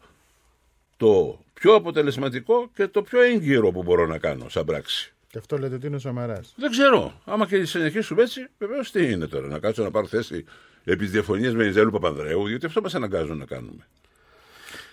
το 0.96 1.44
πιο 1.54 1.74
αποτελεσματικό 1.74 2.70
και 2.74 2.87
το 2.87 3.02
πιο 3.02 3.20
έγκυρο 3.20 3.70
που 3.70 3.83
μπορώ 3.83 4.07
να 4.07 4.18
κάνω 4.18 4.48
σαν 4.48 4.64
πράξη. 4.64 5.12
Και 5.28 5.38
αυτό 5.38 5.59
λέτε 5.59 5.74
ότι 5.74 5.87
είναι 5.87 5.96
ο 5.96 5.98
Σαμαράς. 5.98 6.54
Δεν 6.57 6.70
ξέρω. 6.70 7.20
Άμα 7.24 7.46
και 7.46 7.64
συνεχίσουμε 7.64 8.22
έτσι, 8.22 8.46
βεβαίως 8.59 8.90
τι 8.90 9.11
είναι 9.11 9.26
τώρα. 9.26 9.46
Να 9.46 9.59
κάτσω 9.59 9.83
να 9.83 9.90
πάρω 9.90 10.07
θέση 10.07 10.44
επί 10.85 11.02
της 11.02 11.11
διαφωνίας 11.11 11.54
με 11.54 11.64
Ιζέλου 11.64 11.90
Παπανδρέου, 11.90 12.46
γιατί 12.46 12.66
αυτό 12.66 12.80
μας 12.80 12.94
αναγκάζουν 12.94 13.37
να 13.37 13.44
κάνουμε. 13.44 13.87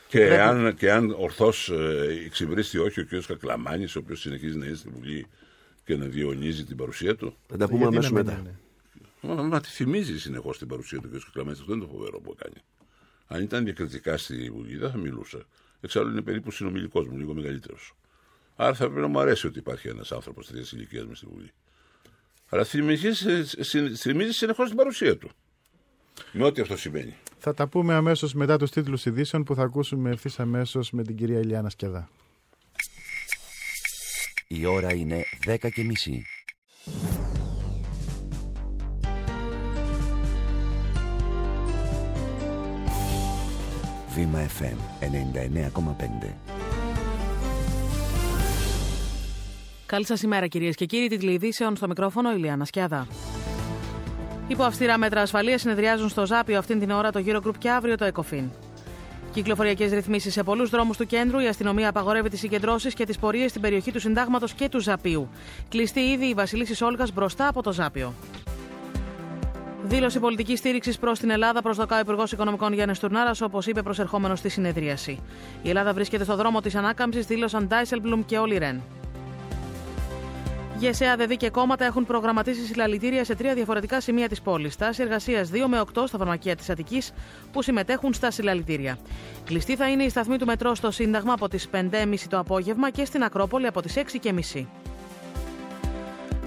Και 0.07 0.39
αν, 0.39 0.75
και 0.75 0.91
αν 0.91 1.15
ορθώς 1.17 1.69
ε, 1.69 2.21
εξυβρίστη 2.25 2.77
όχι 2.77 2.99
ο 2.99 3.05
κ. 3.05 3.25
Κακλαμάνης, 3.27 3.95
ο 3.95 3.99
οποίος 3.99 4.19
συνεχίζει 4.19 4.57
να 4.57 4.65
είναι 4.65 4.75
στη 4.75 4.89
Βουλή 4.89 5.27
και 5.85 5.95
να 5.95 6.05
διαιωνίζει 6.05 6.63
την 6.63 6.77
παρουσία 6.77 7.15
του. 7.15 7.35
Θα 7.47 7.57
τα 7.57 7.67
πούμε 7.67 7.79
Γιατί 7.79 7.95
αμέσως 7.95 8.11
να 8.11 8.23
μην 8.23 8.25
μετά. 8.25 8.39
είναι; 9.21 9.35
Μα, 9.35 9.43
μα 9.43 9.61
τη 9.61 9.67
θυμίζει 9.69 10.19
συνεχώς 10.19 10.57
την 10.57 10.67
παρουσία 10.67 10.99
του 10.99 11.09
κ. 11.09 11.11
Κακλαμάνης. 11.25 11.59
Αυτό 11.59 11.73
είναι 11.73 11.81
το 11.81 11.89
φοβερό 11.91 12.19
που 12.19 12.35
κάνει. 12.35 12.63
Αν 13.27 13.41
ήταν 13.41 13.63
διακριτικά 13.63 14.17
στη 14.17 14.49
Βουλή, 14.49 14.77
δεν 14.77 14.91
θα 14.91 14.97
μιλούσα. 14.97 15.45
Εξάλλου 15.81 16.11
είναι 16.11 16.21
περίπου 16.21 16.51
συνομιλικός 16.51 17.07
μου, 17.07 17.17
λίγο 17.17 17.33
μεγαλύτερος. 17.33 17.93
Άρα 18.55 18.73
θα 18.73 18.85
πρέπει 18.85 19.01
να 19.01 19.07
μου 19.07 19.19
αρέσει 19.19 19.47
ότι 19.47 19.59
υπάρχει 19.59 19.87
ένας 19.87 20.11
άνθρωπος 20.11 20.47
τέτοιας 20.47 20.71
ηλικίας 20.71 21.05
μες 21.05 21.17
στη 21.17 21.27
Βουλή. 21.31 21.51
Αλλά 22.49 22.63
θυμίζεις, 22.63 23.25
συ- 23.59 23.95
θυμίζεις 23.95 24.37
συνεχώς 24.37 24.67
την 24.67 24.77
παρουσία 24.77 25.17
του. 25.17 25.31
Με 26.31 26.43
ό,τι 26.43 26.61
αυτό 26.61 26.77
σημαίνει. 26.77 27.15
Θα 27.37 27.53
τα 27.53 27.67
πούμε 27.67 27.93
αμέσως 27.93 28.33
μετά 28.33 28.57
τους 28.57 28.71
τίτλους 28.71 29.05
ειδήσεων 29.05 29.43
που 29.43 29.55
θα 29.55 29.63
ακούσουμε 29.63 30.09
ευθύς 30.09 30.39
αμέσως 30.39 30.91
με 30.91 31.03
την 31.03 31.15
κυρία 31.15 31.39
Ηλιάνα 31.39 31.69
Σκεδά. 31.69 32.09
Η 34.47 34.65
ώρα 34.65 34.93
είναι 34.93 35.23
10 35.45 35.69
Βήμα 44.15 44.39
FM 44.59 44.75
99,5. 44.99 46.33
Καλή 49.85 50.05
σας 50.05 50.21
ημέρα, 50.21 50.47
κυρίες 50.47 50.75
και 50.75 50.85
κύριοι. 50.85 51.07
Τίτλοι 51.07 51.31
ειδήσεων 51.31 51.75
στο 51.75 51.87
μικρόφωνο 51.87 52.31
Ηλιάνα 52.31 52.65
Σκιάδα. 52.65 53.07
Υπό 54.47 54.63
αυστηρά 54.63 54.97
μέτρα 54.97 55.21
ασφαλείας 55.21 55.61
συνεδριάζουν 55.61 56.09
στο 56.09 56.25
Ζάπιο 56.25 56.57
αυτήν 56.57 56.79
την 56.79 56.91
ώρα 56.91 57.11
το 57.11 57.23
Eurogroup 57.25 57.57
και 57.57 57.69
αύριο 57.69 57.97
το 57.97 58.11
ECOFIN. 58.13 58.43
Κυκλοφοριακές 59.33 59.91
ρυθμίσεις 59.91 60.33
σε 60.33 60.43
πολλούς 60.43 60.69
δρόμους 60.69 60.97
του 60.97 61.05
κέντρου. 61.05 61.39
Η 61.39 61.47
αστυνομία 61.47 61.89
απαγορεύει 61.89 62.29
τις 62.29 62.39
συγκεντρώσεις 62.39 62.93
και 62.93 63.05
τις 63.05 63.17
πορείες 63.17 63.49
στην 63.49 63.61
περιοχή 63.61 63.91
του 63.91 63.99
Συντάγματος 63.99 64.53
και 64.53 64.69
του 64.69 64.79
Ζαπίου. 64.79 65.29
Κλειστή 65.69 65.99
ήδη 65.99 66.25
η 66.25 66.33
Βασιλίση 66.33 66.83
Όλγας 66.83 67.13
μπροστά 67.13 67.47
από 67.47 67.61
το 67.63 67.71
Ζάπιο. 67.71 68.13
Δήλωση 69.83 70.19
πολιτικής 70.19 70.59
στήριξης 70.59 70.97
προς 70.97 71.19
την 71.19 71.29
Ελλάδα 71.29 71.61
προσδοκά 71.61 71.95
ο 71.95 71.99
Υπουργός 71.99 72.31
Οικονομικών 72.31 72.73
Γιάννης 72.73 72.99
Τουρνάρας, 72.99 73.41
όπως 73.41 73.67
είπε 73.67 73.81
προσερχόμενος 73.81 74.39
στη 74.39 74.49
συνεδρίαση. 74.49 75.19
Η 75.61 75.69
Ελλάδα 75.69 75.93
βρίσκεται 75.93 76.23
στο 76.23 76.35
δρόμο 76.35 76.61
της 76.61 76.75
ανάκαμψης, 76.75 77.25
δήλωσαν 77.25 77.67
Ντάισελμπλουμ 77.67 78.25
και 78.25 78.37
Όλι 78.37 78.57
Ρεν. 78.57 78.81
ΓΕΣΕΑ, 80.79 81.15
ΔΕΔΗ 81.15 81.37
και 81.37 81.49
κόμματα 81.49 81.85
έχουν 81.85 82.05
προγραμματίσει 82.05 82.65
συλλαλητήρια 82.65 83.23
σε 83.23 83.35
τρία 83.35 83.53
διαφορετικά 83.53 84.01
σημεία 84.01 84.27
της 84.27 84.41
πόλης. 84.41 84.75
Τάση 84.75 85.01
εργασίας 85.01 85.49
2 85.49 85.67
με 85.67 85.79
8 85.79 86.07
στα 86.07 86.17
φαρμακεία 86.17 86.55
της 86.55 86.69
Αττικής 86.69 87.11
που 87.51 87.61
συμμετέχουν 87.61 88.13
στα 88.13 88.31
συλλαλητήρια. 88.31 88.97
Κλειστή 89.45 89.75
θα 89.75 89.89
είναι 89.89 90.03
η 90.03 90.09
σταθμή 90.09 90.37
του 90.37 90.45
μετρό 90.45 90.75
στο 90.75 90.91
Σύνταγμα 90.91 91.33
από 91.33 91.47
τις 91.47 91.69
5.30 91.71 92.27
το 92.29 92.39
απόγευμα 92.39 92.89
και 92.89 93.05
στην 93.05 93.23
Ακρόπολη 93.23 93.67
από 93.67 93.81
τις 93.81 93.95
6.30. 93.95 94.65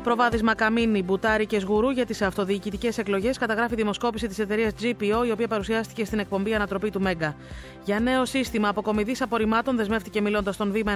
Προβάδισμα 0.05 0.55
Καμίνη, 0.55 1.03
Μπουτάρη 1.03 1.47
και 1.47 1.61
Σγουρού 1.61 1.91
για 1.91 2.07
τις 2.07 2.23
αυτοδιοικητικές 2.23 2.99
εκλογές 2.99 3.39
καταγράφει 3.39 3.75
δημοσκόπηση 3.75 4.27
της 4.27 4.39
εταιρείας 4.39 4.73
GPO, 4.81 5.27
η 5.27 5.31
οποία 5.31 5.49
παρουσιάστηκε 5.49 6.05
στην 6.05 6.19
εκπομπή 6.19 6.55
Ανατροπή 6.55 6.91
του 6.91 7.01
Μέγκα. 7.01 7.37
Για 7.85 8.01
νέο 8.01 8.25
σύστημα 8.25 8.69
αποκομιδής 8.69 9.23
απορριμμάτων 9.23 9.77
δεσμεύτηκε 9.77 10.21
μιλώντας 10.21 10.55
στον 10.55 10.73
Βήμα 10.73 10.95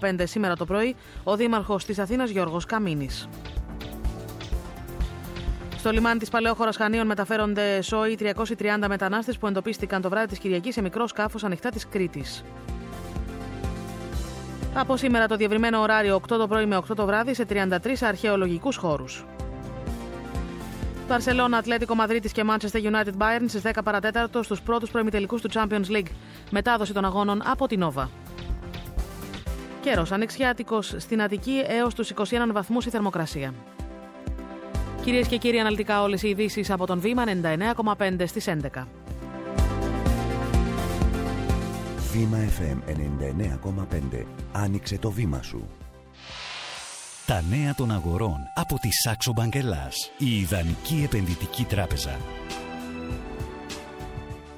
99,5 0.00 0.26
σήμερα 0.26 0.56
το 0.56 0.64
πρωί 0.64 0.96
ο 1.24 1.36
Δήμαρχος 1.36 1.84
της 1.84 1.98
Αθήνας 1.98 2.30
Γιώργος 2.30 2.64
Καμίνης. 2.64 3.28
Στο 5.76 5.90
λιμάνι 5.90 6.18
της 6.18 6.28
Παλαιόχώρα 6.28 6.72
Χανίων 6.72 7.06
μεταφέρονται 7.06 7.82
σόοι 7.82 8.14
330 8.14 8.88
μετανάστες 8.88 9.38
που 9.38 9.46
εντοπίστηκαν 9.46 10.02
το 10.02 10.08
βράδυ 10.08 10.26
της 10.26 10.38
Κυριακής 10.38 10.74
σε 10.74 10.82
μικρό 10.82 11.06
σκάφος 11.06 11.44
ανοιχτά 11.44 11.68
της 11.68 11.88
Κρήτης. 11.88 12.44
Από 14.74 14.96
σήμερα 14.96 15.26
το 15.26 15.36
διευρυμένο 15.36 15.80
ωράριο 15.80 16.16
8 16.16 16.20
το 16.26 16.46
πρωί 16.48 16.66
με 16.66 16.76
8 16.76 16.82
το 16.96 17.06
βράδυ 17.06 17.34
σε 17.34 17.46
33 17.48 17.76
αρχαιολογικούς 18.00 18.76
χώρους. 18.76 19.24
Παρσελόνα, 21.08 21.56
Ατλέτικο 21.56 21.94
Μαδρίτης 21.94 22.32
και 22.32 22.44
Manchester 22.46 22.82
United 22.82 23.12
Bayern 23.18 23.44
στις 23.46 23.62
10 23.62 23.70
παρατέταρτο 23.84 24.42
στους 24.42 24.62
πρώτους 24.62 24.90
προημιτελικούς 24.90 25.40
του 25.40 25.50
Champions 25.52 25.90
League. 25.90 26.10
Μετάδοση 26.50 26.92
των 26.92 27.04
αγώνων 27.04 27.42
από 27.44 27.66
την 27.66 27.84
Nova. 27.84 28.06
Καιρός 29.80 30.12
ανοιξιάτικος 30.12 30.94
στην 30.98 31.22
Αττική 31.22 31.62
έως 31.66 31.94
τους 31.94 32.10
21 32.10 32.52
βαθμούς 32.52 32.86
η 32.86 32.90
θερμοκρασία. 32.90 33.54
Κυρίες 35.04 35.26
και 35.26 35.36
κύριοι, 35.36 35.58
αναλυτικά 35.58 36.02
όλες 36.02 36.22
οι 36.22 36.28
ειδήσεις 36.28 36.70
από 36.70 36.86
τον 36.86 37.00
Βήμα 37.00 37.24
99,5 37.24 38.26
στις 38.26 38.46
11. 38.46 38.88
Βήμα 42.12 42.38
FM 42.38 42.78
99,5. 44.22 44.24
Άνοιξε 44.52 44.98
το 44.98 45.10
βήμα 45.10 45.42
σου. 45.42 45.68
Τα 47.26 47.42
νέα 47.50 47.74
των 47.74 47.90
αγορών 47.90 48.38
από 48.54 48.78
τη 48.78 48.88
Σάξο 48.92 49.32
Μπαγκελάς, 49.32 50.10
η 50.18 50.38
ιδανική 50.38 51.02
επενδυτική 51.04 51.64
τράπεζα. 51.64 52.16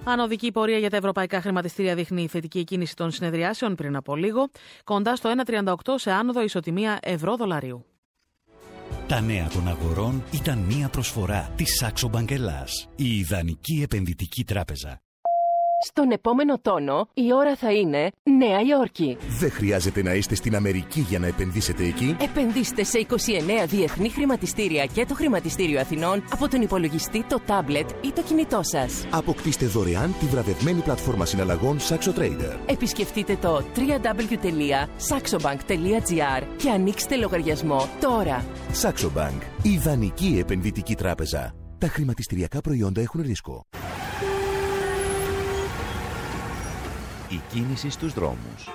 Ανωδική 0.04 0.50
πορεία 0.50 0.78
για 0.78 0.90
τα 0.90 0.96
ευρωπαϊκά 0.96 1.40
χρηματιστήρια 1.40 1.94
δείχνει 1.94 2.28
θετική 2.28 2.64
κίνηση 2.64 2.96
των 2.96 3.10
συνεδριάσεων 3.10 3.74
πριν 3.74 3.96
από 3.96 4.16
λίγο, 4.16 4.48
κοντά 4.84 5.16
στο 5.16 5.32
1,38 5.46 5.74
σε 5.94 6.10
άνοδο 6.10 6.42
ισοτιμία 6.42 6.98
ευρώ-δολαρίου. 7.02 7.84
Τα 9.06 9.20
νέα 9.20 9.48
των 9.48 9.68
αγορών 9.68 10.22
ήταν 10.30 10.58
μία 10.58 10.88
προσφορά 10.88 11.52
της 11.56 11.76
Σάξο 11.76 12.08
Μπαγκελάς, 12.08 12.88
η 12.96 13.18
ιδανική 13.18 13.80
επενδυτική 13.82 14.44
τράπεζα. 14.44 15.03
Στον 15.86 16.10
επόμενο 16.10 16.58
τόνο 16.58 17.08
η 17.14 17.32
ώρα 17.34 17.56
θα 17.56 17.72
είναι 17.72 18.10
Νέα 18.22 18.60
Υόρκη. 18.60 19.16
Δεν 19.38 19.50
χρειάζεται 19.50 20.02
να 20.02 20.14
είστε 20.14 20.34
στην 20.34 20.56
Αμερική 20.56 21.00
για 21.00 21.18
να 21.18 21.26
επενδύσετε 21.26 21.84
εκεί. 21.84 22.16
Επενδύστε 22.20 22.84
σε 22.84 23.06
29 23.10 23.14
διεθνή 23.66 24.08
χρηματιστήρια 24.08 24.86
και 24.86 25.06
το 25.06 25.14
Χρηματιστήριο 25.14 25.80
Αθηνών 25.80 26.24
από 26.32 26.48
τον 26.48 26.62
υπολογιστή, 26.62 27.24
το 27.24 27.40
τάμπλετ 27.46 27.90
ή 27.90 28.12
το 28.12 28.22
κινητό 28.22 28.60
σας. 28.62 29.06
Αποκτήστε 29.10 29.66
δωρεάν 29.66 30.14
τη 30.20 30.26
βραβευμένη 30.26 30.80
πλατφόρμα 30.80 31.24
συναλλαγών 31.24 31.78
Saxo 31.78 32.14
Trader. 32.18 32.58
Επισκεφτείτε 32.66 33.36
το 33.36 33.64
www.saxobank.gr 33.76 36.42
και 36.56 36.70
ανοίξτε 36.70 37.16
λογαριασμό 37.16 37.88
τώρα. 38.00 38.44
Saxo 38.82 39.10
Bank. 39.16 39.38
Ιδανική 39.62 40.36
επενδυτική 40.40 40.94
τράπεζα. 40.94 41.54
Τα 41.78 41.88
χρηματιστηριακά 41.88 42.60
προϊόντα 42.60 43.00
έχουν 43.00 43.22
ρίσκο. 43.22 43.66
Η 47.34 47.40
κίνηση 47.52 47.90
στους 47.90 48.12
δρόμους. 48.12 48.68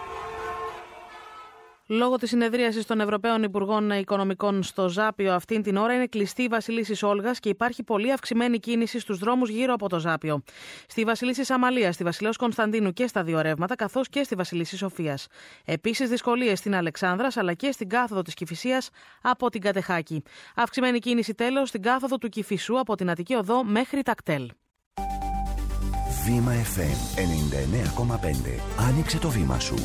Λόγω 1.88 2.16
της 2.16 2.30
συνεδρίασης 2.30 2.86
των 2.86 3.00
Ευρωπαίων 3.00 3.44
Υπουργών 3.44 3.90
Οικονομικών 3.90 4.64
στο 4.64 4.90
Ζάπιο 4.90 5.34
αυτήν 5.34 5.62
την 5.62 5.78
ώρα 5.78 5.94
είναι 5.94 6.06
κλειστή 6.08 6.42
η 6.42 6.48
Βασιλίσης 6.48 7.04
Όλγας 7.04 7.40
και 7.40 7.50
υπάρχει 7.50 7.84
πολύ 7.84 8.12
αυξημένη 8.12 8.60
κίνηση 8.60 9.00
στους 9.00 9.18
δρόμους 9.18 9.50
γύρω 9.50 9.74
από 9.74 9.90
το 9.90 10.00
Ζάπιο. 10.00 10.44
Στη 10.88 11.04
Βασιλίση 11.04 11.54
Αμαλία, 11.54 11.92
στη 11.92 12.04
Βασιλέως 12.04 12.38
Κωνσταντίνου 12.38 12.94
και 12.94 13.08
στα 13.08 13.24
δύο 13.24 13.42
ρεύματα, 13.42 13.76
καθώς 13.76 14.10
και 14.10 14.24
στη 14.24 14.36
Βασιλίση 14.36 14.78
Σοφίας. 14.78 15.28
Επίσης 15.66 16.10
δυσκολίες 16.10 16.60
στην 16.60 16.76
Αλεξάνδρας 16.76 17.38
αλλά 17.38 17.54
και 17.54 17.72
στην 17.72 17.90
κάθοδο 17.90 18.22
της 18.22 18.34
Κυφυσίας 18.34 18.90
από 19.22 19.50
την 19.50 19.62
Κατεχάκη. 19.62 20.24
Αυξημένη 20.56 21.00
κίνηση 21.00 21.34
τέλος 21.34 21.70
στην 21.70 21.82
κάθοδο 21.82 22.18
του 22.18 22.30
Κυφισού 22.30 22.80
από 22.80 22.96
την 22.96 23.10
Αττική 23.10 23.34
Οδό 23.36 23.64
μέχρι 23.64 24.02
τα 24.02 24.14
κτέλ. 24.14 24.50
Βήμα 26.26 26.54
FM 26.54 27.20
99,5. 27.20 28.62
Άνοιξε 28.78 29.18
το 29.18 29.30
βήμα 29.30 29.60
σου. 29.60 29.76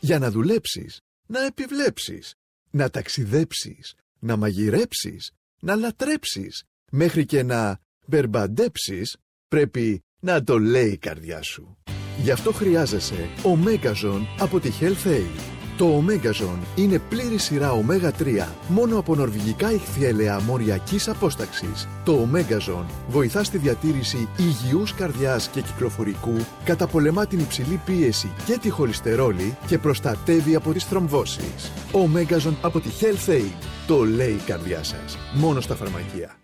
Για 0.00 0.18
να 0.18 0.30
δουλέψεις, 0.30 1.00
να 1.26 1.44
επιβλέψεις, 1.44 2.34
να 2.70 2.90
ταξιδέψεις, 2.90 3.94
να 4.18 4.36
μαγειρέψεις, 4.36 5.30
να 5.60 5.74
λατρέψεις, 5.74 6.64
μέχρι 6.90 7.26
και 7.26 7.42
να 7.42 7.80
μπερμπαντέψεις, 8.06 9.16
πρέπει 9.48 10.02
να 10.20 10.44
το 10.44 10.58
λέει 10.58 10.90
η 10.90 10.98
καρδιά 10.98 11.42
σου. 11.42 11.76
Γι' 12.18 12.30
αυτό 12.30 12.52
χρειάζεσαι 12.52 13.28
Omegazone 13.42 14.26
από 14.38 14.60
τη 14.60 14.70
Health 14.80 15.06
Aid. 15.06 15.61
Το 15.76 16.04
Omegazone 16.04 16.78
είναι 16.78 16.98
πλήρη 16.98 17.38
σειρά 17.38 17.72
Omega-3 17.72 18.46
μόνο 18.68 18.98
από 18.98 19.14
νορβηγικά 19.14 19.72
ηχθιέλαια 19.72 20.40
μοριακής 20.40 21.08
απόσταξης. 21.08 21.88
Το 22.04 22.28
Omegazone 22.32 22.86
βοηθά 23.08 23.44
στη 23.44 23.58
διατήρηση 23.58 24.28
υγιούς 24.36 24.94
καρδιάς 24.94 25.48
και 25.48 25.60
κυκλοφορικού, 25.60 26.36
καταπολεμά 26.64 27.26
την 27.26 27.38
υψηλή 27.38 27.80
πίεση 27.84 28.30
και 28.46 28.58
τη 28.58 28.70
χολυστερόλη 28.70 29.56
και 29.66 29.78
προστατεύει 29.78 30.54
από 30.54 30.72
τις 30.72 30.84
θρομβώσεις. 30.84 31.72
Omegazone 31.92 32.56
από 32.60 32.80
τη 32.80 32.88
Health 33.00 33.30
Aid. 33.30 33.64
Το 33.86 34.04
λέει 34.04 34.32
η 34.32 34.42
καρδιά 34.46 34.82
σας. 34.82 35.18
Μόνο 35.34 35.60
στα 35.60 35.74
φαρμακεία. 35.74 36.36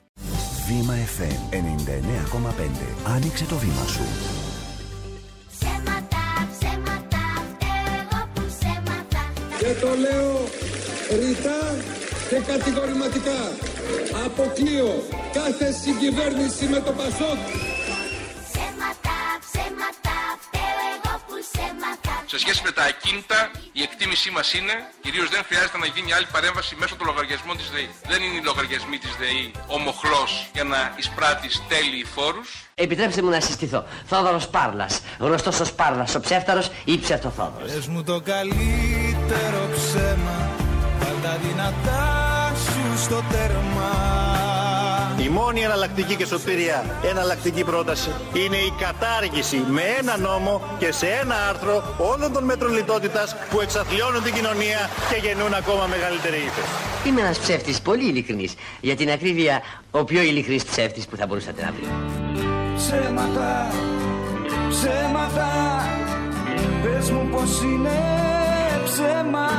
Βήμα 0.69 0.95
FM 0.95 1.55
99,5. 1.55 3.15
Άνοιξε 3.15 3.45
το 3.45 3.57
βήμα 3.57 3.87
σου. 3.87 4.48
Και 9.59 9.75
το 9.81 9.89
λέω 10.05 10.49
ρητά 11.21 11.77
και 12.29 12.37
κατηγορηματικά. 12.47 13.41
Αποκλείω 14.25 15.03
κάθε 15.33 15.73
συγκυβέρνηση 15.73 16.65
με 16.67 16.81
το 16.81 16.93
Πασόκ. 16.93 17.41
Σε 22.33 22.39
σχέση 22.39 22.63
με 22.65 22.71
τα 22.71 22.83
ακίνητα, 22.83 23.51
η 23.73 23.83
εκτίμησή 23.83 24.31
μας 24.31 24.53
είναι 24.55 24.75
κυρίως 25.05 25.29
δεν 25.35 25.43
χρειάζεται 25.49 25.79
να 25.79 25.87
γίνει 25.87 26.13
άλλη 26.13 26.27
παρέμβαση 26.33 26.77
μέσω 26.81 26.97
των 26.97 27.07
λογαριασμών 27.07 27.57
της 27.57 27.69
ΔΕΗ. 27.75 27.91
Δεν 28.11 28.23
είναι 28.23 28.37
οι 28.39 28.43
λογαριασμοί 28.51 28.99
της 28.99 29.13
ΔΕΗ 29.21 29.53
ο 29.75 29.79
μοχλό 29.79 30.25
για 30.53 30.65
να 30.65 30.95
εισπράττει 30.97 31.49
τέλη 31.69 32.05
φόρους. 32.15 32.49
Επιτρέψτε 32.75 33.23
μου 33.23 33.31
να 33.31 33.41
συστηθώ. 33.41 33.87
Θόδωρος 34.07 34.49
Πάρλας, 34.49 35.01
γνωστός 35.19 35.61
ως 35.61 35.73
Πάρλας, 35.73 36.15
ο 36.15 36.21
ψεύταρος 36.21 36.71
ή 36.85 36.99
ψευτοθόδωρος. 36.99 37.73
Πες 37.73 37.87
μου 37.87 38.03
το 38.03 38.21
καλύτερο 38.21 39.61
ψέμα 39.75 40.39
Βάλ 41.01 41.17
τα 41.23 41.39
δυνατά 41.45 42.53
σου 42.65 43.03
στο 43.05 43.23
τέρμα 43.31 44.28
Η 45.29 45.31
μόνη 45.31 45.61
εναλλακτική 45.61 46.15
και 46.17 46.27
σωτήρια 46.27 46.85
εναλλακτική 47.11 47.65
πρόταση 47.65 48.11
είναι 48.33 48.57
η 48.57 48.73
κατάργηση 48.79 49.57
με 49.69 49.83
ένα 49.99 50.17
νόμο 50.19 50.77
και 50.79 50.93
σε 50.93 51.07
ένα 51.07 51.35
άρθρο 51.49 51.95
όλων 52.13 52.33
των 52.33 52.45
μέτρων 52.45 52.73
λιτότητας 52.73 53.37
που 53.51 53.61
εξαθλιώνουν 53.61 54.23
την 54.23 54.35
κοινωνία 54.35 54.91
και 55.11 55.27
γεννούν 55.27 55.55
ακόμα 55.55 55.87
μεγαλύτερη 55.87 56.37
ύφεση. 56.37 56.73
Είμαι 57.07 57.21
ένας 57.21 57.39
ψεύτης 57.39 57.81
πολύ 57.81 58.09
ειλικρινής. 58.09 58.55
Για 58.81 58.97
την 58.97 59.11
ακρίβεια, 59.11 59.63
ο 59.91 60.05
πιο 60.05 60.21
ειλικρινής 60.21 60.65
ψεύτης 60.65 61.07
που 61.07 61.17
θα 61.17 61.27
μπορούσατε 61.27 61.63
να 61.63 61.73
βρείτε. 61.73 61.93
Ψέματα, 62.77 63.71
ψέματα 64.69 65.49
Πες 66.83 67.11
μου 67.11 67.29
πως 67.31 67.63
είναι 67.63 67.99
ψέμα 68.85 69.58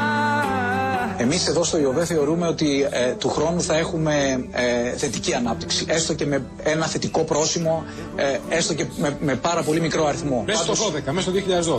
Εμείς 1.19 1.47
εδώ 1.47 1.63
στο 1.63 1.77
ΙΟΒΕ 1.77 2.05
θεωρούμε 2.05 2.47
ότι 2.47 2.87
ε, 2.91 3.13
του 3.13 3.29
χρόνου 3.29 3.61
θα 3.61 3.75
έχουμε 3.77 4.47
ε, 4.51 4.91
θετική 4.97 5.33
ανάπτυξη. 5.33 5.85
Έστω 5.89 6.13
και 6.13 6.25
με 6.25 6.45
ένα 6.63 6.85
θετικό 6.85 7.23
πρόσημο, 7.23 7.85
ε, 8.15 8.39
έστω 8.49 8.73
και 8.73 8.85
με, 8.97 9.17
με 9.21 9.35
πάρα 9.35 9.61
πολύ 9.63 9.79
μικρό 9.79 10.05
αριθμό. 10.05 10.43
Μέσα 10.47 10.75
στο 10.75 10.91
12, 10.97 11.11
μέσα 11.11 11.31
στο 11.31 11.31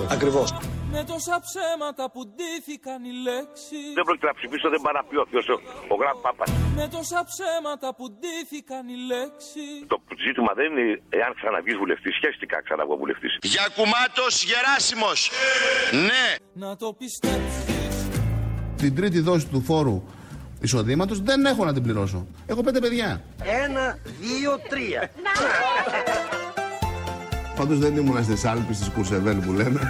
2012. 0.02 0.06
Ακριβώς. 0.10 0.48
Με 0.92 1.04
τόσα 1.12 1.36
ψέματα 1.46 2.04
που 2.12 2.20
ντύθηκαν 2.34 2.98
οι 3.08 3.14
λέξεις 3.26 3.88
Δεν 3.98 4.04
πρόκειται 4.06 4.26
να 4.32 4.34
ψηφίσω, 4.38 4.66
δεν 4.74 4.80
πάει 4.84 4.94
να 5.00 5.04
πει 5.08 5.16
ο 5.24 5.26
Θεός, 5.30 5.46
ο, 5.54 5.56
ο 5.92 5.96
Γραμ 6.00 6.16
Πάπας. 6.24 6.48
Με 6.80 6.86
τόσα 6.96 7.20
ψέματα 7.30 7.88
που 7.96 8.04
ντύθηκαν 8.18 8.82
οι 8.92 8.98
λέξεις 9.10 9.74
Το 9.92 9.96
ζήτημα 10.26 10.52
δεν 10.60 10.66
είναι 10.70 10.86
εάν 11.20 11.30
ξαναβγείς 11.38 11.76
βουλευτής, 11.82 12.14
σχέστηκα 12.18 12.56
ξαναβγω 12.66 12.94
βουλευτής. 13.02 13.32
Για 13.54 13.66
κουμάτος 13.76 14.34
Γεράσιμος. 14.48 15.18
Ναι. 16.08 16.26
Να 16.64 16.70
το 16.82 16.88
πιστέψεις 17.00 17.69
Την 18.80 18.94
τρίτη 18.94 19.20
δόση 19.20 19.46
του 19.46 19.62
φόρου 19.66 20.02
εισοδήματος 20.60 21.20
δεν 21.22 21.44
έχω 21.44 21.64
να 21.64 21.72
την 21.72 21.82
πληρώσω. 21.82 22.26
Έχω 22.46 22.62
πέντε 22.62 22.80
παιδιά. 22.80 23.22
Ένα, 23.64 23.98
δύο, 24.20 24.58
τρία. 24.68 25.10
Πάντως 27.56 27.78
δεν 27.78 27.96
ήμουνα 27.96 28.22
στις 28.22 28.44
Άλπε 28.44 28.72
τη 28.72 28.90
Κουρσεβέλ 28.90 29.36
που 29.36 29.52
λέμε. 29.52 29.80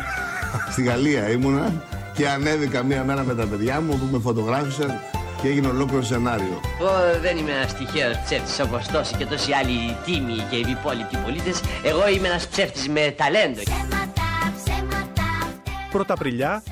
Στη 0.71 0.83
Γαλλία 0.83 1.31
ήμουνα 1.31 1.85
και 2.15 2.29
ανέβηκα 2.29 2.83
μία 2.83 3.05
μέρα 3.05 3.25
με 3.25 3.35
τα 3.35 3.47
παιδιά 3.47 3.81
μου 3.81 3.99
που 3.99 4.09
με 4.11 4.19
φωτογράφησαν 4.19 5.01
και 5.43 5.49
έγινε 5.49 5.67
ολόκληρο 5.67 6.03
σενάριο. 6.03 6.61
Εγώ 6.81 7.21
δεν 7.21 7.37
είμαι 7.37 7.51
ένας 7.51 7.75
τυχαίος 7.75 8.19
ψεύτης 8.25 8.61
όπως 8.61 8.87
τόσοι 8.87 9.15
και 9.15 9.27
τόσοι 9.27 9.53
άλλοι 9.53 9.97
τίμοι 10.05 10.47
και 10.51 10.57
υπόλοιποι 10.57 11.17
πολίτες. 11.25 11.61
Εγώ 11.83 12.09
είμαι 12.09 12.29
ένας 12.29 12.47
ψεύτης 12.47 12.89
με 12.89 13.15
ταλέντο. 13.17 13.61
Πρωταπριλιά 15.91 16.63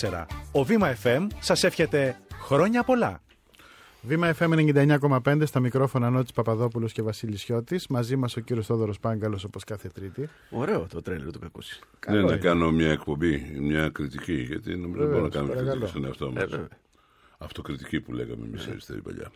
2014. 0.00 0.26
Ο 0.52 0.64
Βήμα 0.64 0.94
FM 1.02 1.26
σας 1.40 1.64
εύχεται 1.64 2.16
χρόνια 2.42 2.82
πολλά. 2.82 3.22
Βήμα 4.02 4.34
FM 4.38 4.48
99,5 5.26 5.42
στα 5.46 5.60
μικρόφωνα 5.60 6.10
Νότης 6.10 6.32
Παπαδόπουλος 6.32 6.92
και 6.92 7.02
Βασίλης 7.02 7.40
Σιώτης. 7.42 7.86
Μαζί 7.86 8.16
μας 8.16 8.36
ο 8.36 8.40
κύριος 8.40 8.66
Θόδωρος 8.66 8.98
Πάγκαλος 9.00 9.44
όπως 9.44 9.64
κάθε 9.64 9.88
Τρίτη. 9.88 10.28
Ωραίο 10.50 10.86
το 10.90 11.02
τρέλερ 11.02 11.32
του 11.32 11.38
Κακούση. 11.38 11.80
Ναι, 12.08 12.22
να 12.22 12.36
κάνω 12.36 12.70
μια 12.70 12.90
εκπομπή, 12.90 13.56
μια 13.60 13.88
κριτική, 13.88 14.32
γιατί 14.34 14.76
νομίζω 14.76 15.00
δεν 15.02 15.10
μπορώ 15.10 15.22
να 15.22 15.28
κάνω 15.28 15.46
παρακαλώ. 15.48 15.70
κριτική 15.70 15.88
στον 15.90 16.04
εαυτό 16.06 16.56
Ε, 16.56 16.56
μα. 16.58 16.68
Αυτοκριτική 17.38 18.00
που 18.00 18.12
λέγαμε 18.12 18.46
εμείς 18.46 18.66
αριστεροί 18.66 19.00
παλιά. 19.02 19.30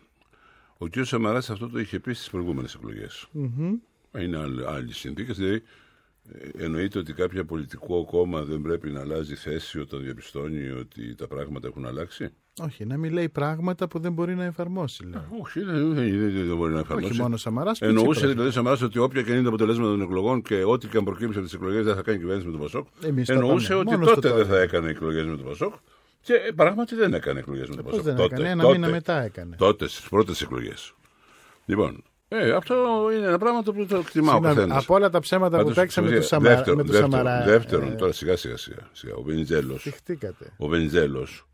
Ο 0.77 0.87
κ. 0.87 0.93
Σαμαράς 1.01 1.49
αυτό 1.49 1.69
το 1.69 1.79
είχε 1.79 1.99
πει 1.99 2.13
στις 2.13 2.29
προηγούμενες 2.29 2.73
εκλογές. 2.73 3.27
Μμμ. 3.31 3.73
Είναι 4.19 4.37
άλλε 4.67 4.91
συνθήκες. 4.93 5.37
Δηλαδή, 5.37 5.55
ε, 5.55 5.61
εννοείται 6.57 6.99
ότι 6.99 7.13
κάποιο 7.13 7.45
πολιτικό 7.45 8.05
κόμμα 8.05 8.41
δεν 8.43 8.61
πρέπει 8.61 8.89
να 8.89 8.99
αλλάζει 8.99 9.35
θέση 9.35 9.79
όταν 9.79 10.03
διαπιστώνει 10.03 10.69
ότι 10.69 11.15
τα 11.15 11.27
πράγματα 11.27 11.67
έχουν 11.67 11.85
αλλάξει; 11.85 12.29
Όχι, 12.61 12.85
να 12.85 12.97
μην 12.97 13.13
λέει 13.13 13.29
πράγματα 13.29 13.87
που 13.87 13.99
δεν 13.99 14.13
μπορεί 14.13 14.35
να 14.35 14.43
εφαρμόσει. 14.43 15.03
Λέει. 15.03 15.21
Όχι, 15.41 15.59
δεν, 15.63 15.93
δεν, 15.93 16.19
δεν, 16.19 16.47
δεν 16.47 16.55
μπορεί 16.57 16.73
να 16.73 16.79
εφαρμόσει. 16.79 17.11
Όχι 17.11 17.21
μόνο 17.21 17.37
Σαμαρά. 17.37 17.71
Εννοούσε 17.79 18.27
δηλαδή 18.27 18.51
Σαμαρά 18.51 18.77
ότι 18.83 18.99
όποια 18.99 19.21
και 19.21 19.31
είναι 19.31 19.41
τα 19.41 19.47
αποτελέσματα 19.47 19.89
των 19.89 20.01
εκλογών 20.01 20.41
και 20.41 20.63
ό,τι 20.63 20.87
και 20.87 20.97
αν 20.97 21.03
προκύψει 21.03 21.37
από 21.37 21.45
τις 21.45 21.53
εκλογές 21.53 21.85
δεν 21.85 21.95
θα 21.95 22.01
κάνει 22.01 22.17
κυβέρνηση 22.17 22.45
με 22.45 22.51
τον 22.51 22.61
Πασόκ. 22.61 22.87
Εμείς 23.03 23.27
το 23.27 23.33
Εννοούσε 23.33 23.65
είπαμε. 23.73 23.79
ότι 23.79 23.89
Μόνος 23.99 24.13
τότε 24.13 24.29
το 24.29 24.35
δεν 24.35 24.45
είπε. 24.45 24.53
θα 24.53 24.61
έκανε 24.61 24.89
εκλογές 24.89 25.25
με 25.25 25.35
τον 25.35 25.45
Πασόκ. 25.45 25.73
Και 26.21 26.33
ε, 26.33 26.51
πράγματι 26.55 26.95
δεν 26.95 27.13
έκανε 27.13 27.39
εκλογές 27.39 27.69
με 27.69 27.75
τον 27.75 27.83
Πώς 27.83 27.91
Πασόκ. 27.91 28.05
δεν 28.07 28.15
τότε, 28.15 28.35
έκανε, 28.35 28.49
ένα 28.49 28.61
τότε, 28.63 28.77
μήνα 28.77 28.89
μετά 28.89 29.21
έκανε. 29.23 29.55
Τότε 29.55 29.87
στις 29.87 30.09
πρώτες 30.09 30.41
εκλογές. 30.41 30.93
Λοιπόν, 31.65 32.03
ε, 32.31 32.51
αυτό 32.51 32.75
είναι 33.15 33.27
ένα 33.27 33.37
πράγμα 33.37 33.63
το 33.63 33.71
οποίο 33.71 33.85
το 33.85 33.97
εκτιμάω 33.97 34.31
ο 34.31 34.37
Συγγνώμη, 34.37 34.55
καθένας. 34.55 34.83
από 34.83 34.93
όλα 34.95 35.09
τα 35.09 35.19
ψέματα 35.19 35.63
που 35.63 35.71
παίξαμε 35.71 36.09
με 36.09 36.13
τον 36.13 36.23
Σαμαρά. 36.23 36.55
Δεύτερον, 36.55 36.77
με 36.77 36.83
τον 36.83 36.91
δεύτερον, 36.91 37.11
Σαμαρά 37.11 37.43
δεύτερον 37.45 37.91
ε, 37.91 37.95
τώρα 37.95 38.11
σιγά 38.11 38.35
σιγά 38.37 38.57
σιγά. 38.57 38.89
σιγά. 38.91 39.15
Ο 39.15 39.21
Βενιζέλος. 39.21 39.81
Θυχτήκατε. 39.81 40.53
Ο 40.57 40.67
Βενιζέλος 40.67 41.47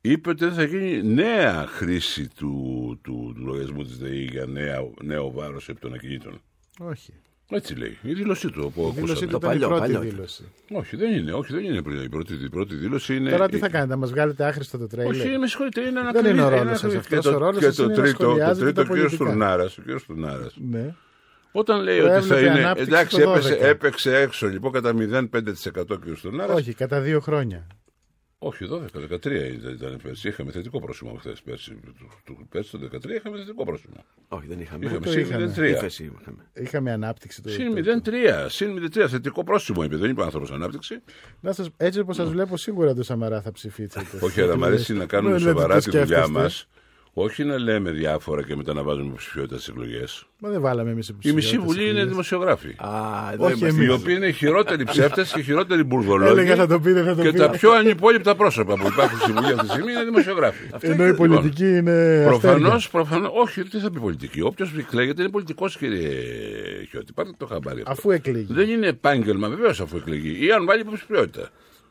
είπε 0.00 0.28
ότι 0.30 0.44
δεν 0.44 0.54
θα 0.54 0.62
γίνει 0.62 1.02
νέα 1.02 1.66
χρήση 1.66 2.28
του, 2.28 2.98
του, 3.02 3.32
του 3.36 3.42
λογαριασμού 3.44 3.82
της 3.82 3.98
ΔΕΗ 3.98 4.28
για 4.30 4.46
νέα, 4.46 4.78
νέο 5.02 5.30
βάρος 5.30 5.68
επί 5.68 5.80
των 5.80 5.94
ακινήτων. 5.94 6.40
Όχι. 6.78 7.12
Έτσι 7.50 7.74
λέει. 7.74 7.98
Η 8.02 8.12
δήλωσή 8.12 8.50
του. 8.50 8.72
Που 8.74 8.80
Η 8.96 9.00
δήλωσή 9.00 9.24
ακούσαμε. 9.24 9.30
του 9.30 9.36
ήταν 9.36 9.56
η 9.56 9.78
πρώτη 9.98 10.06
δήλωση. 10.08 10.44
Όχι, 10.72 10.96
δεν 10.96 11.12
είναι. 11.14 11.32
Όχι, 11.32 11.52
δεν 11.52 11.64
είναι 11.64 11.82
πριν. 11.82 12.02
Η 12.02 12.08
πρώτη, 12.08 12.34
η 12.44 12.48
πρώτη 12.48 12.74
δήλωση 12.74 13.16
είναι. 13.16 13.30
Τώρα 13.30 13.48
τι 13.48 13.58
θα 13.58 13.68
κάνετε, 13.68 13.90
να 13.90 13.96
μας 13.96 14.10
βγάλετε 14.10 14.44
άχρηστο 14.44 14.78
το 14.78 14.86
τρέιλερ; 14.86 15.14
Όχι, 15.26 15.38
με 15.38 15.46
συγχωρείτε, 15.46 15.80
είναι 15.80 16.00
ένα 16.00 16.12
Δεν 16.12 16.24
είναι 16.24 16.42
ο 16.42 16.46
κρύο- 16.46 16.58
ρόλος 16.58 16.62
ένα 16.68 16.76
σα 16.76 16.86
κρύο- 16.86 16.98
αυτός. 16.98 17.20
Και 17.22 17.28
Ο 17.28 17.32
το, 17.32 17.38
ρόλος 17.38 17.58
και 17.58 17.64
σας 17.64 17.74
το 17.76 17.82
είναι 17.82 17.94
να 17.94 18.02
τρίτο, 18.02 18.18
το 18.18 18.24
σχολιάζετε 18.24 18.64
τρίτο 18.64 18.74
τα 18.74 18.80
ο 18.82 18.84
κύριος 18.94 19.16
πολιτικά. 19.16 19.30
Τουρνάρας, 19.30 19.78
ο 19.78 19.82
κύριος 19.82 20.04
Τουρνάρας. 20.04 20.54
Ναι. 20.70 20.94
Όταν 21.52 21.82
λέει 21.82 21.98
Που 22.00 22.04
ότι 22.04 22.12
θα 22.26 22.34
έβλεπε 22.36 22.40
είναι. 22.40 22.64
ανάπτυξη 22.64 22.90
Εντάξει, 22.92 23.20
στο 23.20 23.30
έπεσε, 23.30 23.54
12. 23.54 23.66
έπαιξε 23.66 24.16
έξω 24.16 24.46
λοιπόν 24.46 24.72
κατά 24.72 24.92
0,5% 24.92 25.94
ο 25.94 25.96
κύριος 25.98 26.20
Τουρνάρας. 26.20 26.56
Όχι, 26.56 26.74
κατά 26.74 27.00
δύο 27.00 27.20
χρόνια. 27.20 27.66
Όχι, 28.46 28.66
12, 28.70 28.76
13 28.76 29.26
ήταν, 29.52 29.72
ήταν 29.72 29.98
πέρσι. 30.02 30.28
Είχαμε 30.28 30.50
θετικό 30.50 30.80
πρόσημο 30.80 31.14
χθες. 31.18 31.42
Πέρσι, 31.42 31.70
του, 31.70 32.10
του, 32.24 32.46
πέρσι 32.50 32.70
το 32.70 32.78
13 32.92 33.10
είχαμε 33.16 33.38
θετικό 33.38 33.64
πρόσημο. 33.64 33.94
Όχι, 34.28 34.46
δεν 34.46 34.60
είχαμε. 34.60 34.84
Είχαμε 34.84 35.00
Το 35.00 35.10
συν 35.10 35.20
είχαμε. 35.20 35.52
0,3. 35.56 35.68
Ύφεση 35.70 36.12
είχαμε. 36.20 36.46
Είχαμε 36.54 36.92
ανάπτυξη 36.92 37.42
του. 37.42 37.50
Συν 37.50 37.66
του- 37.66 37.72
0,3. 37.74 38.46
Συν 38.48 38.72
0,3. 38.72 39.08
Θετικό 39.08 39.44
πρόσημο 39.44 39.82
είπε. 39.82 39.96
Δεν 39.96 40.10
είπε 40.10 40.22
άνθρωπος 40.22 40.50
ανάπτυξη. 40.52 40.98
Να 41.40 41.52
σας, 41.52 41.68
έτσι 41.76 42.00
όπως 42.00 42.16
σας 42.16 42.28
βλέπω, 42.28 42.56
σίγουρα 42.56 42.94
το 42.94 43.02
Σαμαρά 43.02 43.40
θα 43.42 43.52
ψηφίσετε. 43.52 44.04
Όχι, 44.20 44.40
αλλά 44.40 44.56
μου 44.58 44.64
αρέσει 44.64 44.94
να 44.94 45.06
κάνουμε 45.06 45.32
Δεν 45.32 45.42
λέτε 45.42 45.52
σοβαρά 45.58 45.74
το 45.74 45.80
τη 45.80 45.90
δουλειά 45.90 46.06
σκέφτεστε. 46.06 46.32
μας. 46.40 46.68
Όχι 47.18 47.44
να 47.44 47.58
λέμε 47.58 47.90
διάφορα 47.90 48.42
και 48.42 48.56
μετά 48.56 48.72
να 48.74 48.82
βάζουμε 48.82 49.06
υποψηφιότητα 49.06 49.54
στις 49.54 49.68
εκλογές. 49.68 50.26
Μα 50.38 50.48
δεν 50.50 50.60
βάλαμε 50.60 50.90
εμείς 50.90 51.12
Η 51.20 51.32
μισή 51.32 51.58
βουλή 51.58 51.88
είναι 51.88 52.04
δημοσιογράφοι. 52.04 52.68
Α, 52.68 52.88
εδώ 53.32 53.44
Όχι 53.44 53.58
είμαστε. 53.58 53.82
Οι 53.82 53.84
εμείς. 53.84 53.94
οποίοι 54.00 54.14
είναι 54.16 54.26
οι 54.26 54.32
χειρότεροι 54.32 54.84
ψεύτες 54.84 55.32
και 55.32 55.40
οι 55.40 55.42
χειρότεροι 55.42 55.82
μπουρδολόγοι. 55.84 56.30
Έλεγα 56.30 56.54
θα 56.54 56.66
το 56.66 56.80
πείτε, 56.80 57.02
θα 57.02 57.14
το 57.14 57.22
και 57.22 57.30
πείτε. 57.30 57.44
τα 57.46 57.50
πιο 57.50 57.72
ανυπόλοιπτα 57.72 58.34
πρόσωπα 58.36 58.74
που 58.76 58.86
υπάρχουν 58.86 59.18
στη 59.18 59.32
Βουλή 59.32 59.46
αυτή 59.52 59.66
τη 59.66 59.72
στιγμή 59.72 59.92
είναι 59.92 60.04
δημοσιογράφοι. 60.04 60.64
Ενώ 60.80 61.06
η 61.06 61.14
πολιτική 61.14 61.76
είναι. 61.76 62.24
Προφανώς, 62.26 62.62
αστέρια. 62.74 62.88
προφανώς, 62.90 63.30
όχι, 63.34 63.62
τι 63.62 63.78
θα 63.78 63.90
πει 63.90 63.98
πολιτική. 64.00 64.40
Όποιος 64.40 64.72
εκλέγεται 64.78 65.22
είναι 65.22 65.30
πολιτικός, 65.30 65.76
κύριε 65.76 66.08
Χιώτη. 66.90 67.12
Πάρτε 67.12 67.32
το 67.38 67.46
χαμπάρι. 67.46 67.80
αυτό. 67.80 67.92
Αφού 67.92 68.10
εκλεγεί. 68.10 68.52
Δεν 68.52 68.68
είναι 68.68 68.86
επάγγελμα, 68.86 69.48
βεβαίως 69.48 69.80
αφού 69.80 69.96
εκλεγεί. 69.96 70.46
Ή 70.46 70.50
αν 70.52 70.64
βάλει 70.66 70.80
υποψηφιότητα. 70.80 71.48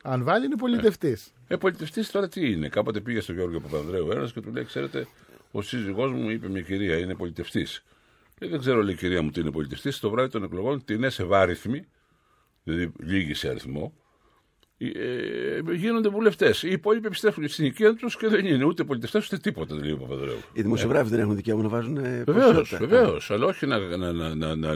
Αν 0.08 0.24
βάλει 0.24 0.46
είναι 0.46 0.56
πολιτευτής. 0.56 1.34
Ε, 1.48 1.56
πολιτευτής 1.56 2.12
τώρα 2.12 2.28
τι 2.28 2.52
είναι; 2.52 2.70
Κάποτε 2.70 3.00
πήγε 3.00 3.20
στον 3.20 3.36
Γιώργο 3.36 3.60
Παπανδρέου 3.60 4.12
ένας 4.12 4.34
και 4.34 4.42
του 4.42 4.52
λέει: 4.52 4.64
Ξέρετε, 4.64 5.08
ο 5.52 5.62
σύζυγός 5.62 6.12
μου 6.12 6.30
είπε 6.30 6.50
μια 6.50 6.62
κυρία 6.62 6.98
είναι 6.98 7.16
πολιτευτής. 7.16 7.84
Ε, 8.40 8.48
δεν 8.48 8.60
ξέρω, 8.60 8.84
λέει 8.84 8.94
η 8.94 8.98
κυρία 8.98 9.22
μου, 9.22 9.30
τι 9.32 9.40
είναι 9.40 9.52
πολιτευτής. 9.52 10.00
Το 10.00 10.10
βράδυ 10.10 10.30
των 10.30 10.44
εκλογών 10.44 10.86
την 10.86 10.96
είναι 10.96 11.10
σε 11.10 11.24
βάριθμη, 11.24 11.86
δηλαδή 12.64 12.92
λίγη 13.00 13.34
σε 13.34 13.50
αριθμό, 13.50 13.94
ε, 14.78 15.60
γίνονται 15.74 16.10
βουλευτές. 16.10 16.64
Οι 16.64 16.72
υπόλοιποι 16.72 17.08
επιστρέφουν 17.08 17.48
στην 17.48 17.66
οικία 17.66 17.94
τους 17.96 18.18
και 18.18 18.28
δεν 18.28 18.46
είναι 18.46 18.64
ούτε 18.64 18.84
πολιτευτές 18.84 19.26
ούτε 19.26 19.38
τίποτα, 19.38 19.76
λέει 19.76 19.92
ο 19.92 19.98
Παπανδρέου. 19.98 20.38
Οι 20.54 20.62
δημοσιογράφοι 20.62 21.10
δεν 21.10 21.20
έχουν 21.20 21.36
δικαίωμα 21.36 21.64
να 21.64 21.70
βάζουν. 21.70 21.98
ε, 21.98 22.24
Βεβαίως, 22.26 22.56
ποσότητα. 22.58 22.78
βεβαίως. 22.88 23.32
Αλλά 23.32 23.46
όχι 23.46 23.66
να, 23.66 23.78
να, 23.80 24.12
να, 24.12 24.36
να, 24.36 24.56
να 24.56 24.76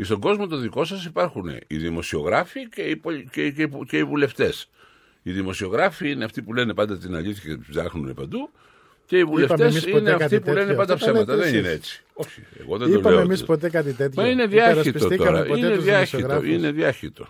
λένε. 0.00 0.04
Στον 0.04 0.20
κόσμο 0.20 0.46
το 0.46 0.56
δικό 0.56 0.84
σας 0.84 1.04
υπάρχουν 1.04 1.50
οι 1.66 1.76
δημοσιογράφοι 1.76 2.68
και 2.68 2.82
οι, 2.82 2.96
πολι- 2.96 3.30
και, 3.30 3.50
και, 3.50 3.68
και 3.88 3.96
οι 3.98 4.04
βουλευτές. 4.04 4.68
Οι 5.22 5.30
δημοσιογράφοι 5.32 6.10
είναι 6.10 6.24
αυτοί 6.24 6.42
που 6.42 6.52
λένε 6.54 6.74
πάντα 6.74 6.98
την 6.98 7.14
αλήθεια 7.16 7.54
και 7.54 7.60
ψάχνουν 7.70 8.14
παντού. 8.14 8.50
Και 9.06 9.18
οι 9.18 9.24
βουλευτές 9.24 9.60
εμείς 9.60 9.84
ποτέ 9.84 9.98
είναι 9.98 10.10
αυτοί 10.10 10.22
κάτι 10.22 10.40
που 10.40 10.46
λένε 10.48 10.60
τέτοιο. 10.60 10.76
πάντα 10.76 10.94
Αυτό 10.94 11.06
τα 11.06 11.12
ψέματα. 11.12 11.34
λέτε 11.34 11.44
Δεν 11.46 11.54
εσείς. 11.54 11.58
είναι 11.66 11.74
έτσι. 11.76 12.02
Όχι. 12.12 12.42
Εγώ 12.60 12.78
δεν 12.78 12.88
το 12.92 12.98
Είπαμε 12.98 13.14
λέω. 13.14 13.24
εμείς 13.24 13.38
ότι- 13.38 13.46
ποτέ 13.46 13.68
κάτι 13.70 13.92
τέτοιο. 13.92 14.22
Μα 14.22 14.28
είναι 14.28 14.46
διάχυτο 14.46 14.78
Υπερασπιστήκαμε 14.88 15.30
τώρα. 15.38 15.44
ποτέ 15.48 15.58
Είναι 15.58 15.74
τους 15.74 15.84
διάχυτο. 15.84 16.16
δημοσιογράφους. 16.16 16.54
Είναι 16.56 16.70
διάχυτο. 16.72 17.26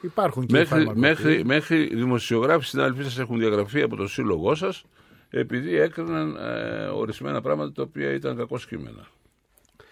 Υπάρχουν 0.00 0.46
και 0.46 0.52
Μέχρι, 0.52 0.66
φάρμακο. 0.68 0.98
μέχρι, 0.98 1.44
μέχρι 1.44 1.82
οι 1.82 1.94
δημοσιογράφοι 1.94 2.66
συνάδελφοί 2.66 3.02
σας 3.02 3.18
έχουν 3.18 3.38
διαγραφεί 3.38 3.82
από 3.82 3.96
το 3.96 4.06
σύλλογό 4.08 4.54
σας 4.54 4.84
επειδή 5.30 5.76
έκριναν 5.76 6.36
ε, 6.36 6.84
ορισμένα 6.84 7.40
πράγματα 7.40 7.72
τα 7.72 7.82
οποία 7.82 8.12
ήταν 8.12 8.36
κακό 8.36 8.58
κείμενα. 8.68 9.06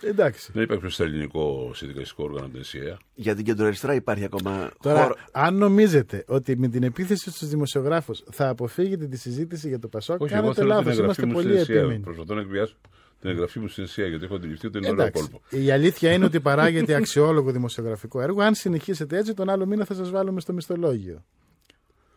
Εντάξει. 0.03 0.51
Δεν 0.55 0.63
υπάρχει 0.63 0.83
πιο 0.83 0.91
στα 0.91 1.05
ελληνικό 1.05 1.71
συνδικαλιστικό 1.75 2.25
όργανο 2.25 2.43
από 2.45 2.53
την 2.53 2.61
ΕΣΥΑ. 2.61 2.99
Για 3.15 3.35
την 3.35 3.45
κεντροαριστερά 3.45 3.95
υπάρχει 3.95 4.25
ακόμα 4.25 4.71
Τώρα, 4.83 5.03
χώρο. 5.03 5.15
αν 5.33 5.55
νομίζετε 5.57 6.25
ότι 6.27 6.57
με 6.57 6.69
την 6.69 6.83
επίθεση 6.83 7.31
στους 7.31 7.49
δημοσιογράφους 7.49 8.23
θα 8.31 8.49
αποφύγετε 8.49 9.07
τη 9.07 9.17
συζήτηση 9.17 9.69
για 9.69 9.79
το 9.79 9.89
Πασόκ, 9.89 10.21
Όχι, 10.21 10.33
εγώ 10.35 10.43
κάνετε 10.43 10.61
θέλω 10.61 10.69
την 10.69 10.77
λάθο. 10.87 10.91
εγγραφή 11.01 11.21
Είμαστε 11.21 11.27
μου 11.27 11.33
στην 11.41 11.49
πολύ 11.49 11.61
ΕΣΥΑ. 11.61 11.79
επίμενοι. 11.79 12.01
Προσπαθώ 12.01 12.35
να 12.35 12.41
εκβιάσω 12.41 12.75
την 13.21 13.31
εγγραφή 13.31 13.59
μου 13.59 13.69
στην 13.69 13.85
ΕΣΥΑ 13.85 14.07
γιατί 14.07 14.25
έχω 14.25 14.35
αντιληφθεί 14.35 14.67
ότι 14.67 14.79
είναι 14.79 14.89
ωραίο 14.89 15.05
Εντάξει. 15.07 15.23
κόλπο. 15.31 15.65
Η 15.65 15.71
αλήθεια 15.71 16.13
είναι 16.13 16.25
ότι 16.25 16.41
παράγεται 16.41 16.95
αξιόλογο 16.95 17.51
δημοσιογραφικό 17.51 18.21
έργο. 18.21 18.43
Αν 18.43 18.55
συνεχίσετε 18.55 19.19
έτσι, 19.19 19.35
τον 19.35 19.49
άλλο 19.51 19.67
μήνα 19.67 19.85
θα 19.85 19.95
σας 19.95 20.11
βάλουμε 20.11 20.41
στο 20.41 20.53
μισθολόγιο. 20.53 21.25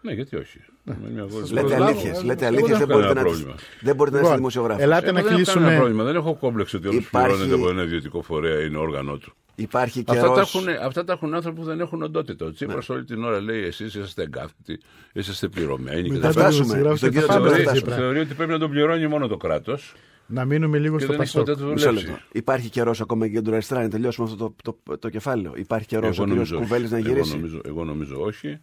Ναι, 0.05 0.13
γιατί 0.13 0.35
όχι. 0.35 0.59
Με 0.83 0.97
μια 1.13 1.23
γόρη- 1.29 1.51
Λέτε 1.51 1.73
Εγώ 1.73 1.83
αλήθειες, 1.83 2.17
δεν 2.17 2.25
λέτε 2.25 2.45
έχω 2.45 2.53
αλήθειες, 2.55 2.77
δεν 2.77 2.87
κανένα 2.87 2.93
μπορείτε 3.07 3.13
να 3.13 3.21
πρόβλημα. 3.25 3.53
τις- 3.53 3.63
δεν 3.81 3.95
μπορείτε 3.95 4.15
να 4.17 4.21
είστε 4.21 4.35
Λοιπόν, 4.35 4.35
δημοσιογράφος. 4.35 4.83
ελάτε 4.83 5.05
Εγώ 5.07 5.15
να 5.15 5.21
δεν 5.21 5.27
έχω 5.27 5.35
κλείσουμε. 5.37 5.63
κανένα 5.63 5.79
πρόβλημα. 5.81 6.03
Δεν 6.03 6.15
έχω 6.15 6.35
κόμπλεξ 6.35 6.73
ότι 6.73 6.87
όλο 6.87 6.97
Υπάρχει- 6.97 7.27
πληρώνεται 7.37 7.61
από 7.61 7.69
ένα 7.69 7.83
ιδιωτικό 7.83 8.21
φορέα 8.21 8.61
είναι 8.63 8.77
όργανο 8.77 9.17
του. 9.17 9.33
Υπάρχει 9.55 10.03
Αυτά 10.07 10.21
τα, 10.21 10.27
καιρός... 10.33 10.55
έχουν, 10.55 10.67
αυτά 10.85 11.03
τα 11.03 11.13
έχουν 11.13 11.33
άνθρωποι 11.33 11.59
που 11.59 11.65
δεν 11.65 11.79
έχουν 11.79 12.01
οντότητα. 12.03 12.45
Ο 12.45 12.51
Τσίπρας 12.51 12.89
όλη 12.89 13.03
την 13.03 13.23
ώρα 13.23 13.41
λέει: 13.41 13.63
Εσείς 13.63 13.93
είσαστε 13.95 14.21
εγκάθετοι, 14.21 14.79
είσαστε 15.13 15.47
πληρωμένοι. 15.47 16.01
Μετά 16.09 16.13
και 16.13 16.19
το 16.19 16.21
τα 16.21 16.31
φτάσουμε. 16.31 16.63
δημοσιογράφους 16.63 16.99
Στον 16.99 17.11
και 17.11 17.19
θα 17.19 17.25
κύριο 17.25 17.37
πάμε 17.41 17.49
Τσίπρα 17.49 17.63
στο 17.63 17.69
θα 17.69 17.75
Τσίπρα. 17.85 17.95
Θεωρεί 17.95 18.19
ότι 18.19 18.33
πρέπει 18.33 18.51
να 18.51 18.59
τον 18.59 18.69
πληρώνει 18.69 19.07
μόνο 19.07 19.27
το 19.27 19.37
κράτος. 19.37 19.93
Να 20.25 20.45
μείνουμε 20.45 20.77
λίγο 20.77 20.97
Και 20.97 21.03
στο 21.03 21.11
δεν 21.13 21.21
έχει 21.21 21.33
Πασόκ. 21.33 21.47
ποτέ 21.55 21.65
το 21.65 21.71
Μισό 21.73 21.85
δουλέψει. 21.87 22.07
λεπτό. 22.09 22.21
Υπάρχει 22.31 22.69
καιρός 22.69 23.01
ακόμα 23.01 23.19
για 23.25 23.33
την 23.33 23.43
κεντροαριστερά 23.43 23.81
να 23.81 23.89
τελειώσουμε 23.89 24.27
αυτό 24.31 24.53
το, 24.63 24.77
το, 24.85 24.97
το, 24.97 25.09
κεφάλαιο. 25.09 25.51
Υπάρχει 25.55 25.87
καιρός 25.87 26.15
Εγώ 26.17 26.23
ο 26.23 26.25
κ. 26.25 26.29
νομίζω 26.29 26.55
όχι. 26.55 26.63
Κουβέλης 26.65 26.91
να 26.91 26.97
Εγώ 26.97 27.07
γυρίσει. 27.07 27.35
νομίζω, 27.35 27.61
εγώ 27.65 27.83
νομίζω 27.83 28.21
όχι. 28.21 28.59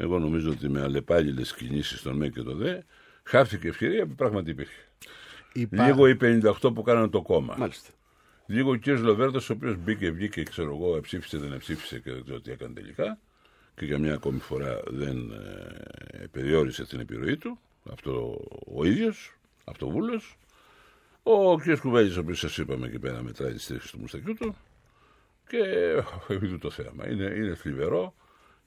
Εγώ 0.00 0.18
νομίζω 0.18 0.50
ότι 0.50 0.68
με 0.68 0.80
αλλεπάλληλε 0.82 1.42
κινήσει 1.42 2.02
των 2.02 2.16
ΜΕ 2.16 2.28
και 2.28 2.42
των 2.42 2.56
ΔΕ 2.56 2.82
χάθηκε 3.22 3.68
ευκαιρία 3.68 4.06
που 4.06 4.14
πράγματι 4.14 4.50
υπήρχε. 4.50 4.80
Υπά- 5.52 5.86
Λίγο 5.86 6.06
οι 6.08 6.16
58 6.20 6.52
που 6.74 6.82
κάνανε 6.82 7.08
το 7.08 7.22
κόμμα. 7.22 7.54
Μάλιστα. 7.58 7.90
Λίγο 8.46 8.70
ο 8.70 8.78
κ. 8.78 8.86
Λοβέρδο, 8.86 9.38
ο 9.38 9.46
οποίο 9.52 9.74
μπήκε, 9.84 10.10
βγήκε, 10.10 10.42
ξέρω 10.42 10.74
εγώ, 10.76 11.00
ψήφισε, 11.00 11.38
δεν 11.38 11.58
ψήφισε 11.58 11.98
και 11.98 12.12
δεν 12.12 12.22
ξέρω 12.24 12.40
τι 12.40 12.50
έκανε 12.50 12.74
τελικά. 12.74 13.18
Και 13.74 13.84
για 13.84 13.98
μια 13.98 14.14
ακόμη 14.14 14.38
φορά 14.38 14.80
δεν 14.86 15.30
ε, 16.10 16.26
περιόρισε 16.30 16.86
την 16.86 17.00
επιρροή 17.00 17.36
του. 17.36 17.58
Αυτό 17.92 18.40
ο 18.74 18.84
ίδιο, 18.84 19.12
αυτοβούλο. 19.64 20.20
Ο 21.22 21.56
κ. 21.56 21.62
Κουβέλη, 21.80 22.16
ο 22.16 22.20
οποίο 22.20 22.34
σα 22.34 22.62
είπαμε 22.62 22.86
εκεί 22.86 22.98
πέρα, 22.98 23.22
μετράει 23.22 23.52
τη 23.52 23.60
στήριξη 23.60 23.92
του 23.92 23.98
μουστακιού 24.00 24.34
του. 24.34 24.56
Και 25.48 25.58
επειδή 26.28 26.58
το 26.58 26.70
θέαμα. 26.70 27.08
Είναι, 27.10 27.24
είναι 27.24 27.54
θλιβερό 27.54 28.14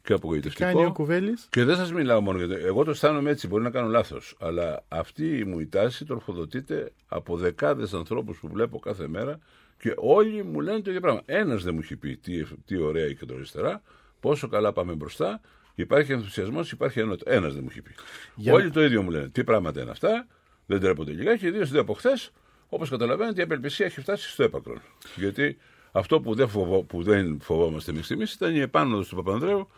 και 0.04 0.14
απογοητευτικό. 0.14 0.72
Κάνει 0.72 0.86
ο 0.86 0.92
Κουβέλης. 0.92 1.48
Και 1.50 1.64
δεν 1.64 1.76
σας 1.76 1.92
μιλάω 1.94 2.22
μόνο 2.22 2.44
γιατί 2.44 2.64
εγώ 2.64 2.84
το 2.84 2.92
αισθάνομαι 2.92 3.30
έτσι, 3.30 3.48
μπορεί 3.48 3.64
να 3.64 3.70
κάνω 3.70 3.88
λάθος. 3.88 4.36
Αλλά 4.40 4.84
αυτή 4.88 5.46
μου 5.48 5.60
η 5.60 5.68
τάση 5.68 6.06
τροφοδοτείται 6.06 6.92
από 7.08 7.38
δεκάδες 7.38 7.94
ανθρώπους 7.94 8.38
που 8.40 8.48
βλέπω 8.48 8.80
κάθε 8.80 9.08
μέρα 9.08 9.40
και 9.80 9.94
όλοι 9.98 10.44
μου 10.44 10.60
λένε 10.62 10.80
το 10.82 10.90
ίδιο 10.90 11.02
πράγμα. 11.02 11.22
Ένας 11.26 11.64
δεν 11.64 11.74
μου 11.74 11.80
έχει 11.84 11.96
πει 11.96 12.18
τι, 12.18 12.44
τι 12.66 12.78
ωραία 12.78 13.06
η 13.08 13.16
κεντροαριστερά, 13.16 13.82
πόσο 14.20 14.48
καλά 14.48 14.74
πάμε 14.74 14.94
μπροστά, 14.94 15.42
υπάρχει 15.76 16.12
ενθουσιασμός, 16.12 16.72
υπάρχει 16.72 17.00
ενότητα. 17.00 17.32
Ένας 17.32 17.54
δεν 17.54 17.62
μου 17.64 17.68
έχει 17.72 17.82
πει. 17.82 17.92
Για 18.36 18.54
όλοι 18.54 18.64
να- 18.66 18.72
το 18.72 18.84
ίδιο 18.84 19.02
μου 19.02 19.10
λένε. 19.10 19.30
Τι 19.30 19.44
πράγματα 19.44 19.82
είναι 19.82 19.92
αυτά, 19.92 20.28
δεν 20.66 20.80
τρέπονται 20.80 21.12
λιγάκι. 21.12 21.48
Ιδίως 21.48 21.74
από 21.74 21.94
χθες, 21.94 22.32
όπως 22.70 22.90
καταλαβαίνετε, 22.90 23.42
η 23.42 23.44
απελπισία 23.44 23.86
έχει 23.86 24.00
φτάσει 24.02 24.30
στο 24.30 24.44
έπακρο. 24.44 24.76
Γιατί 25.16 25.58
αυτό 25.92 26.22
που 26.22 26.36
δεν, 26.36 26.48
φοβό, 26.48 26.84
που 26.84 27.04
δεν 27.04 27.40
φοβόμαστε 27.42 27.92
εμείς 27.92 28.12
εμείς 28.12 28.34
ήταν 28.34 28.56
η 28.56 28.60
επάνωδος 28.60 29.08
του 29.08 29.16
Παπανδρέου 29.16 29.70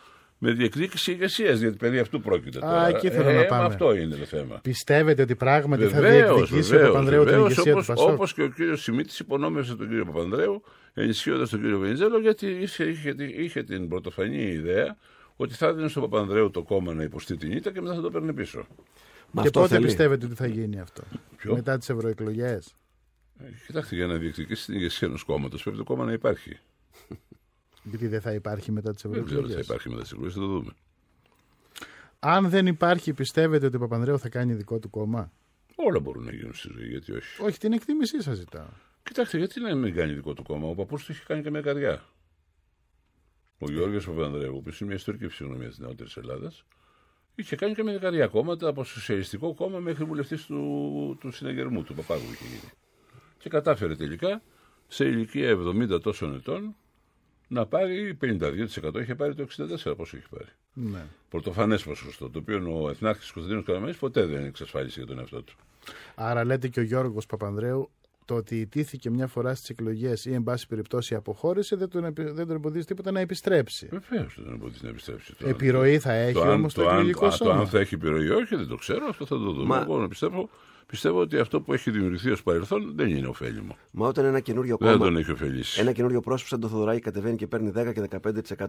με 0.46 0.52
διεκδίκηση 0.52 1.12
ηγεσίας. 1.12 1.60
Γιατί 1.60 1.78
παιδί 1.78 2.00
αυτού 2.00 2.22
πρόκειται 2.22 2.60
τώρα. 2.60 2.82
Α, 2.82 2.88
εκεί 2.88 3.08
ήθελα 3.08 3.30
ε, 3.30 3.34
να 3.34 3.40
μα 3.40 3.46
πάμε. 3.46 3.64
Αυτό 3.66 3.94
είναι 3.94 4.16
το 4.16 4.26
θέμα. 4.26 4.60
Πιστεύετε 4.64 5.22
ότι 5.22 5.36
πράγματι 5.36 5.84
θα 5.84 6.00
Βεβαίως, 6.02 6.50
διεκδικήσει 6.50 6.76
ο 6.76 6.80
Παπανδρέου 6.80 7.26
την 7.26 7.38
ηγεσία 7.40 7.64
του 7.64 7.70
όπως, 7.72 7.86
Πασόκ; 7.86 8.10
όπως 8.10 8.34
και 8.34 8.44
ο 8.44 8.50
κύριος 8.50 8.82
Σιμίτης 8.82 9.20
υπονόμευσε 9.20 9.76
τον 9.76 9.88
κύριο 9.88 10.06
Παπανδρέου 10.06 10.64
ενισχύοντας 10.94 11.50
τον 11.50 11.62
κύριο 11.62 11.80
Βενιζέλο 11.80 12.20
γιατί 12.20 12.48
είχε, 12.48 12.84
είχε, 12.84 13.16
είχε 13.18 13.64
την 13.64 13.88
πρωτοφανή 13.88 14.42
ιδέα 14.42 14.98
ότι 15.36 15.54
θα 15.54 15.68
έδινε 15.68 15.88
στον 15.88 16.02
Παπανδρέου 16.02 16.52
το 16.52 16.64
κόμμα 16.64 16.94
να 16.94 17.04
υποστεί 17.04 17.38
την 17.38 17.52
ήττα 17.52 17.72
και 17.72 17.82
μετά 17.82 17.96
θα 17.96 18.02
το 18.02 18.12
παίρνει 18.12 18.34
πίσω. 18.34 18.68
Μα 19.32 19.42
Και 19.42 19.48
αυτό 19.48 19.60
πότε 19.60 19.74
θέλει. 19.74 19.86
πιστεύετε 19.86 20.26
ότι 20.26 20.36
θα 20.36 20.48
γίνει 20.48 20.80
αυτό; 20.80 21.04
Ποιο; 21.38 21.54
Μετά 21.54 21.78
τις 21.78 21.90
ευρωεκλογές; 21.90 22.76
Ε, 23.40 23.44
Κοιτάξτε, 23.66 23.96
για 23.96 24.06
να 24.06 24.16
διεκδικήσει 24.16 24.66
την 24.66 24.76
ηγεσία 24.76 25.08
ενός 25.08 25.24
κόμματος 25.24 25.64
πρέπει 25.64 25.78
το 25.78 25.84
κόμμα 25.84 26.06
να 26.06 26.12
υπάρχει. 26.12 26.60
Γιατί 27.84 28.08
δεν 28.08 28.22
θα 28.22 28.34
υπάρχει 28.34 28.72
μετά 28.72 28.94
τις 28.94 29.02
Δεν 29.02 29.12
ξέρω 29.12 29.26
τι 29.26 29.34
θα 29.34 29.40
ευρωεκλογές. 29.40 29.66
υπάρχει 29.66 29.90
μετά 29.90 30.02
τις 30.02 30.12
εκλογέ, 30.12 30.30
θα 30.34 30.40
το 30.40 30.48
δούμε. 30.48 30.72
Αν 32.20 32.50
δεν 32.50 32.68
υπάρχει, 32.68 33.14
πιστεύετε 33.14 33.66
ότι 33.66 33.76
ο 33.76 33.80
Παπανδρέου 33.80 34.20
θα 34.20 34.30
κάνει 34.30 34.54
δικό 34.54 34.80
του 34.80 34.90
κόμμα; 34.90 35.32
Όλα 35.76 36.00
μπορούν 36.00 36.24
να 36.24 36.32
γίνουν 36.32 36.54
στη 36.54 36.70
ζωή, 36.74 36.88
γιατί 36.88 37.12
όχι. 37.12 37.42
Όχι, 37.44 37.60
την 37.60 37.74
εκτίμησή 37.74 38.22
σας 38.22 38.38
ζητάω. 38.38 38.68
Κοιτάξτε, 39.04 39.38
γιατί 39.38 39.60
να 39.60 39.76
μην 39.76 39.94
κάνει 39.94 40.14
δικό 40.14 40.34
του 40.34 40.44
κόμμα; 40.44 40.68
Ο 40.68 40.76
παππούς 40.76 41.06
του 41.06 41.12
έχει 41.12 41.26
κάνει 41.26 41.42
και 41.44 41.50
μια 41.50 41.62
καρδιά. 41.62 42.04
Ο 43.60 43.72
Γιώργος 43.72 44.06
Παπανδρέου, 44.06 44.62
που 44.64 44.70
είναι 44.70 44.76
μια 44.86 44.96
ιστορική 44.96 45.28
φυσιογνωμία 45.28 45.68
της 45.68 45.78
νεότερης 45.80 46.18
Ελλάδας, 46.18 46.66
είχε 47.36 47.56
κάνει 47.56 47.74
και 47.74 47.84
μια 47.84 47.98
καρδιά 47.98 48.28
κόμματα 48.28 48.68
από 48.68 48.84
σοσιαλιστικό 48.84 49.54
κόμμα 49.54 49.80
μέχρι 49.80 50.04
βουλευτής 50.04 50.46
του, 50.46 51.18
του 51.20 51.32
συναγερμού, 51.32 51.84
του 51.84 51.94
Παπάγου 51.94 52.32
είχε 52.34 52.46
γίνει. 52.46 52.72
Και 53.38 53.50
κατάφερε 53.50 53.96
τελικά 53.96 54.42
σε 54.88 55.06
ηλικία 55.06 55.58
70 55.58 56.02
τόσων 56.02 56.36
ετών 56.36 56.76
να 57.54 57.66
πάρει 57.66 58.18
52%. 58.22 59.02
Είχε 59.02 59.16
πάρει 59.16 59.36
το 59.36 59.46
64% 59.90 59.94
πόσο 59.98 60.18
είχε 60.18 60.26
πάρει. 60.30 60.50
Ναι. 60.74 61.04
Πρωτοφανές 61.30 61.84
ποσοστό, 61.84 62.30
το 62.30 62.40
οποίο 62.40 62.82
ο 62.84 62.90
Εθνάρχης 62.90 63.32
Κωνσταντίνος 63.32 63.66
Καραμέλη 63.66 63.94
ποτέ 63.94 64.26
δεν 64.26 64.46
εξασφάλισε 64.46 65.00
για 65.00 65.08
τον 65.08 65.20
εαυτό 65.20 65.42
του. 65.42 65.54
Άρα 66.16 66.46
λέτε 66.46 66.68
και 66.68 66.80
ο 66.80 66.84
Γιώργος 66.84 67.26
Παπανδρέου 67.26 67.90
το 68.26 68.36
ότι 68.36 68.60
ιτήθηκε 68.60 69.10
μια 69.10 69.28
φορά 69.28 69.56
στις 69.56 69.70
εκλογές 69.70 70.26
ή 70.26 70.34
εν 70.34 70.44
πάση 70.44 70.68
περιπτώσει 70.68 71.16
αποχώρησε 71.16 71.76
δεν 71.76 71.90
τον, 71.90 72.06
επι- 72.06 72.30
δεν 72.30 72.48
τον 72.48 72.56
εμποδίζει 72.56 72.86
τίποτα 72.86 73.12
να 73.12 73.20
επιστρέψει. 73.20 73.88
Βεβαίως 73.92 74.34
δεν 74.36 74.46
τον 74.46 74.54
εμποδίζει 74.54 74.84
να 74.84 74.90
επιστρέψει. 74.90 75.36
Το 75.36 75.48
Επιρροή 75.48 75.94
αν- 75.94 76.00
θα 76.02 76.12
έχει 76.14 76.34
το 76.34 76.42
αν- 76.42 76.50
όμως 76.50 76.74
το 76.74 76.82
αν- 76.88 76.96
εκλογικό 76.96 77.26
α, 77.26 77.30
Το 77.30 77.36
σώμα. 77.36 77.54
αν 77.54 77.68
θα 77.68 77.80
έχει 77.80 77.96
επιρροή 77.96 78.26
ή 78.26 78.30
όχι 78.30 78.56
δεν 78.56 78.68
το 78.68 78.76
ξέρω, 78.76 79.06
αυτό 79.10 79.26
θα 79.26 79.38
το 79.38 79.52
δούμε. 79.52 79.66
Μα- 79.66 79.82
Εγώ 79.82 79.98
να 80.00 80.08
πιστεύω, 80.08 80.50
πιστεύω 80.86 81.20
ότι 81.20 81.38
αυτό 81.38 81.62
που 81.62 81.74
έχει 81.74 81.92
δημιουργηθεί 81.92 82.32
ως 82.32 82.44
παρελθόν 82.44 82.94
δεν 82.96 83.10
είναι 83.10 83.28
ωφέλιμο. 83.28 83.78
Μα 83.92 84.08
όταν 84.08 84.26
ένα 84.26 84.40
καινούριο 84.40 84.78
Δεν 84.80 84.92
κόμμα. 84.92 85.06
τον 85.06 85.18
έχει 85.18 85.32
ωφελήσει. 85.32 85.82
Ένα 85.82 85.92
καινούριο 85.92 86.20
πρόσωπο 86.22 86.50
σαν 86.50 86.60
το 86.60 86.68
Θοδωράκη 86.68 87.02
κατεβαίνει 87.02 87.36
και 87.36 87.48
παίρνει 87.48 87.72
10 87.76 87.94
και 87.94 88.02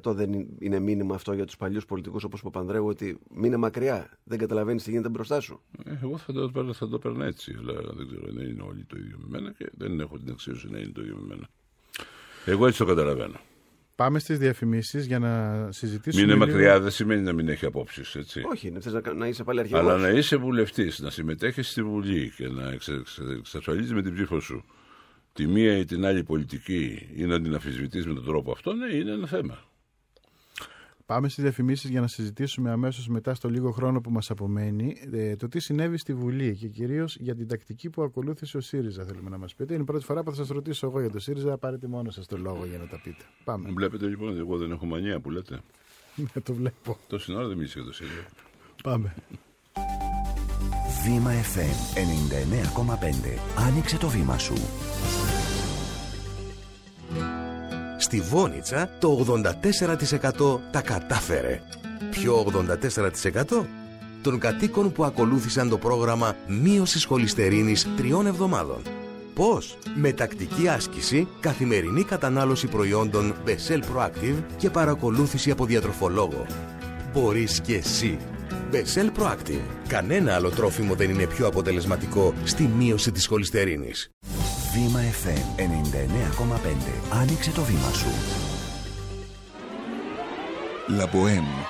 15% 0.04 0.14
δεν 0.14 0.46
είναι 0.58 0.78
μήνυμα 0.78 1.14
αυτό 1.14 1.32
για 1.32 1.44
τους 1.44 1.56
παλιούς 1.56 1.84
πολιτικούς 1.86 2.24
όπως 2.24 2.40
ο 2.40 2.42
Παπανδρέου 2.50 2.86
ότι 2.86 3.18
μείνε 3.34 3.56
μακριά. 3.56 4.10
Δεν 4.24 4.38
καταλαβαίνεις 4.38 4.82
τι 4.82 4.90
γίνεται 4.90 5.08
μπροστά 5.08 5.40
σου. 5.40 5.60
Ε, 5.84 5.92
Εγώ 6.02 6.16
θα 6.18 6.32
το, 6.32 6.48
παίρνω- 6.50 6.74
θα 6.74 6.88
το 6.88 6.98
παίρνω 6.98 7.24
έτσι, 7.24 7.56
αλλά 7.58 7.72
δεν 7.72 8.06
ξέρω, 8.06 8.32
δεν 8.32 8.46
είναι 8.48 8.62
όλοι 8.62 8.84
το 8.84 8.96
ίδιο 8.98 9.16
με 9.20 9.26
μένα 9.28 9.52
και 9.52 9.70
δεν 9.76 10.00
έχω 10.00 10.18
την 10.18 10.30
αξίωση 10.30 10.68
να 10.70 10.78
είναι 10.78 10.92
το 10.94 11.00
ίδιο 11.00 11.16
με 11.20 11.26
μένα. 11.26 11.48
Εγώ 12.44 12.66
έτσι 12.66 12.78
το 12.78 12.84
καταλαβαίνω. 12.84 13.34
Πάμε 13.96 14.18
στις 14.18 14.38
διαφημίσεις 14.38 15.06
για 15.06 15.18
να 15.18 15.66
συζητήσουμε. 15.72 16.22
Μην 16.26 16.34
είναι 16.34 16.44
λίγο- 16.44 16.56
μακριά 16.56 16.80
δεν 16.80 16.90
σημαίνει 16.90 17.22
να 17.22 17.32
μην 17.32 17.48
έχει 17.48 17.66
απόψεις. 17.66 18.14
Έτσι. 18.14 18.42
Όχι, 18.52 18.72
θες 18.80 18.92
να, 18.92 19.14
να 19.14 19.26
είσαι 19.26 19.44
πάλι 19.44 19.60
αρχηγός. 19.60 19.80
Αλλά 19.80 19.96
να 19.96 20.08
είσαι 20.08 20.36
βουλευτής, 20.36 20.98
να 21.00 21.10
συμμετέχεις 21.10 21.70
στη 21.70 21.82
Βουλή 21.82 22.32
και 22.36 22.48
να 22.48 22.70
εξε- 22.70 22.98
εξε- 23.00 23.30
εξασφαλίζεις 23.38 23.92
με 23.92 24.02
την 24.02 24.14
ψήφο 24.14 24.40
σου 24.40 24.64
τη 25.32 25.46
μία 25.46 25.76
ή 25.78 25.84
την 25.84 26.04
άλλη 26.04 26.22
πολιτική 26.24 27.08
ή 27.14 27.24
να 27.24 27.40
την 27.40 27.54
αφισβητείς 27.54 28.06
με 28.06 28.14
τον 28.14 28.24
τρόπο 28.24 28.52
αυτό, 28.52 28.72
ναι, 28.72 28.94
είναι 28.94 29.10
ένα 29.12 29.26
θέμα. 29.26 29.58
Πάμε 31.06 31.28
στις 31.28 31.42
διαφημίσεις 31.42 31.90
για 31.90 32.00
να 32.00 32.06
συζητήσουμε 32.06 32.70
αμέσως 32.70 33.08
μετά 33.08 33.34
στο 33.34 33.48
λίγο 33.48 33.70
χρόνο 33.70 34.00
που 34.00 34.10
μας 34.10 34.30
απομένει 34.30 34.96
ε, 35.12 35.36
το 35.36 35.48
τι 35.48 35.60
συνέβη 35.60 35.96
στη 35.96 36.14
Βουλή 36.14 36.56
και 36.56 36.68
κυρίως 36.68 37.16
για 37.16 37.34
την 37.34 37.48
τακτική 37.48 37.90
που 37.90 38.02
ακολούθησε 38.02 38.56
ο 38.56 38.60
ΣΥΡΙΖΑ. 38.60 39.04
Θέλουμε 39.04 39.30
να 39.30 39.38
μας 39.38 39.54
πείτε. 39.54 39.72
Είναι 39.72 39.82
η 39.82 39.86
πρώτη 39.86 40.04
φορά 40.04 40.22
που 40.22 40.30
θα 40.30 40.36
σας 40.36 40.48
ρωτήσω 40.48 40.86
εγώ 40.86 41.00
για 41.00 41.10
το 41.10 41.20
ΣΥΡΙΖΑ. 41.20 41.58
Πάρετε 41.58 41.86
μόνο 41.86 42.10
σας 42.10 42.26
το 42.26 42.36
λόγο 42.36 42.64
για 42.64 42.78
να 42.78 42.86
τα 42.86 43.00
πείτε. 43.02 43.24
Πάμε. 43.44 43.70
Βλέπετε 43.70 44.06
λοιπόν 44.06 44.28
ότι 44.28 44.38
εγώ 44.38 44.56
δεν 44.56 44.70
έχω 44.70 44.86
μανία 44.86 45.20
που 45.20 45.30
λέτε. 45.30 45.60
Ναι, 46.16 46.42
το 46.42 46.54
βλέπω. 46.54 46.98
Τόση 47.08 47.34
ώρα 47.34 47.46
δεν 47.46 47.56
μίλησε 47.56 47.78
για 47.78 47.88
το 47.88 47.94
ΣΥΡΙΖΑ. 47.94 48.26
Πάμε. 48.82 49.14
Βήμα 51.04 51.30
FM 51.30 51.98
99,5. 51.98 53.66
Άνοιξε 53.66 53.98
το 53.98 54.08
βήμα 54.08 54.38
σου. 54.38 54.54
Στη 58.04 58.20
Βόνιτσα 58.20 58.90
το 58.98 59.26
84% 60.46 60.60
τα 60.70 60.80
κατάφερε. 60.80 61.60
Ποιο 62.10 62.46
84%? 63.52 63.66
Των 64.22 64.38
κατοίκων 64.38 64.92
που 64.92 65.04
ακολούθησαν 65.04 65.68
το 65.68 65.78
πρόγραμμα 65.78 66.36
μείωσης 66.46 67.04
χολυστερίνης 67.04 67.88
τριών 67.96 68.26
εβδομάδων. 68.26 68.82
Πώς; 69.34 69.78
Με 69.94 70.12
τακτική 70.12 70.68
άσκηση, 70.68 71.28
καθημερινή 71.40 72.02
κατανάλωση 72.04 72.66
προϊόντων 72.66 73.34
Bessel 73.46 73.80
Proactive 73.80 74.42
και 74.56 74.70
παρακολούθηση 74.70 75.50
από 75.50 75.64
διατροφολόγο. 75.64 76.46
Μπορείς 77.12 77.60
και 77.60 77.74
εσύ. 77.74 78.18
Bessel 78.72 79.22
Proactive. 79.22 79.64
Κανένα 79.88 80.34
άλλο 80.34 80.50
τρόφιμο 80.50 80.94
δεν 80.94 81.10
είναι 81.10 81.26
πιο 81.26 81.46
αποτελεσματικό 81.46 82.34
στη 82.44 82.62
μείωση 82.62 83.12
της 83.12 83.26
χολυστερίνης. 83.26 84.10
Βήμα 84.74 85.00
FM 85.00 85.60
99,5. 85.60 87.16
Άνοιξε 87.20 87.50
το 87.50 87.62
βήμα 87.62 87.92
σου. 87.92 88.06
La 90.98 91.04
Bohème. 91.04 91.66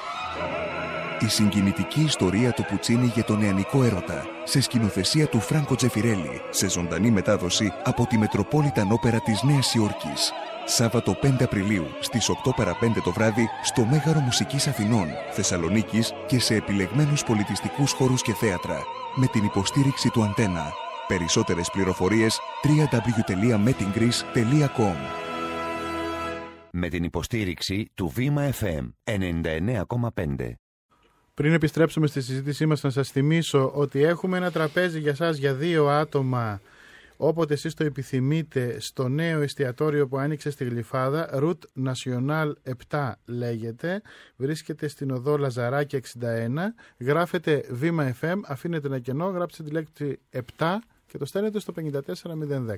Η 1.21 1.29
συγκινητική 1.29 2.01
ιστορία 2.01 2.53
του 2.53 2.65
Πουτσίνι 2.65 3.11
για 3.15 3.25
τον 3.25 3.39
νεανικό 3.39 3.83
έρωτα 3.83 4.27
σε 4.45 4.61
σκηνοθεσία 4.61 5.27
του 5.27 5.41
Φράνκο 5.41 5.75
Τζεφιρέλη 5.75 6.41
σε 6.51 6.71
ζωντανή 6.71 7.11
μετάδοση 7.11 7.73
από 7.85 8.07
τη 8.07 8.19
Μετροπόλιταν 8.19 8.93
Όπερα 8.93 9.21
της 9.21 9.43
Νέας 9.43 9.75
Υόρκης. 9.75 10.33
Σάββατο 10.65 11.17
5 11.23 11.43
Απριλίου 11.43 11.87
στις 12.01 12.29
8 12.29 12.51
παρα 12.57 12.77
5 12.81 13.03
το 13.05 13.13
βράδυ 13.13 13.49
στο 13.65 13.85
Μέγαρο 13.85 14.21
Μουσικής 14.21 14.67
Αθηνών, 14.67 15.09
Θεσσαλονίκης 15.33 16.13
και 16.27 16.41
σε 16.41 16.55
επιλεγμένους 16.55 17.25
πολιτιστικούς 17.25 17.93
χώρους 17.93 18.23
και 18.23 18.35
θέατρα 18.35 18.83
με 19.15 19.27
την 19.27 19.45
υποστήριξη 19.45 20.09
του 20.11 20.25
Αντένα. 20.25 20.84
Περισσότερες 21.15 21.71
πληροφορίες 21.71 22.41
www.metingreece.com 22.63 24.95
Με 26.71 26.89
την 26.89 27.05
υποστήριξη 27.05 27.91
του 27.95 28.09
Βήμα 28.09 28.51
FM 28.61 28.89
99,5. 29.05 30.53
Πριν 31.35 31.53
επιστρέψουμε 31.53 32.07
στη 32.07 32.21
συζήτησή 32.21 32.67
μας 32.67 32.83
να 32.83 32.91
σας 32.91 33.11
θυμίσω 33.11 33.71
ότι 33.75 34.03
έχουμε 34.03 34.37
ένα 34.37 34.51
τραπέζι 34.51 34.99
για 34.99 35.15
σας 35.15 35.37
για 35.37 35.55
δύο 35.55 35.89
άτομα 35.89 36.61
όποτε 37.17 37.55
εσείς 37.55 37.75
το 37.75 37.85
επιθυμείτε 37.85 38.81
στο 38.81 39.09
νέο 39.09 39.41
εστιατόριο 39.41 40.09
που 40.09 40.19
άνοιξε 40.19 40.51
στη 40.51 40.65
Γλυφάδα 40.65 41.31
Route 41.35 41.59
National 41.85 42.53
7 42.89 43.13
λέγεται 43.27 44.03
βρίσκεται 44.37 44.89
στην 44.89 45.11
οδό 45.11 45.37
Λαζαράκη 45.37 46.01
61 46.21 46.49
γράφετε 46.99 47.65
βήμα 47.71 48.17
FM 48.21 48.41
αφήνετε 48.45 48.87
ένα 48.87 48.99
κενό 48.99 49.27
γράψτε 49.27 49.63
τη 49.63 49.71
λέξη 49.71 50.19
7 50.59 50.77
και 51.15 51.21
το 51.21 51.27
στέλνετε 51.27 51.59
στο 51.61 51.73
54010 51.77 52.75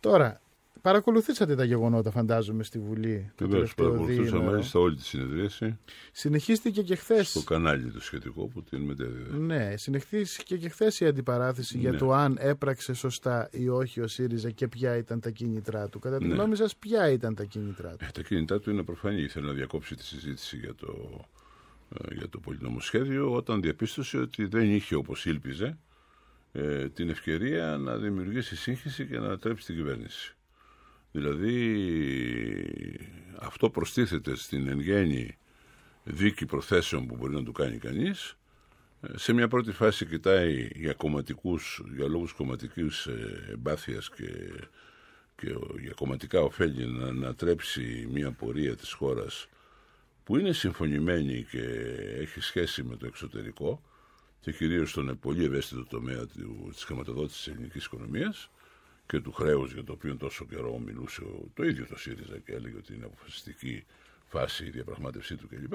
Τώρα 0.00 0.40
παρακολουθήσατε 0.82 1.54
τα 1.54 1.64
γεγονότα 1.64 2.10
φαντάζομαι 2.10 2.62
στη 2.62 2.78
Βουλή 2.78 3.30
το 3.36 3.44
Βεβαίω, 3.44 3.56
τελευταίο 3.58 3.86
παρακολουθούσα 3.86 4.22
διήμερο. 4.30 4.50
μάλιστα 4.50 4.78
όλη 4.78 4.96
τη 4.96 5.02
συνεδρίαση 5.04 5.78
Συνεχίστηκε 6.12 6.82
και 6.82 6.94
χθες. 6.96 7.28
στο 7.28 7.42
κανάλι 7.42 7.90
το 7.90 8.00
σχετικό 8.00 8.46
που 8.46 8.62
την 8.62 8.80
μετέδιδε. 8.80 9.36
Ναι, 9.36 9.76
συνεχίστηκε 9.76 10.56
και 10.56 10.68
χθες 10.68 11.00
η 11.00 11.06
αντιπαράθεση 11.06 11.78
για 11.78 11.90
Ναι. 11.90 11.96
το 11.98 12.12
αν 12.12 12.36
έπραξε 12.40 12.94
σωστά 12.94 13.48
ή 13.52 13.68
όχι 13.68 14.00
ο 14.00 14.06
ΣΥΡΙΖΑ 14.06 14.50
και 14.50 14.68
ποια 14.68 14.96
ήταν 14.96 15.20
τα 15.20 15.30
κίνητρά 15.30 15.88
του. 15.88 15.98
Κατά 15.98 16.18
τη 16.18 16.26
Ναι. 16.26 16.34
γνώμη 16.34 16.56
σας, 16.56 16.76
ποια 16.76 17.10
ήταν 17.10 17.34
τα 17.34 17.44
κίνητρά 17.44 17.90
του; 17.90 18.04
Ε, 18.04 18.08
τα 18.12 18.22
κίνητά 18.22 18.60
του 18.60 18.70
είναι 18.70 18.82
προφανή. 18.82 19.20
Ήθελε 19.22 19.46
να 19.46 19.52
διακόψει 19.52 19.94
τη 19.94 20.04
συζήτηση 20.04 20.56
για 20.56 20.74
το, 20.74 21.24
ε, 22.10 22.14
για 22.14 22.28
το 22.28 22.38
πολυνομοσχέδιο 22.38 23.32
όταν 23.32 23.60
διαπίστωσε 23.60 24.18
ότι 24.18 24.44
δεν 24.46 24.74
είχε 24.74 24.94
όπως 24.94 25.26
ήλπιζε 25.26 25.78
ε, 26.56 26.88
την 26.88 27.08
ευκαιρία 27.08 27.76
να 27.76 27.96
δημιουργήσει 27.96 28.56
σύγχυση 28.56 29.06
και 29.06 29.18
να 29.18 29.26
ανατρέψει 29.26 29.66
την 29.66 29.74
κυβέρνηση. 29.76 30.34
Δηλαδή 31.12 31.56
αυτό 33.38 33.70
προστίθεται 33.70 34.36
στην 34.36 34.68
εν 34.68 34.80
γέννη 34.80 35.36
δίκη 36.04 36.46
προθέσεων 36.46 37.06
που 37.06 37.16
μπορεί 37.16 37.34
να 37.34 37.42
του 37.44 37.52
κάνει 37.52 37.78
κανείς 37.78 38.36
Ε, 39.00 39.18
σε 39.18 39.32
μια 39.32 39.48
πρώτη 39.48 39.72
φάση 39.72 40.06
κοιτάει 40.06 40.68
για 40.74 40.92
κομματικούς, 40.92 41.82
για 41.94 42.08
λόγους 42.08 42.32
κομματικής 42.32 43.06
ε, 43.06 43.46
εμπάθειας 43.52 44.10
και, 44.10 44.28
και 45.36 45.50
ο- 45.50 45.74
για 45.80 45.92
κομματικά 45.96 46.40
ωφέλη 46.40 46.86
να 46.86 47.06
ανατρέψει 47.06 48.08
μια 48.12 48.30
πορεία 48.32 48.76
της 48.76 48.92
χώρας 48.92 49.48
που 50.24 50.36
είναι 50.36 50.52
συμφωνημένη 50.52 51.46
και 51.50 51.62
έχει 52.20 52.40
σχέση 52.40 52.82
με 52.82 52.96
το 52.96 53.06
εξωτερικό 53.06 53.82
και 54.40 54.52
κυρίως 54.52 54.90
στον 54.90 55.18
πολύ 55.18 55.44
ευαίσθητο 55.44 55.84
τομέα 55.84 56.26
του, 56.26 56.68
της 56.72 56.84
χρηματοδότησης 56.84 57.42
της 57.44 57.52
ελληνικής 57.52 57.84
οικονομίας 57.84 58.50
και 59.06 59.20
του 59.20 59.32
χρέους 59.32 59.72
για 59.72 59.84
το 59.84 59.92
οποίο 59.92 60.16
τόσο 60.16 60.44
καιρό 60.44 60.78
μιλούσε 60.78 61.22
ο- 61.22 61.48
το 61.54 61.64
ίδιο 61.64 61.86
το 61.86 61.98
ΣΥΡΙΖΑ 61.98 62.38
και 62.38 62.52
έλεγε 62.52 62.76
ότι 62.76 62.94
είναι 62.94 63.04
αποφασιστική 63.04 63.84
φάση 64.28 64.64
η 64.66 64.70
διαπραγμάτευσή 64.70 65.36
του 65.36 65.48
κλπ. 65.48 65.72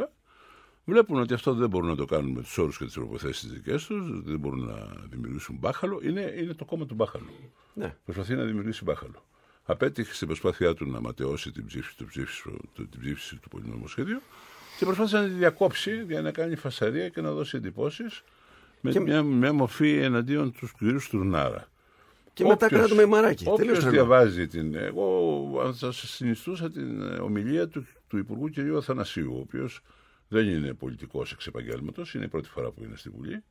Βλέπουν 0.85 1.19
ότι 1.19 1.33
αυτό 1.33 1.53
δεν 1.53 1.69
μπορούν 1.69 1.89
να 1.89 1.95
το 1.95 2.05
κάνουν 2.05 2.31
με 2.31 2.41
τους 2.41 2.57
όρους 2.57 2.77
και 2.77 2.85
τις 2.85 2.93
προποθέσει 2.93 3.41
τις 3.41 3.51
δικές 3.53 3.85
τους, 3.85 4.21
δεν 4.23 4.39
μπορούν 4.39 4.65
να 4.65 4.87
δημιουργήσουν 5.09 5.55
μπάχαλο. 5.55 5.99
Είναι, 6.03 6.33
είναι 6.37 6.53
το 6.53 6.65
κόμμα 6.65 6.85
του 6.85 6.95
μπάχαλου. 6.95 7.29
Ναι. 7.73 7.95
Προσπαθεί 8.05 8.35
να 8.35 8.43
δημιουργήσει 8.43 8.83
μπάχαλο. 8.83 9.25
Απέτυχε 9.63 10.13
στην 10.13 10.27
προσπάθειά 10.27 10.73
του 10.73 10.85
να 10.91 10.99
ματαιώσει 11.01 11.51
την 11.51 11.65
ψήφιση 11.65 11.97
του, 11.97 12.05
ψήφιση, 12.05 12.41
του, 12.73 12.87
την 12.89 12.99
ψήφιση 12.99 13.35
του 13.35 13.49
πολυνομοσχέδιου 13.49 14.21
και 14.77 14.85
προσπάθησε 14.85 15.17
να 15.17 15.23
τη 15.27 15.29
διακόψει 15.33 16.03
για 16.03 16.21
να 16.21 16.31
κάνει 16.31 16.55
φασαρία 16.55 17.09
και 17.09 17.21
να 17.21 17.31
δώσει 17.31 17.57
εντυπώσεις 17.57 18.23
με 18.81 18.91
Και- 18.91 18.99
μια, 18.99 19.23
μια 19.23 19.53
μορφή 19.53 19.97
εναντίον 19.97 20.51
τους 20.51 20.71
κ. 20.71 20.99
Στουρνάρα. 20.99 21.67
Και 22.33 22.43
μετά 22.45 22.67
κράτουμε 22.67 23.05
μαράκι. 23.05 23.43
Όποιος 23.43 23.57
Τελείως 23.57 23.77
τρελό. 23.79 23.91
διαβάζει 23.91 24.47
την. 24.47 24.75
Εγώ 24.75 25.49
θα 25.65 25.73
σας 25.73 26.09
συνιστούσα 26.09 26.71
την 26.71 27.01
ε, 27.01 27.05
ομιλία 27.19 27.67
του, 27.67 27.85
του 28.07 28.17
Υπουργού 28.17 28.49
κ. 28.49 28.75
Αθανασίου, 28.77 29.33
ο 29.35 29.39
οποίος 29.39 29.81
δεν 30.27 30.47
είναι 30.47 30.73
πολιτικός 30.73 31.31
εξ 31.31 31.47
επαγγέλματος, 31.47 32.13
είναι 32.13 32.25
η 32.25 32.27
πρώτη 32.27 32.49
φορά 32.49 32.71
που 32.71 32.83
είναι 32.83 32.95
στη 32.95 33.09
Βουλή. 33.09 33.43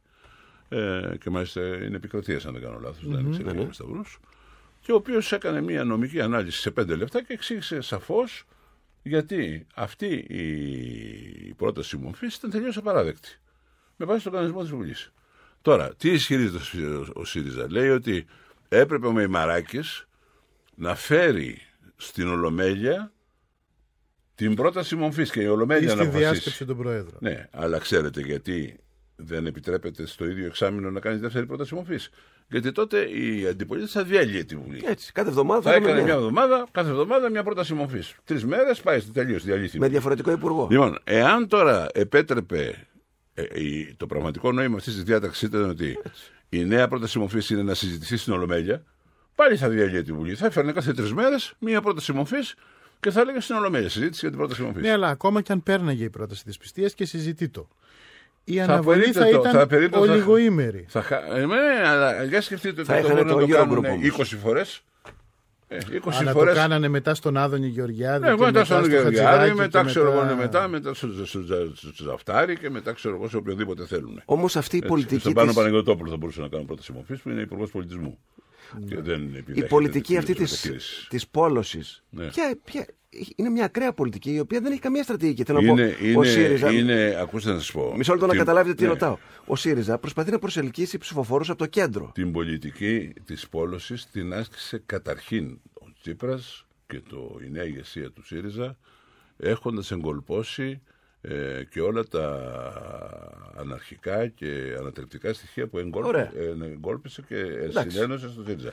Ε, 0.68 1.14
και 1.20 1.30
μάλιστα 1.30 1.60
είναι 1.84 1.96
επικρατείας, 1.96 2.46
αν 2.46 2.52
δεν 2.52 2.62
κάνω 2.62 2.78
λάθος, 2.78 3.08
δεν 3.08 3.20
Μμμ. 3.24 3.32
είναι 3.32 3.52
Ναι, 3.52 3.62
ναι. 3.64 3.72
Σταυρούς. 3.72 4.18
Και 4.80 4.92
ο 4.92 4.94
οποίος 4.94 5.32
έκανε 5.32 5.60
μια 5.60 5.84
νομική 5.84 6.20
ανάλυση 6.20 6.60
σε 6.60 6.70
πέντε 6.70 6.94
λεπτά 6.96 7.22
και 7.22 7.32
εξήγησε 7.32 7.80
σαφώς 7.80 8.44
γιατί 9.02 9.66
αυτή 9.74 10.06
η 10.14 11.54
πρόταση 11.54 11.96
μορφής 11.96 12.34
ήταν 12.36 12.50
τελείως 12.50 12.76
απαράδεκτη. 12.76 13.38
Με 13.96 14.06
βάση 14.06 14.22
τον 14.24 14.32
κανονισμό 14.32 14.60
της 14.60 14.70
Βουλής. 14.70 15.12
Τώρα, 15.62 15.94
τι 15.96 16.10
ισχυρίζεται 16.10 16.56
ο 16.56 16.60
Σι- 16.60 17.16
ο 17.16 17.24
ΣΥΡΙΖΑ; 17.24 17.66
Λέει 17.70 17.88
ότι 17.88 18.26
έπρεπε 18.68 19.06
ο 19.06 19.12
Μεϊμαράκη 19.12 19.80
να 20.74 20.94
φέρει 20.94 21.58
στην 21.96 22.28
Ολομέλεια 22.28 23.12
την 24.34 24.54
πρόταση 24.54 24.96
μορφής 24.96 25.30
και 25.30 25.40
η 25.40 25.44
Ή 25.44 25.48
Ολομέλεια 25.48 25.86
να 25.86 25.90
στη 25.92 26.00
αποφασίσει. 26.02 26.30
διάσκεψη 26.30 26.64
των 26.64 26.76
Προέδρων. 26.76 27.16
Ναι, 27.18 27.48
αλλά 27.50 27.78
ξέρετε 27.78 28.20
γιατί 28.20 28.76
δεν 29.16 29.46
επιτρέπεται 29.46 30.06
στο 30.06 30.24
ίδιο 30.24 30.46
εξάμεινο 30.46 30.90
να 30.90 31.00
κάνει 31.00 31.16
δεύτερη 31.18 31.46
πρόταση 31.46 31.74
μορφής; 31.74 32.10
Γιατί 32.48 32.72
τότε 32.72 33.00
η 33.10 33.46
αντιπολίτευση 33.46 33.96
θα 33.98 34.04
διέλυε 34.04 34.44
τη 34.44 34.56
Βουλή. 34.56 34.82
Έτσι, 34.86 35.12
κάθε 35.12 35.28
εβδομάδα 35.28 35.62
Θα 35.62 35.70
θα 35.70 35.76
έχουμε 35.76 35.90
έκανε 35.90 36.04
μια. 36.04 36.14
μια 36.14 36.22
εβδομάδα, 36.26 36.66
κάθε 36.70 36.90
εβδομάδα 36.90 37.30
μια 37.30 37.42
πρόταση 37.42 37.74
μορφής. 37.74 38.14
Τρεις 38.24 38.44
μέρες 38.44 38.80
πάει 38.80 39.00
τελείω 39.02 39.38
διαλύθη. 39.38 39.78
Με 39.78 39.88
διαφορετικό 39.88 40.30
υπουργό. 40.30 40.68
Λοιπόν, 40.70 40.98
εάν 41.04 41.48
τώρα 41.48 41.86
επέτρεπε 41.94 42.86
ε, 43.34 43.42
η- 43.62 43.94
το 43.96 44.06
πραγματικό 44.06 44.52
νόημα 44.52 44.76
αυτής 44.76 44.94
της 44.94 45.02
διάταξης 45.02 45.42
ήταν 45.42 45.68
ότι 45.70 45.98
η 46.48 46.64
νέα 46.64 46.88
πρόταση 46.88 47.18
μορφής 47.18 47.50
είναι 47.50 47.62
να 47.62 47.74
συζητηθεί 47.74 48.16
στην 48.16 48.32
Ολομέλεια, 48.32 48.82
πάλι 49.34 49.56
θα 49.56 49.68
διαλύει 49.68 50.02
τη 50.02 50.12
Βουλή. 50.12 50.34
Θα 50.34 50.46
έφερνε 50.46 50.72
κάθε 50.72 50.92
τρεις 50.92 51.12
μέρες 51.12 51.52
μία 51.58 51.80
πρόταση 51.80 52.12
μορφής 52.12 52.54
και 53.00 53.10
θα 53.10 53.20
έλεγε 53.20 53.40
στην 53.40 53.56
Ολομέλεια 53.56 53.88
συζήτηση 53.88 54.18
για 54.20 54.28
την 54.28 54.38
πρόταση 54.38 54.62
μορφής. 54.62 54.82
Ναι, 54.82 54.90
αλλά 54.90 55.08
ακόμα 55.08 55.40
και 55.42 55.52
αν 55.52 55.62
πέρναγε 55.62 56.04
η 56.04 56.10
πρόταση 56.10 56.44
της 56.44 56.56
πιστεία 56.58 56.88
και 56.88 57.04
συζητεί 57.04 57.48
το. 57.48 57.68
Η 58.44 58.56
Θα 58.56 58.62
αναβολή 58.62 59.04
θα, 59.12 59.12
περίπτωτο- 59.20 59.48
ήταν 59.48 59.60
θα 59.60 59.66
περίπτωτο- 59.66 60.06
θα- 60.06 60.12
ολιγοήμερη. 60.12 60.84
Θα 60.88 61.02
χα... 61.02 61.16
ε, 61.36 61.46
ναι, 61.46 61.88
αλλά 61.88 62.24
για 62.24 62.40
σκεφτείτε 62.40 62.84
Θα 62.84 62.94
ότι 62.96 63.02
το 63.02 63.08
είχανε 63.08 63.22
μπορούν 63.22 63.40
να 63.40 63.46
το 63.46 63.52
το 63.52 63.58
Eurogroup 63.78 63.82
κάνουν 63.82 63.84
όμως. 64.02 64.32
20 64.32 64.36
φορές. 64.42 64.82
Ε, 65.72 65.78
20 65.78 66.10
Αλλά 66.20 66.30
φορές. 66.32 66.54
το 66.54 66.60
κάνανε 66.60 66.88
μετά 66.88 67.14
στον 67.14 67.36
Άδωνη 67.36 67.66
Γεωργιάδη. 67.66 68.28
Ναι, 68.28 68.34
και 68.34 68.40
μετά 68.44 68.64
στον 68.64 68.88
Γεωργιάδη, 68.88 69.16
Χατζηδάκη 69.16 69.54
μετά 69.54 69.80
και 69.82 69.86
ξέρω 69.86 70.12
εγώ, 70.12 70.24
ναι, 70.24 70.34
μετά, 70.34 70.68
μετά 70.68 70.94
στο, 70.94 71.08
στο, 71.12 71.26
στο, 71.26 71.40
στο 71.74 71.92
Τζαφτάρι 71.92 72.56
και 72.56 72.70
μετά 72.70 72.92
ξέρω 72.92 73.14
εγώ 73.14 73.28
σε 73.28 73.36
οποιοδήποτε 73.36 73.86
θέλουν. 73.86 74.22
Όμως 74.24 74.56
αυτή 74.56 74.76
η 74.76 74.84
πολιτική 74.86 75.20
Στον 75.20 75.32
Πάνο 75.32 75.46
της- 75.46 75.56
Παναγιώτοπουλο 75.56 76.10
θα 76.10 76.16
μπορούσε 76.16 76.40
να 76.40 76.48
κάνει 76.48 76.64
πρόταση 76.64 76.92
μορφή 76.92 77.16
που 77.16 77.28
είναι 77.28 77.40
υπουργός 77.40 77.70
πολιτισμού. 77.70 78.18
Και 78.88 79.00
δεν 79.00 79.20
Η 79.22 79.36
επιδέχεται 79.36 79.66
πολιτική 79.66 80.14
τέτοιου 80.14 80.18
αυτή 80.18 80.30
είδους 80.32 80.50
της, 80.50 80.62
μεταχείριση. 80.64 81.08
της 81.08 81.28
πόλωσης 81.28 82.02
Ναι. 82.10 82.26
ποια, 82.26 82.58
ποια, 82.64 82.86
είναι 83.36 83.48
μια 83.48 83.64
ακραία 83.64 83.92
πολιτική 83.92 84.32
η 84.32 84.38
οποία 84.38 84.60
δεν 84.60 84.72
έχει 84.72 84.80
καμία 84.80 85.02
στρατηγική. 85.02 85.44
Θέλω 85.44 85.60
να 85.60 85.70
Είναι, 85.72 85.88
πω, 85.88 86.04
ο 86.04 86.22
είναι, 86.22 86.24
ΣΥΡΙΖΑ, 86.26 86.70
είναι, 86.72 87.16
ακούστε 87.20 87.50
να 87.52 87.58
σας 87.58 87.72
πω. 87.72 87.94
μισό 87.96 88.12
λεπτό 88.12 88.26
να 88.26 88.32
την- 88.32 88.40
καταλάβετε 88.40 88.74
τι 88.74 88.82
ναι. 88.82 88.88
ρωτάω. 88.88 89.16
Ο 89.46 89.56
ΣΥΡΙΖΑ 89.56 89.98
προσπαθεί 89.98 90.30
να 90.30 90.38
προσελκύσει 90.38 90.98
ψηφοφόρους 90.98 91.48
από 91.50 91.58
το 91.58 91.66
κέντρο. 91.66 92.10
Την 92.14 92.32
πολιτική 92.32 93.12
της 93.24 93.48
πόλωσης 93.48 94.06
την 94.10 94.32
άσκησε 94.32 94.82
καταρχήν 94.86 95.58
ο 95.72 95.92
Τσίπρας 96.00 96.66
και 96.86 97.00
το, 97.08 97.38
η 97.46 97.50
νέα 97.50 97.64
ηγεσία 97.64 98.10
του 98.10 98.26
ΣΥΡΙΖΑ 98.26 98.76
έχοντας 99.36 99.90
εγκολπώσει 99.90 100.80
ε, 101.22 101.62
και 101.70 101.80
όλα 101.80 102.04
τα 102.04 102.26
αναρχικά 103.56 104.26
και 104.26 104.76
ανατρεπτικά 104.78 105.32
στοιχεία 105.32 105.66
που 105.66 105.78
εγκόλπι- 105.78 106.08
Ωραία. 106.08 106.32
ε, 106.36 106.64
εγκόλπισε 106.72 107.22
και 107.28 107.36
Εντάξει. 107.36 107.90
συνένωσε 107.96 108.28
στο 108.28 108.42
ΣΥΡΙΖΑ. 108.46 108.72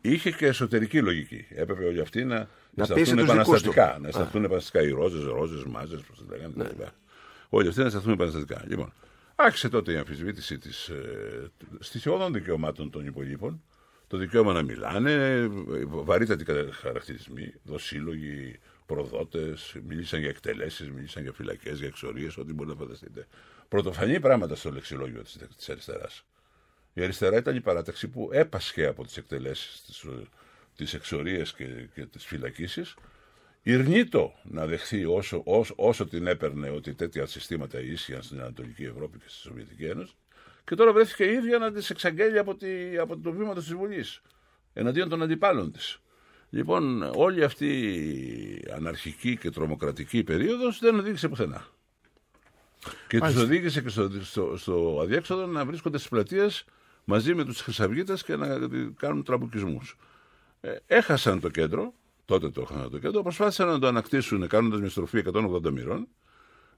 Είχε 0.00 0.30
και 0.30 0.46
εσωτερική 0.46 1.02
λογική. 1.02 1.46
Έπρεπε 1.50 1.84
όλοι 1.84 2.00
αυτοί 2.00 2.24
να, 2.24 2.36
να 2.36 2.46
πείσει 2.74 2.84
σταθούν 2.84 3.04
τους 3.04 3.12
δικούς 3.12 3.30
επαναστατικά. 3.30 3.94
του. 3.96 4.02
Να 4.02 4.08
Α. 4.08 4.12
σταθούν 4.12 4.44
επαναστατικά 4.44 4.88
οι 4.88 4.90
ρόζες, 4.90 5.24
ρόζες, 5.24 5.64
μάζες, 5.64 6.00
πώς 6.00 6.18
τα 6.18 6.36
λέγανε. 6.36 6.52
Ναι. 6.56 6.64
κτλ. 6.64 6.82
Όλοι 7.48 7.68
αυτοί 7.68 7.80
να 7.82 7.90
σταθούν 7.90 8.12
επαναστατικά. 8.12 8.64
Λοιπόν, 8.66 8.92
άρχισε 9.34 9.68
τότε 9.68 9.92
η 9.92 9.96
αμφισβήτηση 9.96 10.58
της, 10.58 10.88
ε, 10.88 11.50
στοιχειώδων 11.78 12.32
δικαιωμάτων 12.32 12.90
των 12.90 13.06
υπολείπων. 13.06 13.62
Το 14.06 14.16
δικαίωμα 14.16 14.52
να 14.52 14.62
μιλάνε, 14.62 15.12
ε, 15.12 15.48
βαρύτατοι 15.86 16.44
κα- 16.44 16.68
χαρακτηρισμοί, 16.72 17.52
δοσύλλογοι, 17.62 18.58
προδότε, 18.86 19.56
μίλησαν 19.86 20.20
για 20.20 20.28
εκτελέσεις, 20.28 20.90
μίλησαν 20.90 21.22
για 21.22 21.32
φυλακές, 21.32 21.78
για 21.78 21.86
εξορίες, 21.86 22.36
ό,τι 22.36 22.52
μπορεί 22.52 22.68
να 22.68 22.74
φανταστείτε. 22.74 23.26
Πρωτοφανή 23.68 24.20
πράγματα 24.20 24.54
στο 24.54 24.70
λεξιλόγιο 24.70 25.22
της 25.56 25.68
αριστεράς. 25.68 26.24
Η 26.92 27.02
αριστερά 27.02 27.36
ήταν 27.36 27.56
η 27.56 27.60
παράταξη 27.60 28.08
που 28.08 28.28
έπασχε 28.32 28.86
από 28.86 29.04
τις 29.04 29.16
εκτελέσεις, 29.16 29.82
τις, 29.86 30.04
τις 30.76 30.94
εξορίες 30.94 31.52
και, 31.52 31.64
και 31.94 32.06
τις 32.06 32.24
φυλακίσεις. 32.24 32.94
Ηρνήτο 33.62 34.32
να 34.42 34.66
δεχθεί 34.66 35.04
όσο, 35.04 35.42
όσο, 35.44 35.74
όσο 35.76 36.06
την 36.06 36.26
έπαιρνε 36.26 36.70
ότι 36.70 36.94
τέτοια 36.94 37.26
συστήματα 37.26 37.80
ίσχυαν 37.80 38.22
στην 38.22 38.40
Ανατολική 38.40 38.84
Ευρώπη 38.84 39.18
και 39.18 39.28
στη 39.28 39.38
Σοβιετική 39.38 39.84
Ένωση. 39.84 40.14
Και 40.64 40.74
τώρα 40.74 40.92
βρέθηκε 40.92 41.24
η 41.24 41.32
ίδια 41.32 41.58
να 41.58 41.72
τις 41.72 41.90
εξαγγέλει 41.90 42.38
από, 42.38 42.54
τη, 42.54 42.98
από 42.98 43.18
το 43.18 43.32
βήμα 43.32 43.54
της 43.54 43.74
Βουλής, 43.74 44.22
εναντίον 44.72 45.08
των 45.08 45.22
αντιπάλων 45.22 45.72
της. 45.72 45.98
Λοιπόν, 46.54 47.02
όλη 47.14 47.44
αυτή 47.44 47.66
η 47.66 48.64
αναρχική 48.74 49.36
και 49.36 49.50
τρομοκρατική 49.50 50.24
περίοδος 50.24 50.78
δεν 50.78 50.98
οδήγησε 50.98 51.28
πουθενά. 51.28 51.66
Και 52.80 52.90
τους 53.08 53.20
Μάλιστα. 53.20 53.42
οδήγησε 53.42 53.82
και 53.82 53.88
στο, 53.88 54.10
στο, 54.22 54.56
στο 54.56 54.98
αδιέξοδο 55.02 55.46
να 55.46 55.64
βρίσκονται 55.64 55.98
στις 55.98 56.10
πλατείες 56.10 56.64
μαζί 57.04 57.34
με 57.34 57.44
τους 57.44 57.60
Χρυσαυγίτες 57.60 58.22
και 58.24 58.36
να 58.36 58.58
κάνουν 58.96 59.22
τραμπουκισμούς. 59.22 59.96
Ε, 60.60 60.76
έχασαν 60.86 61.40
το 61.40 61.48
κέντρο, 61.48 61.92
τότε 62.24 62.50
το 62.50 62.60
έχασαν 62.60 62.90
το 62.90 62.98
κέντρο, 62.98 63.22
προσπάθησαν 63.22 63.68
να 63.68 63.78
το 63.78 63.86
ανακτήσουν 63.86 64.48
κάνοντας 64.48 64.80
μια 64.80 64.90
στροφή 64.90 65.22
180 65.32 65.70
μοιρών. 65.70 66.08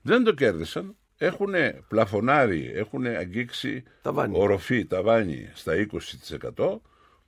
Δεν 0.02 0.24
το 0.24 0.32
κέρδισαν. 0.32 0.96
Έχουν 1.16 1.52
πλαφονάρει, 1.88 2.72
έχουν 2.74 3.06
αγγίξει 3.06 3.82
Ταβάνι. 4.02 4.34
οροφή, 4.38 4.84
ταβάνι 4.84 5.50
στα 5.54 5.86
20%. 6.56 6.80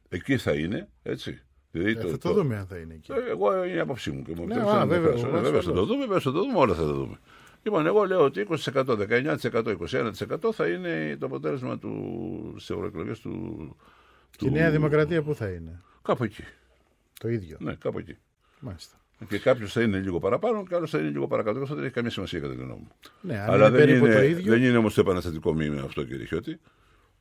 Εκεί 0.08 0.38
θα 0.38 0.52
είναι, 0.52 0.88
έτσι. 1.02 1.42
Δηλαδή 1.70 1.90
Ε, 1.90 2.10
θα 2.10 2.18
το 2.18 2.32
δούμε 2.32 2.56
αν 2.56 2.66
θα 2.66 2.76
είναι 2.76 2.94
εκεί. 2.94 3.12
ε, 3.12 3.30
Εγώ 3.30 3.64
είναι 3.64 3.74
η 3.74 3.78
άποψή 3.78 4.10
μου 4.10 4.22
και 4.22 4.32
μου 4.36 4.46
Ναι, 4.46 4.54
επιτρέψτε 4.54 4.76
α, 4.76 4.78
να 4.78 4.86
βέβαια, 4.86 5.10
εκφράσω. 5.10 5.24
βέβαια, 5.24 5.40
Ναι, 5.40 5.46
Βέβαια 5.48 5.60
θα 5.62 5.72
το 5.72 5.80
ασφαλώς. 5.80 5.86
δούμε, 5.88 6.00
βέβαια 6.00 6.20
θα 6.20 6.32
το 6.32 6.38
δούμε, 6.40 6.58
όλα 6.58 6.74
θα 6.74 6.82
τα 6.82 6.92
δούμε. 6.92 7.18
Λοιπόν, 7.62 7.86
εγώ 7.86 8.04
λέω 8.04 8.20
ότι 8.24 8.40
20%, 8.40 8.96
19%, 8.96 9.76
21% 10.46 10.52
θα 10.52 10.66
είναι 10.68 11.16
το 11.20 11.26
αποτέλεσμα 11.26 11.78
του, 11.78 12.54
στις 12.56 12.70
ευρωεκλογές 12.70 13.20
του, 13.20 13.76
Και 14.36 14.46
η 14.46 14.50
Νέα 14.50 14.70
Δημοκρατία 14.70 15.22
πού 15.22 15.34
θα 15.34 15.48
είναι; 15.48 15.80
Κάπου 16.02 16.24
εκεί. 16.24 16.44
Το 17.20 17.28
ίδιο. 17.28 17.56
Ναι, 17.60 17.74
κάπου 17.74 17.98
εκεί. 17.98 18.16
Μάλιστα. 18.60 18.96
Και 19.28 19.38
κάποιος 19.38 19.72
θα 19.72 19.82
είναι 19.82 19.98
λίγο 19.98 20.18
παραπάνω 20.18 20.64
και 20.68 20.74
άλλο 20.74 20.86
θα 20.86 20.98
είναι 20.98 21.08
λίγο 21.08 21.26
παρακάτω. 21.26 21.60
Αυτό 21.62 21.74
δεν 21.74 21.84
έχει 21.84 21.92
καμία 21.92 22.10
σημασία 22.10 22.40
κατά 22.40 22.52
τη 22.54 22.58
γνώμη 22.60 22.80
μου. 22.80 22.90
Ναι, 23.20 23.38
αν 23.40 23.50
Αλλά 23.50 23.66
είναι 23.68 23.76
δεν 23.76 23.86
περίπου 23.86 24.06
είναι, 24.06 24.14
το 24.14 24.22
ίδιο. 24.22 24.52
δεν 24.52 24.62
είναι 24.62 24.76
όμως 24.76 24.94
το 24.94 25.00
επαναστατικό 25.00 25.54
μήνυμα 25.54 25.82
αυτό, 25.82 26.04
κύριε 26.04 26.24
Χιώτη. 26.26 26.60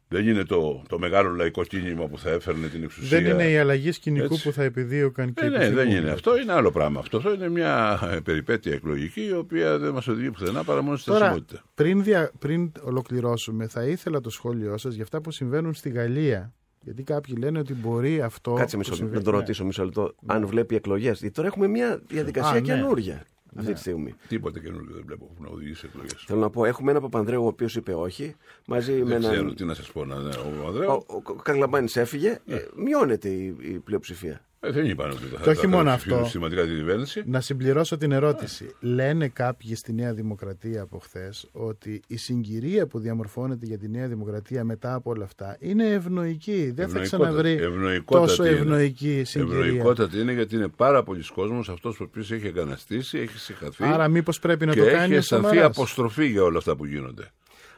Δεν 0.10 0.28
είναι 0.28 0.44
το, 0.44 0.84
το 0.90 1.00
μεγάλο 1.00 1.30
λαϊκό 1.30 1.64
κίνημα 1.64 2.08
που 2.08 2.18
θα 2.20 2.30
έφερνε 2.30 2.68
την 2.68 2.84
εξουσία. 2.84 3.20
Δεν 3.22 3.32
είναι 3.32 3.50
η 3.50 3.58
αλλαγή 3.58 3.92
σκηνικού 3.92 4.34
Έτσι. 4.34 4.44
που 4.48 4.52
θα 4.54 4.64
επιδίωκαν 4.64 5.34
και 5.34 5.44
Ε, 5.44 5.48
οι 5.48 5.50
ναι, 5.50 5.58
δεν 5.58 5.72
πρωθυπουργοί. 5.74 5.98
είναι 6.02 6.12
αυτό. 6.12 6.38
Είναι 6.40 6.54
άλλο 6.54 6.72
πράγμα 6.72 7.00
αυτό. 7.00 7.18
Αυτό 7.18 7.34
είναι 7.34 7.50
μια 7.50 8.00
ε, 8.14 8.20
περιπέτεια 8.20 8.74
εκλογική 8.74 9.22
η 9.26 9.32
οποία 9.34 9.78
δεν 9.78 9.94
μας 9.94 10.08
οδηγεί 10.08 10.32
πουθενά 10.32 10.64
παρά 10.64 10.82
μόνο 10.82 10.98
στη 10.98 11.06
Τώρα, 11.10 11.20
στασιμότητα. 11.26 11.64
πριν, 11.76 12.04
δια, 12.04 12.32
πριν 12.40 12.72
ολοκληρώσουμε, 12.82 13.68
θα 13.68 13.84
ήθελα 13.84 14.22
το 14.22 14.30
σχόλιο 14.30 14.78
σας 14.78 14.94
για 14.94 15.04
αυτά 15.04 15.22
που 15.22 15.32
συμβαίνουν 15.32 15.74
στη 15.74 15.90
Γαλλία. 15.90 16.54
Γιατί 16.82 17.04
κάποιοι 17.04 17.36
λένε 17.40 17.60
ότι 17.60 17.74
μπορεί 17.74 18.22
αυτό. 18.22 18.54
Κάτσε 18.54 18.72
που 18.76 18.78
μισό 18.78 18.90
λεπτό, 18.92 18.96
συμβαίνει- 18.96 19.18
να 19.18 19.24
το 19.24 19.32
Ναι. 19.32 19.38
ρωτήσω 19.38 19.66
μισό 19.66 19.84
λεπτό. 19.84 20.16
Αν 20.26 20.48
βλέπει 20.48 20.76
εκλογές. 20.76 21.20
Γιατί 21.20 21.36
τώρα 21.36 21.48
έχουμε 21.48 21.68
μια 21.68 22.02
διαδικασία 22.08 22.52
Α, 22.58 22.62
ναι. 22.62 23.24
Καινούρια 23.58 23.60
αυτή 23.60 23.68
Ναι. 23.68 23.74
τη 23.74 23.80
στιγμή. 23.80 24.16
Τίποτε 24.28 24.60
καινούργιο 24.60 24.94
δεν 24.96 25.04
βλέπω 25.06 25.26
που 25.26 25.44
να 25.44 25.50
οδηγήσει 25.50 25.80
σε 25.80 25.86
εκλογές. 25.86 26.24
Θέλω 26.28 26.40
να 26.40 26.50
πω, 26.50 26.66
έχουμε 26.66 26.90
έναν 26.92 27.02
Παπανδρέου 27.02 27.44
ο 27.44 27.48
οποίος 27.48 27.76
είπε 27.76 27.94
όχι, 27.94 28.36
μαζί 28.68 28.92
με 28.94 29.04
Δεν 29.04 29.20
ξέρω 29.20 29.34
έναν. 29.34 29.56
τι 29.56 29.66
να 29.66 29.74
σας 29.74 29.92
πω. 29.92 30.06
Να, 30.06 30.16
ναι, 30.20 30.36
ο 30.36 30.64
Ο, 30.64 30.68
Ανδρέου. 30.68 30.92
ο, 30.92 31.04
ο 31.24 31.34
Καρλαμπάνης 31.34 31.96
έφυγε, 31.96 32.40
ε, 32.46 32.58
μειώνεται 32.76 33.30
η, 33.30 33.56
η 33.62 33.80
πλειοψηφία. 33.80 34.42
Ε, 34.60 34.72
δεν 34.72 34.86
είπαν 34.86 35.10
ότι 35.12 35.24
θα 35.24 35.40
Και 35.44 35.50
όχι 35.50 35.60
θα 35.62 35.68
μόνο 35.68 35.84
καταψηφίσουν 35.84 36.14
αυτό. 36.14 36.24
Συστηματικά 36.24 36.64
την 36.66 36.76
κυβέρνηση. 36.76 37.24
Να 37.26 37.42
συμπληρώσω 37.42 37.98
την 37.98 38.12
ερώτηση. 38.12 38.76
Λένε 38.80 39.28
κάποιοι 39.28 39.76
στη 39.76 39.94
Νέα 39.94 40.14
Δημοκρατία 40.14 40.82
από 40.82 40.98
χθες 41.00 41.48
ότι 41.52 42.02
η 42.08 42.18
συγκυρία 42.18 42.88
που 42.88 43.00
διαμορφώνεται 43.00 43.66
για 43.66 43.78
τη 43.78 43.90
Νέα 43.90 44.08
Δημοκρατία 44.08 44.64
μετά 44.64 44.94
από 44.94 45.10
όλα 45.12 45.24
αυτά 45.24 45.58
είναι 45.60 45.88
ευνοϊκή. 45.90 46.72
Δεν 46.76 46.90
θα 46.90 47.00
Ευνοϊκότατη. 47.00 47.08
ξαναβρει 47.08 47.52
Ευνοϊκότατη 47.52 48.28
τόσο 48.28 48.46
είναι. 48.46 48.56
ευνοϊκή 48.58 49.24
συγκυρία. 49.26 49.58
Ευνοϊκότατη 49.66 50.20
είναι 50.20 50.34
γιατί 50.34 50.56
είναι 50.56 50.68
πάρα 50.68 51.04
πολλοί 51.04 51.24
κόσμος 51.34 51.70
αυτός 51.70 52.00
ο 52.00 52.04
οποίος 52.04 52.32
έχει 52.32 52.48
εγκαναστήσει, 52.48 53.18
έχει 53.20 53.38
συγχαθεί. 53.40 53.84
Άρα 53.84 54.08
μήπως 54.08 54.40
πρέπει 54.40 54.66
να 54.66 54.74
και 54.74 54.80
το 54.80 54.86
έχει 54.86 54.96
κάνει 54.96 55.14
ο 55.14 55.18
αισθανθεί 55.18 55.48
Σαμαράς. 55.48 55.66
αποστροφή 55.78 56.26
για 56.26 56.44
όλα 56.44 56.58
αυτά 56.58 56.76
που 56.76 56.86
γίνονται. 56.86 57.32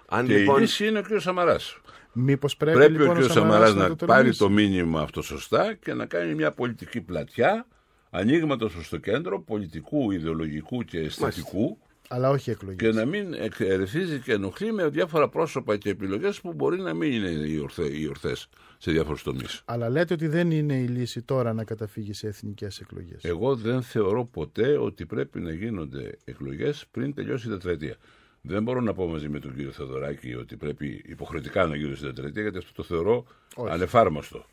Αν 0.07 0.25
και 0.25 0.37
λοιπόν- 0.37 0.57
η 0.57 0.61
λύση 0.61 0.87
είναι 0.87 0.99
ο 0.99 1.01
κ. 1.01 1.19
Σαμαράς. 1.19 1.77
Μήπως 2.13 2.57
πρέπει, 2.57 2.77
Πρέπει, 2.77 2.91
λοιπόν, 2.97 3.17
ο 3.17 3.27
κ. 3.27 3.31
Σαμαράς 3.31 3.75
να, 3.75 3.95
το 3.95 4.05
πάρει 4.05 4.19
τολμήσει. 4.21 4.39
το 4.39 4.49
μήνυμα 4.49 5.01
αυτό 5.01 5.21
σωστά 5.21 5.73
και 5.73 5.93
να 5.93 6.05
κάνει 6.05 6.35
μια 6.35 6.51
πολιτική 6.51 7.01
πλατιά 7.01 7.67
ανοίγματο 8.09 8.67
προς 8.69 8.89
το 8.89 8.97
κέντρο 8.97 9.41
πολιτικού, 9.41 10.11
ιδεολογικού 10.11 10.83
και 10.83 10.99
αισθητικού 10.99 11.77
Αλλά 12.07 12.29
όχι 12.29 12.49
εκλογής. 12.49 12.77
και 12.79 12.91
να 12.91 13.05
μην 13.05 13.33
ερεθίζει 13.57 14.19
και 14.19 14.33
ενοχλεί 14.33 14.71
με 14.73 14.87
διάφορα 14.87 15.29
πρόσωπα 15.29 15.77
και 15.77 15.89
επιλογές 15.89 16.41
που 16.41 16.53
μπορεί 16.53 16.79
να 16.81 16.93
μην 16.93 17.11
είναι 17.11 17.29
οι, 17.29 17.57
ορθέ, 17.57 17.97
οι 17.97 18.07
ορθές 18.07 18.49
σε 18.77 18.91
διάφορους 18.91 19.23
τομείς. 19.23 19.61
Αλλά 19.65 19.89
λέτε 19.89 20.13
ότι 20.13 20.27
δεν 20.27 20.51
είναι 20.51 20.73
η 20.75 20.87
λύση 20.87 21.21
τώρα 21.21 21.53
να 21.53 21.63
καταφύγει 21.63 22.13
σε 22.13 22.27
εθνικές 22.27 22.79
εκλογές. 22.79 23.23
Εγώ 23.23 23.55
δεν 23.55 23.81
θεωρώ 23.81 24.25
ποτέ 24.25 24.77
ότι 24.77 25.05
πρέπει 25.05 25.39
να 25.39 25.53
γίνονται 25.53 26.17
εκλογές 26.23 26.85
πριν 26.91 27.13
τελειώσει 27.13 27.47
η 27.47 27.51
τετραετία. 27.51 27.95
Δεν 28.41 28.63
μπορώ 28.63 28.81
να 28.81 28.93
πω 28.93 29.07
μαζί 29.07 29.29
με 29.29 29.39
τον 29.39 29.55
κύριο 29.55 29.71
Θεοδωράκη 29.71 30.35
ότι 30.35 30.55
πρέπει 30.55 31.03
υποχρεωτικά 31.05 31.65
να 31.65 31.75
γίνουν 31.75 31.95
στην 31.95 32.07
τετραετία, 32.07 32.41
γιατί 32.41 32.57
αυτό 32.57 32.71
το 32.73 32.83
θεωρώ 32.83 33.25
Όχι. 33.55 33.73
ανεφάρμοστο. 33.73 34.45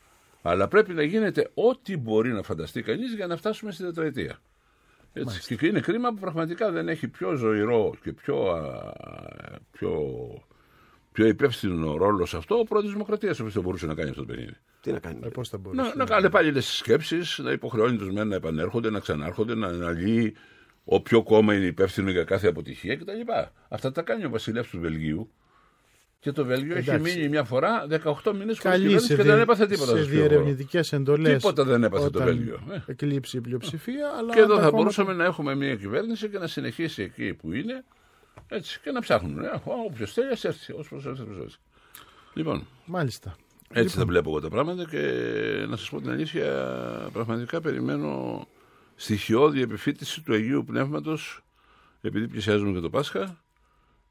Αλλά 0.43 0.69
πρέπει 0.69 0.93
να 0.95 1.03
γίνεται 1.03 1.51
ό,τι 1.55 1.97
μπορεί 1.97 2.33
να 2.33 2.43
φανταστεί 2.43 2.83
κανείς 2.83 3.15
για 3.15 3.27
να 3.27 3.37
φτάσουμε 3.37 3.73
στην 3.73 3.87
τετραετία. 3.87 4.39
Έτσι. 5.13 5.57
Και 5.57 5.67
είναι 5.67 5.81
κρίμα 5.81 6.09
που 6.09 6.21
πραγματικά 6.21 6.71
δεν 6.71 6.89
έχει 6.89 7.09
πιο 7.09 7.35
ζωηρό 7.35 7.95
και 8.03 8.13
πιο, 8.13 8.51
α, 8.51 8.93
πιο, 9.73 9.93
πιο 11.13 11.27
υπεύθυνο 11.27 11.97
ρόλο 11.97 12.27
σε 12.27 12.37
αυτό 12.37 12.59
ο 12.59 12.65
πρόεδρος 12.65 12.93
Δημοκρατίας, 12.93 13.39
ο 13.39 13.41
οποίος 13.41 13.55
θα 13.55 13.61
μπορούσε 13.61 13.87
να 13.87 13.95
κάνει 13.95 14.11
αυτό 14.11 14.21
το 14.21 14.27
παιχνίδι. 14.27 14.57
Τι 14.81 14.93
να 14.93 14.99
κάνει. 14.99 15.21
Ε, 15.25 15.29
πώς 15.29 15.49
θα 15.49 15.59
μπορούσε. 15.59 15.83
Να, 15.83 15.95
να 15.95 16.05
κάνει 16.05 16.31
πάλι 16.31 16.53
τις 16.53 16.77
σκέψεις, 16.77 17.39
να 17.39 17.51
υποχρεώνει 17.51 17.97
τους 17.97 18.11
μεν 18.11 18.29
να 18.29 18.35
επανέρχονται, 18.35 18.91
να 18.91 19.01
ξανάρχονται, 19.01 19.55
να 19.55 19.67
αναλύει 19.67 20.35
ο 20.89 21.01
ποιο 21.01 21.23
κόμμα 21.23 21.55
είναι 21.55 21.65
υπεύθυνο 21.67 22.11
για 22.11 22.25
κάθε 22.25 22.49
αποτυχία 22.49 22.97
κτλ. 22.97 23.11
Αυτά 23.69 23.93
τα 23.93 24.03
κάνει 24.03 24.25
ο 24.25 24.31
βασιλεύς 24.31 24.69
του 24.71 24.81
Βελγίου. 24.81 25.31
Και 26.21 26.33
το 26.33 26.45
Βέλγιο 26.45 26.77
έχει 26.77 26.91
Εντάξει. 26.91 27.15
μείνει 27.17 27.29
μια 27.29 27.45
φορά 27.45 27.87
18 27.91 27.91
μήνες 28.33 28.59
χωρίς 28.59 28.59
Καλή 28.63 28.79
κυβέρνηση 28.83 29.07
σε, 29.07 29.17
και 29.17 29.23
διε- 29.23 29.33
δεν 29.35 29.43
έπαθε 29.43 29.67
τίποτα. 29.67 29.91
σε 29.91 29.97
στο 29.97 30.05
σκηνικό. 30.07 30.29
διερευνητικές 30.29 30.93
εντολές. 30.93 31.37
Τίποτα 31.37 31.65
δεν 31.65 31.85
έπαθε 31.85 32.11
το 32.11 32.23
Βέλγιο. 32.23 32.61
Ε. 32.73 32.79
Εκλείψει 32.87 33.37
η 33.37 33.41
πλειοψηφία. 33.41 34.09
Αλλά 34.19 34.33
Και 34.35 34.39
εδώ 34.39 34.49
τα 34.49 34.55
θα 34.55 34.59
κόμματα- 34.61 34.77
μπορούσαμε 34.77 35.13
να 35.13 35.25
έχουμε 35.25 35.55
μια 35.55 35.75
κυβέρνηση 35.77 36.29
και 36.29 36.39
να 36.39 36.47
συνεχίσει 36.47 37.03
εκεί 37.03 37.35
που 37.35 37.53
είναι 37.53 37.85
έτσι, 38.49 38.81
και 38.83 38.91
να 38.91 39.01
ψάχνουν. 39.01 39.39
Ε, 39.45 39.51
Όποιος 39.87 40.13
θέλει, 40.13 40.31
ας 40.33 40.45
έρθει. 40.45 40.73
Όσο 40.73 40.89
προσέρθει, 40.89 41.23
ας 41.31 41.39
έρθει. 41.39 41.57
Λοιπόν, 42.35 42.67
Μάλιστα. 42.87 43.37
έτσι 43.69 43.81
Λοιπόν. 43.83 43.99
θα 43.99 44.05
βλέπω 44.05 44.31
εγώ 44.31 44.41
τα 44.41 44.49
πράγματα 44.49 44.85
και 44.91 44.99
να 45.69 45.77
σας 45.77 45.91
πω 45.91 46.01
την 46.01 46.11
αλήθεια, 46.11 46.47
πραγματικά 47.13 47.61
περιμένω 47.61 48.47
στοιχειώδη 48.97 49.61
επιφύτηση 49.61 50.23
του 50.23 50.33
Αγίου 50.35 50.65
Πνεύματος 50.65 51.45
επειδή 52.01 52.29
πλησιάζουμε 52.29 52.73
και 52.73 52.81
το 52.81 52.91
Πάσχα 52.91 53.45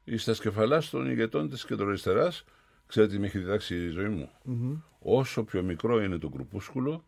ή 0.04 0.16
στα 0.16 0.34
σκεφαλά 0.34 0.82
των 0.90 1.10
ηγετών 1.10 1.48
της 1.50 1.64
κεντροαριστεράς 1.64 2.44
ξέρετε 2.86 3.12
τι 3.12 3.18
με 3.20 3.26
έχει 3.26 3.38
διδάξει 3.38 3.74
η 3.84 3.88
ζωή 3.88 4.08
μου 4.08 4.30
Μμμ. 4.42 4.76
όσο 4.98 5.44
πιο 5.44 5.62
μικρό 5.62 6.02
είναι 6.02 6.18
το 6.18 6.28
κρουπούσκουλο 6.28 7.04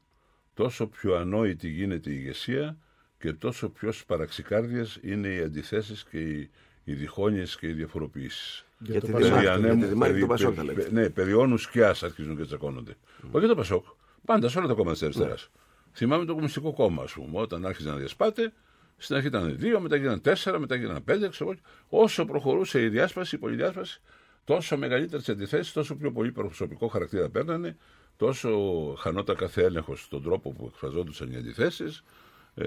τόσο 0.54 0.86
πιο 0.86 1.14
ανόητη 1.16 1.68
γίνεται 1.68 2.10
η 2.10 2.14
ηγεσία 2.16 2.76
και 3.18 3.32
τόσο 3.32 3.68
πιο 3.68 3.92
σπαραξικάρδιες 3.92 4.98
είναι 5.02 5.28
οι 5.28 5.40
αντιθέσεις 5.42 6.04
και 6.10 6.18
οι, 6.20 6.50
οι 6.84 6.92
διχόνοιες 6.92 7.56
και 7.56 7.68
οι 7.68 7.72
διαφοροποιήσεις. 7.72 8.64
Για 8.78 9.00
τη 9.00 9.10
Περί 9.10 9.24
Δημάρχη, 9.24 9.48
ανέμου, 9.48 9.74
για 9.76 9.82
τη 9.86 9.92
Δημάρχη 9.92 10.12
περί- 10.14 10.20
του 10.20 10.26
Πασόκ, 10.28 10.54
περί- 10.54 10.68
τα 10.68 10.74
λέτε. 10.82 10.90
Ναι, 10.92 11.10
περί 11.10 11.32
όνου 11.32 11.56
σκιάς 11.56 12.02
αρχίζουν 12.02 12.36
και 12.36 12.44
τσακώνονται. 12.44 12.96
Όχι 13.30 13.46
το 13.46 13.54
Πασόκ. 13.54 13.84
Πάντα 14.24 14.48
σε 14.48 14.58
όλα 14.58 14.66
τα 14.66 14.72
κόμματα 14.72 14.92
της 14.92 15.02
αριστεράς. 15.02 15.50
Θυμάμαι 15.98 16.24
το 16.24 16.32
Κομμουνιστικό 16.32 16.72
Κόμμα, 16.72 17.02
ας 17.02 17.12
πούμε, 17.12 17.40
όταν 17.40 17.66
άρχιζε 17.66 17.88
να 17.88 17.96
διασπάται, 17.96 18.52
στην 18.96 19.14
αρχή 19.16 19.26
ήταν 19.26 19.58
δύο, 19.58 19.80
μετά 19.80 19.96
γίνανε 19.96 20.18
τέσσερα, 20.18 20.58
μετά 20.58 20.74
γίνανε 20.74 21.00
πέντε. 21.00 21.28
Ξέρω. 21.28 21.50
εγώ. 21.50 21.60
Όσο 22.02 22.24
προχωρούσε 22.24 22.82
η 22.82 22.88
διάσπαση, 22.88 23.34
η 23.34 23.38
πολυδιάσπαση, 23.38 24.00
τόσο 24.44 24.76
μεγαλύτερες 24.76 25.28
αντιθέσεις, 25.28 25.72
τόσο 25.72 25.94
πιο 25.94 26.12
πολύ 26.12 26.32
προσωπικό 26.32 26.88
χαρακτήρα 26.88 27.28
παίρνανε, 27.28 27.76
τόσο 28.16 28.58
χανόταν 28.98 29.36
κάθε 29.36 29.62
έλεγχος 29.62 30.02
στον 30.02 30.22
τρόπο 30.22 30.52
που 30.52 30.66
εκφραζόντουσαν 30.66 31.32
οι 31.32 31.36
αντιθέσεις 31.36 32.04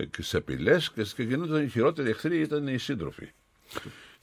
και 0.09 0.21
στι 0.21 0.37
απειλέ 0.37 0.77
και, 0.77 1.03
και 1.15 1.23
γινόταν 1.23 1.63
οι 1.63 1.69
χειρότεροι 1.69 2.09
εχθροί 2.09 2.39
ήταν 2.39 2.67
οι 2.67 2.77
σύντροφοι. 2.77 3.31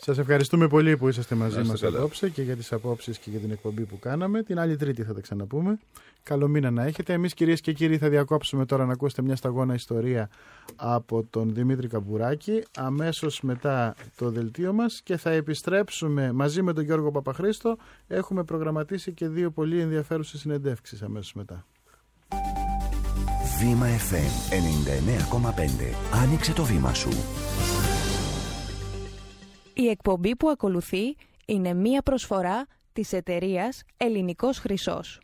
Σας 0.01 0.19
ευχαριστούμε 0.19 0.69
πολύ 0.69 0.97
που 0.97 1.09
είσαστε 1.09 1.35
μαζί 1.35 1.57
Να 1.57 1.65
μας 1.65 1.73
είστε 1.75 1.87
καλά. 1.87 1.99
απόψε 1.99 2.29
και 2.29 2.43
για 2.43 2.57
τις 2.57 2.73
απόψεις 2.73 3.19
και 3.19 3.31
για 3.31 3.39
την 3.39 3.51
εκπομπή 3.51 3.83
που 3.83 3.99
κάναμε. 3.99 4.43
Την 4.43 4.59
άλλη 4.59 4.77
Τρίτη 4.77 5.03
θα 5.03 5.15
τα 5.15 5.21
ξαναπούμε. 5.21 5.79
Καλό 6.23 6.49
μήνα 6.49 6.71
να 6.71 6.85
έχετε. 6.85 7.13
Εμείς, 7.13 7.35
κυρίες 7.35 7.61
και 7.61 7.73
κύριοι, 7.73 7.99
θα 7.99 8.09
διακόψουμε 8.09 8.65
τώρα 8.67 8.87
να 8.87 8.93
ακούσετε 8.93 9.23
μια 9.23 9.37
σταγόνα 9.37 9.75
ιστορία 9.75 10.31
από 10.77 11.25
τον 11.31 11.55
Δημήτρη 11.55 11.89
Καμπουράκη. 11.89 12.63
Αμέσως 12.77 13.41
μετά 13.41 13.95
το 14.17 14.31
δελτίο 14.31 14.73
μας 14.73 15.01
και 15.05 15.17
θα 15.17 15.31
επιστρέψουμε 15.31 16.33
μαζί 16.33 16.63
με 16.63 16.73
τον 16.73 16.85
Γιώργο 16.85 17.11
Παπαχρήστο. 17.11 17.77
Έχουμε 18.09 18.45
προγραμματίσει 18.45 19.13
και 19.13 19.29
δύο 19.29 19.51
πολύ 19.51 19.81
ενδιαφέρουσες 19.81 20.41
συνεντεύξεις 20.41 21.03
αμέσως 21.03 21.33
μετά. 21.35 21.67
Βήμα 23.61 23.87
FM 23.87 24.53
99,5. 24.53 25.95
Άνοιξε 26.23 26.53
το 26.53 26.65
βήμα 26.65 26.95
σου. 26.95 27.09
Η 29.81 29.89
εκπομπή 29.89 30.37
που 30.37 30.49
ακολουθεί 30.49 31.17
είναι 31.47 31.75
μία 31.75 32.03
προσφορά 32.03 32.67
της 32.93 33.13
εταιρείας 33.13 33.83
Ελληνικός 33.97 34.59
Χρυσός. 34.59 35.17